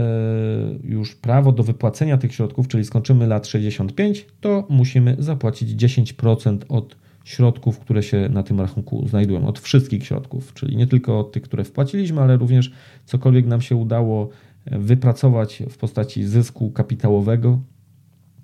już 0.84 1.16
prawo 1.16 1.52
do 1.52 1.64
wypłacenia 1.64 2.18
tych 2.18 2.34
środków, 2.34 2.68
czyli 2.68 2.86
skończymy 2.86 3.28
lat 3.28 3.48
65, 3.48 4.26
to 4.42 4.68
musimy 4.70 5.16
zapłacić 5.20 5.70
10% 5.70 6.58
od 6.70 6.96
środków, 7.24 7.80
które 7.80 8.04
się 8.04 8.30
na 8.30 8.44
tym 8.44 8.60
rachunku 8.60 9.08
znajdują, 9.08 9.48
od 9.48 9.60
wszystkich 9.60 10.06
środków, 10.06 10.54
czyli 10.54 10.78
nie 10.78 10.88
tylko 10.88 11.20
od 11.20 11.32
tych, 11.32 11.44
które 11.44 11.64
wpłaciliśmy, 11.64 12.22
ale 12.22 12.38
również 12.38 12.72
cokolwiek 13.06 13.46
nam 13.46 13.62
się 13.62 13.76
udało 13.76 14.30
wypracować 14.66 15.64
w 15.70 15.78
postaci 15.78 16.24
zysku 16.24 16.72
kapitałowego, 16.72 17.60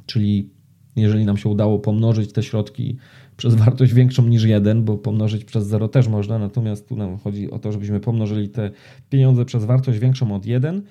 czyli 0.05 0.49
jeżeli 1.01 1.25
nam 1.25 1.37
się 1.37 1.49
udało 1.49 1.79
pomnożyć 1.79 2.33
te 2.33 2.43
środki 2.43 2.97
przez 3.37 3.55
wartość 3.55 3.93
większą 3.93 4.27
niż 4.27 4.43
jeden, 4.43 4.83
bo 4.83 4.97
pomnożyć 4.97 5.45
przez 5.45 5.67
0 5.67 5.87
też 5.87 6.07
można, 6.07 6.39
natomiast 6.39 6.87
tu 6.89 6.95
nam 6.95 7.17
chodzi 7.17 7.51
o 7.51 7.59
to, 7.59 7.71
żebyśmy 7.71 7.99
pomnożyli 7.99 8.49
te 8.49 8.71
pieniądze 9.09 9.45
przez 9.45 9.65
wartość 9.65 9.99
większą 9.99 10.35
od 10.35 10.45
1, 10.45 10.81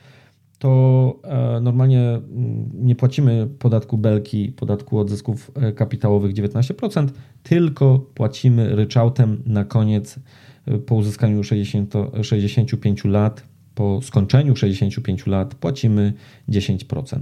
to 0.59 1.21
e, 1.25 1.61
normalnie 1.61 2.01
mm, 2.01 2.71
nie 2.75 2.95
płacimy 2.95 3.49
podatku 3.59 3.99
belki, 3.99 4.49
podatku 4.53 4.99
od 4.99 5.11
zysków 5.11 5.51
e, 5.55 5.73
kapitałowych 5.73 6.35
19%, 6.35 7.09
tylko 7.43 7.99
płacimy 8.15 8.77
ryczałtem 8.77 9.43
na 9.47 9.65
koniec 9.65 10.19
e, 10.67 10.79
po 10.79 10.95
uzyskaniu 10.95 11.45
60, 11.45 11.95
65 12.23 13.05
lat 13.05 13.43
po 13.75 14.01
skończeniu 14.03 14.57
65 14.57 15.27
lat 15.27 15.55
płacimy 15.55 16.13
10%. 16.49 17.19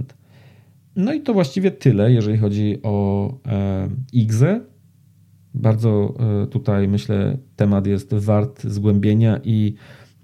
No 0.95 1.13
i 1.13 1.21
to 1.21 1.33
właściwie 1.33 1.71
tyle, 1.71 2.11
jeżeli 2.11 2.37
chodzi 2.37 2.79
o 2.83 3.27
e, 3.47 3.89
IGZE. 4.13 4.61
Bardzo 5.53 6.13
e, 6.43 6.47
tutaj 6.47 6.87
myślę, 6.87 7.37
temat 7.55 7.87
jest 7.87 8.13
wart 8.13 8.63
zgłębienia 8.63 9.39
i 9.43 9.73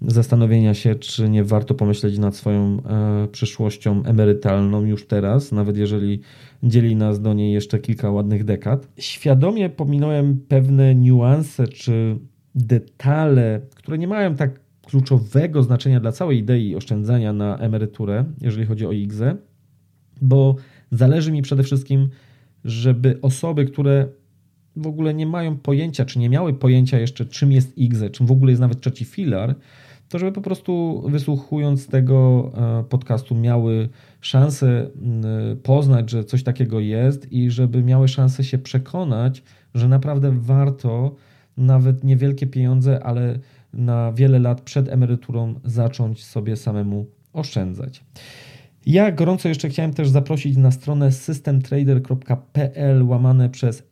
zastanowienia 0.06 0.74
się, 0.74 0.94
czy 0.94 1.28
nie 1.28 1.44
warto 1.44 1.74
pomyśleć 1.74 2.18
nad 2.18 2.36
swoją 2.36 2.82
e, 2.82 3.28
przyszłością 3.28 4.02
emerytalną 4.04 4.84
już 4.84 5.06
teraz, 5.06 5.52
nawet 5.52 5.76
jeżeli 5.76 6.20
dzieli 6.62 6.96
nas 6.96 7.20
do 7.20 7.34
niej 7.34 7.52
jeszcze 7.52 7.78
kilka 7.78 8.10
ładnych 8.10 8.44
dekad. 8.44 8.88
Świadomie 8.98 9.70
pominąłem 9.70 10.40
pewne 10.48 10.94
niuanse 10.94 11.68
czy 11.68 12.18
detale, 12.54 13.60
które 13.74 13.98
nie 13.98 14.08
mają 14.08 14.34
tak 14.34 14.60
kluczowego 14.86 15.62
znaczenia 15.62 16.00
dla 16.00 16.12
całej 16.12 16.38
idei 16.38 16.76
oszczędzania 16.76 17.32
na 17.32 17.58
emeryturę, 17.58 18.24
jeżeli 18.40 18.66
chodzi 18.66 18.86
o 18.86 18.92
IGZE, 18.92 19.36
bo 20.22 20.56
zależy 20.90 21.32
mi 21.32 21.42
przede 21.42 21.62
wszystkim, 21.62 22.08
żeby 22.64 23.18
osoby, 23.22 23.64
które 23.64 24.08
w 24.76 24.86
ogóle 24.86 25.14
nie 25.14 25.26
mają 25.26 25.56
pojęcia, 25.56 26.04
czy 26.04 26.18
nie 26.18 26.28
miały 26.28 26.54
pojęcia 26.54 26.98
jeszcze, 26.98 27.26
czym 27.26 27.52
jest 27.52 27.78
IGZE, 27.78 28.10
czym 28.10 28.26
w 28.26 28.32
ogóle 28.32 28.52
jest 28.52 28.60
nawet 28.60 28.80
trzeci 28.80 29.04
filar, 29.04 29.54
to 30.08 30.18
żeby 30.18 30.32
po 30.32 30.40
prostu 30.40 31.02
wysłuchując 31.08 31.86
tego 31.86 32.50
e, 32.80 32.84
podcastu 32.84 33.34
miały 33.34 33.88
szansę 34.20 34.90
poznać, 35.62 36.10
że 36.10 36.24
coś 36.24 36.42
takiego 36.42 36.80
jest 36.80 37.32
i 37.32 37.50
żeby 37.50 37.82
miały 37.82 38.08
szansę 38.08 38.44
się 38.44 38.58
przekonać, 38.58 39.42
że 39.74 39.88
naprawdę 39.88 40.32
warto 40.40 41.14
nawet 41.56 42.04
niewielkie 42.04 42.46
pieniądze, 42.46 43.04
ale 43.04 43.38
na 43.72 44.12
wiele 44.12 44.38
lat 44.38 44.60
przed 44.60 44.88
emeryturą 44.88 45.54
zacząć 45.64 46.24
sobie 46.24 46.56
samemu 46.56 47.06
oszczędzać. 47.32 48.04
Ja 48.86 49.12
gorąco 49.12 49.48
jeszcze 49.48 49.68
chciałem 49.68 49.92
też 49.92 50.08
zaprosić 50.08 50.56
na 50.56 50.70
stronę 50.70 51.12
systemtrader.pl 51.12 53.02
łamane 53.02 53.50
przez 53.50 53.82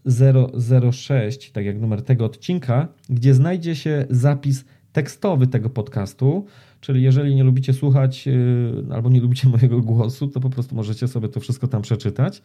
006, 0.92 1.50
tak 1.50 1.64
jak 1.64 1.80
numer 1.80 2.02
tego 2.02 2.24
odcinka, 2.24 2.88
gdzie 3.08 3.34
znajdzie 3.34 3.76
się 3.76 4.06
zapis 4.10 4.64
tekstowy 4.92 5.46
tego 5.46 5.70
podcastu, 5.70 6.46
czyli 6.80 7.02
jeżeli 7.02 7.34
nie 7.34 7.44
lubicie 7.44 7.72
słuchać 7.72 8.26
yy, 8.26 8.84
albo 8.92 9.10
nie 9.10 9.20
lubicie 9.20 9.48
mojego 9.58 9.80
głosu, 9.80 10.28
to 10.28 10.40
po 10.40 10.50
prostu 10.50 10.76
możecie 10.76 11.08
sobie 11.08 11.28
to 11.28 11.40
wszystko 11.40 11.68
tam 11.68 11.82
przeczytać. 11.82 12.42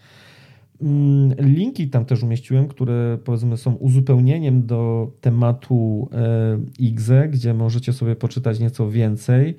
Mm, 0.82 1.34
linki 1.40 1.90
tam 1.90 2.06
też 2.06 2.24
umieściłem, 2.24 2.68
które 2.68 3.18
powiedzmy 3.24 3.58
są 3.58 3.74
uzupełnieniem 3.74 4.66
do 4.66 5.12
tematu 5.22 6.10
IGZE, 6.80 7.28
gdzie 7.30 7.54
możecie 7.54 7.94
sobie 7.94 8.16
poczytać 8.16 8.60
nieco 8.60 8.90
więcej 8.92 9.58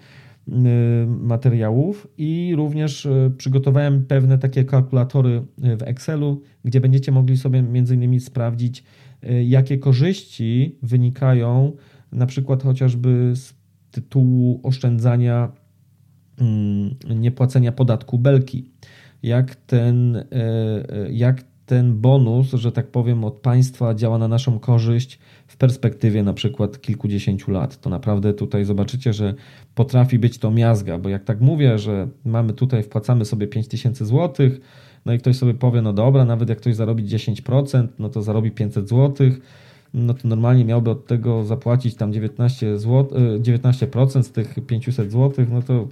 materiałów 1.06 2.06
i 2.18 2.52
również 2.56 3.06
y, 3.06 3.32
przygotowałem 3.38 4.04
pewne 4.04 4.38
takie 4.38 4.64
kalkulatory 4.64 5.42
w 5.58 5.82
Excelu, 5.82 6.42
gdzie 6.64 6.80
będziecie 6.80 7.12
mogli 7.12 7.36
sobie 7.36 7.62
między 7.62 7.94
innymi 7.94 8.20
sprawdzić, 8.20 8.84
y, 9.24 9.44
jakie 9.44 9.78
korzyści 9.78 10.78
wynikają 10.82 11.72
na 12.12 12.26
przykład 12.26 12.62
chociażby 12.62 13.32
z 13.34 13.54
tytułu 13.90 14.60
oszczędzania, 14.62 15.52
mm, 16.40 16.94
niepłacenia 17.20 17.72
podatku 17.72 18.18
belki. 18.18 18.70
Jak 19.22 19.54
ten, 19.54 20.24
jak 21.10 21.44
ten 21.66 22.00
bonus, 22.00 22.50
że 22.50 22.72
tak 22.72 22.90
powiem, 22.90 23.24
od 23.24 23.34
państwa 23.34 23.94
działa 23.94 24.18
na 24.18 24.28
naszą 24.28 24.58
korzyść 24.58 25.18
perspektywie 25.58 26.22
na 26.22 26.32
przykład 26.32 26.80
kilkudziesięciu 26.80 27.50
lat. 27.50 27.80
To 27.80 27.90
naprawdę 27.90 28.34
tutaj 28.34 28.64
zobaczycie, 28.64 29.12
że 29.12 29.34
potrafi 29.74 30.18
być 30.18 30.38
to 30.38 30.50
miazga, 30.50 30.98
bo 30.98 31.08
jak 31.08 31.24
tak 31.24 31.40
mówię, 31.40 31.78
że 31.78 32.08
mamy 32.24 32.52
tutaj, 32.52 32.82
wpłacamy 32.82 33.24
sobie 33.24 33.46
5000 33.46 34.06
złotych, 34.06 34.60
no 35.06 35.12
i 35.12 35.18
ktoś 35.18 35.36
sobie 35.36 35.54
powie, 35.54 35.82
no 35.82 35.92
dobra, 35.92 36.24
nawet 36.24 36.48
jak 36.48 36.58
ktoś 36.58 36.74
zarobi 36.74 37.04
10%, 37.04 37.88
no 37.98 38.08
to 38.08 38.22
zarobi 38.22 38.50
500 38.50 38.88
złotych, 38.88 39.40
no 39.94 40.14
to 40.14 40.28
normalnie 40.28 40.64
miałby 40.64 40.90
od 40.90 41.06
tego 41.06 41.44
zapłacić 41.44 41.94
tam 41.94 42.12
19 42.12 42.78
zł, 42.78 43.18
19% 43.40 44.22
z 44.22 44.30
tych 44.30 44.54
500 44.66 45.12
zł, 45.12 45.46
no 45.52 45.62
to 45.62 45.88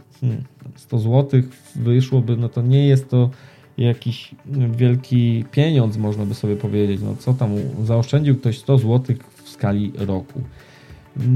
100 0.77 0.99
hmm, 0.99 1.23
zł 1.23 1.43
wyszłoby, 1.77 2.37
no 2.37 2.49
to 2.49 2.63
nie 2.63 2.87
jest 2.87 3.11
to 3.11 3.31
jakiś 3.79 4.35
wielki 4.77 5.45
pieniądz, 5.51 5.97
można 5.97 6.27
by 6.27 6.35
sobie 6.35 6.57
powiedzieć. 6.57 7.01
No 7.03 7.17
co 7.19 7.35
tam, 7.35 7.51
zaoszczędził 7.85 8.37
ktoś 8.37 8.59
100 8.59 8.79
zł 8.79 9.17
skali 9.55 9.93
roku. 9.97 10.43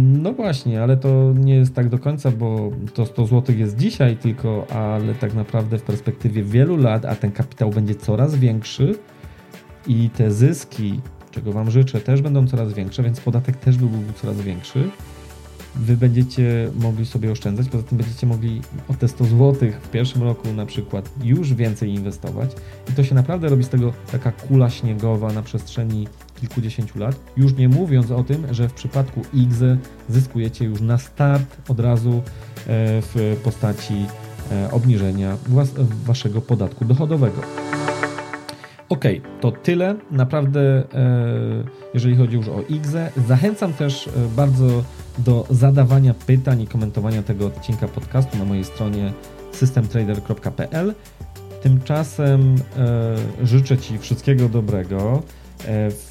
No 0.03 0.33
właśnie, 0.33 0.83
ale 0.83 0.97
to 0.97 1.35
nie 1.37 1.55
jest 1.55 1.75
tak 1.75 1.89
do 1.89 1.99
końca, 1.99 2.31
bo 2.31 2.71
to 2.95 3.07
100 3.07 3.27
zł 3.27 3.57
jest 3.57 3.77
dzisiaj 3.77 4.17
tylko, 4.17 4.67
ale 4.71 5.15
tak 5.15 5.35
naprawdę 5.35 5.79
w 5.79 5.83
perspektywie 5.83 6.43
wielu 6.43 6.77
lat, 6.77 7.05
a 7.05 7.15
ten 7.15 7.31
kapitał 7.31 7.71
będzie 7.71 7.95
coraz 7.95 8.35
większy 8.35 8.95
i 9.87 10.11
te 10.11 10.31
zyski 10.31 11.01
czego 11.31 11.53
Wam 11.53 11.71
życzę, 11.71 12.01
też 12.01 12.23
będą 12.23 12.47
coraz 12.47 12.73
większe, 12.73 13.03
więc 13.03 13.21
podatek 13.21 13.57
też 13.57 13.77
byłby 13.77 14.13
coraz 14.13 14.41
większy. 14.41 14.91
Wy 15.77 15.97
będziecie 15.97 16.71
mogli 16.75 17.07
sobie 17.07 17.33
oszczędzać, 17.33 17.69
poza 17.69 17.83
tym 17.85 17.99
będziecie 17.99 18.27
mogli 18.27 18.61
o 18.89 18.95
te 18.95 19.09
100 19.09 19.25
zł 19.25 19.55
w 19.83 19.91
pierwszym 19.91 20.23
roku 20.23 20.53
na 20.53 20.67
przykład 20.67 21.11
już 21.25 21.55
więcej 21.55 21.91
inwestować 21.91 22.51
i 22.91 22.93
to 22.93 23.05
się 23.05 23.15
naprawdę 23.15 23.49
robi 23.49 23.65
z 23.65 23.69
tego 23.69 23.93
taka 24.13 24.33
kula 24.33 24.71
śniegowa 24.71 25.33
na 25.33 25.43
przestrzeni 25.43 26.09
kilkudziesięciu 26.41 26.99
lat, 26.99 27.17
już 27.37 27.55
nie 27.55 27.69
mówiąc 27.69 28.11
o 28.11 28.25
tym, 28.25 28.47
że 28.51 28.69
w 28.69 28.73
przypadku 28.73 29.23
IGZE 29.33 29.77
zyskujecie 30.09 30.65
już 30.65 30.81
na 30.81 30.99
start 30.99 31.57
od 31.69 31.81
razu 31.81 32.13
e, 32.13 32.23
w 33.03 33.41
postaci 33.45 34.07
e, 34.53 34.71
obniżenia 34.71 35.37
waszego 36.05 36.41
podatku 36.41 36.85
dochodowego. 36.85 37.43
Ok, 38.89 39.05
to 39.41 39.53
tyle. 39.53 39.95
Naprawdę, 40.11 40.61
e, 40.61 40.85
jeżeli 41.95 42.17
chodzi 42.17 42.37
już 42.37 42.49
o 42.49 42.63
IGZE, 42.69 43.13
zachęcam 43.29 43.73
też 43.73 44.09
bardzo 44.37 44.85
do 45.19 45.47
zadawania 45.51 46.15
pytań 46.15 46.61
i 46.61 46.67
komentowania 46.67 47.23
tego 47.23 47.47
odcinka 47.47 47.89
podcastu 47.89 48.39
na 48.39 48.45
mojej 48.45 48.65
stronie 48.65 49.13
systemtrader.pl. 49.53 50.95
Tymczasem 51.63 52.57
życzę 53.43 53.79
Ci 53.79 53.99
wszystkiego 53.99 54.49
dobrego. 54.49 55.23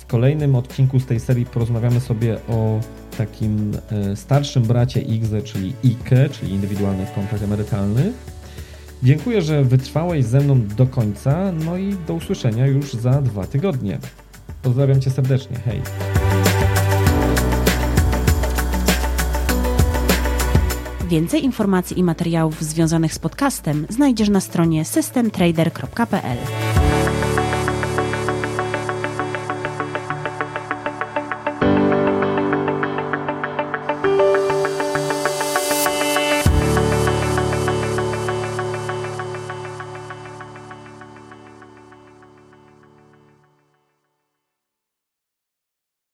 Kolejnym 0.08 0.56
odcinku 0.56 1.00
z 1.00 1.06
tej 1.06 1.20
serii 1.20 1.46
porozmawiamy 1.46 2.00
sobie 2.00 2.38
o 2.50 2.80
takim 3.18 3.72
starszym 4.16 4.64
bracie 4.64 5.02
IGZE, 5.02 5.42
czyli 5.44 5.74
IKE, 5.86 6.30
czyli 6.30 6.52
indywidualnych 6.52 7.14
kontach 7.14 7.44
emerytalnych. 7.44 8.14
Dziękuję, 9.04 9.42
że 9.42 9.64
wytrwałeś 9.64 10.26
ze 10.26 10.40
mną 10.40 10.68
do 10.78 10.88
końca, 10.88 11.52
no 11.66 11.78
i 11.78 11.96
do 12.08 12.14
usłyszenia 12.14 12.68
już 12.68 12.94
za 12.94 13.22
dwa 13.22 13.48
tygodnie. 13.48 14.00
Pozdrawiam 14.62 15.02
Cię 15.02 15.10
serdecznie, 15.10 15.58
hej! 15.60 15.82
Więcej 21.10 21.44
informacji 21.46 22.00
i 22.00 22.04
materiałów 22.04 22.62
związanych 22.62 23.14
z 23.14 23.20
podcastem 23.20 23.86
znajdziesz 23.90 24.30
na 24.30 24.40
stronie 24.40 24.86
systemtrader.pl. 24.86 26.38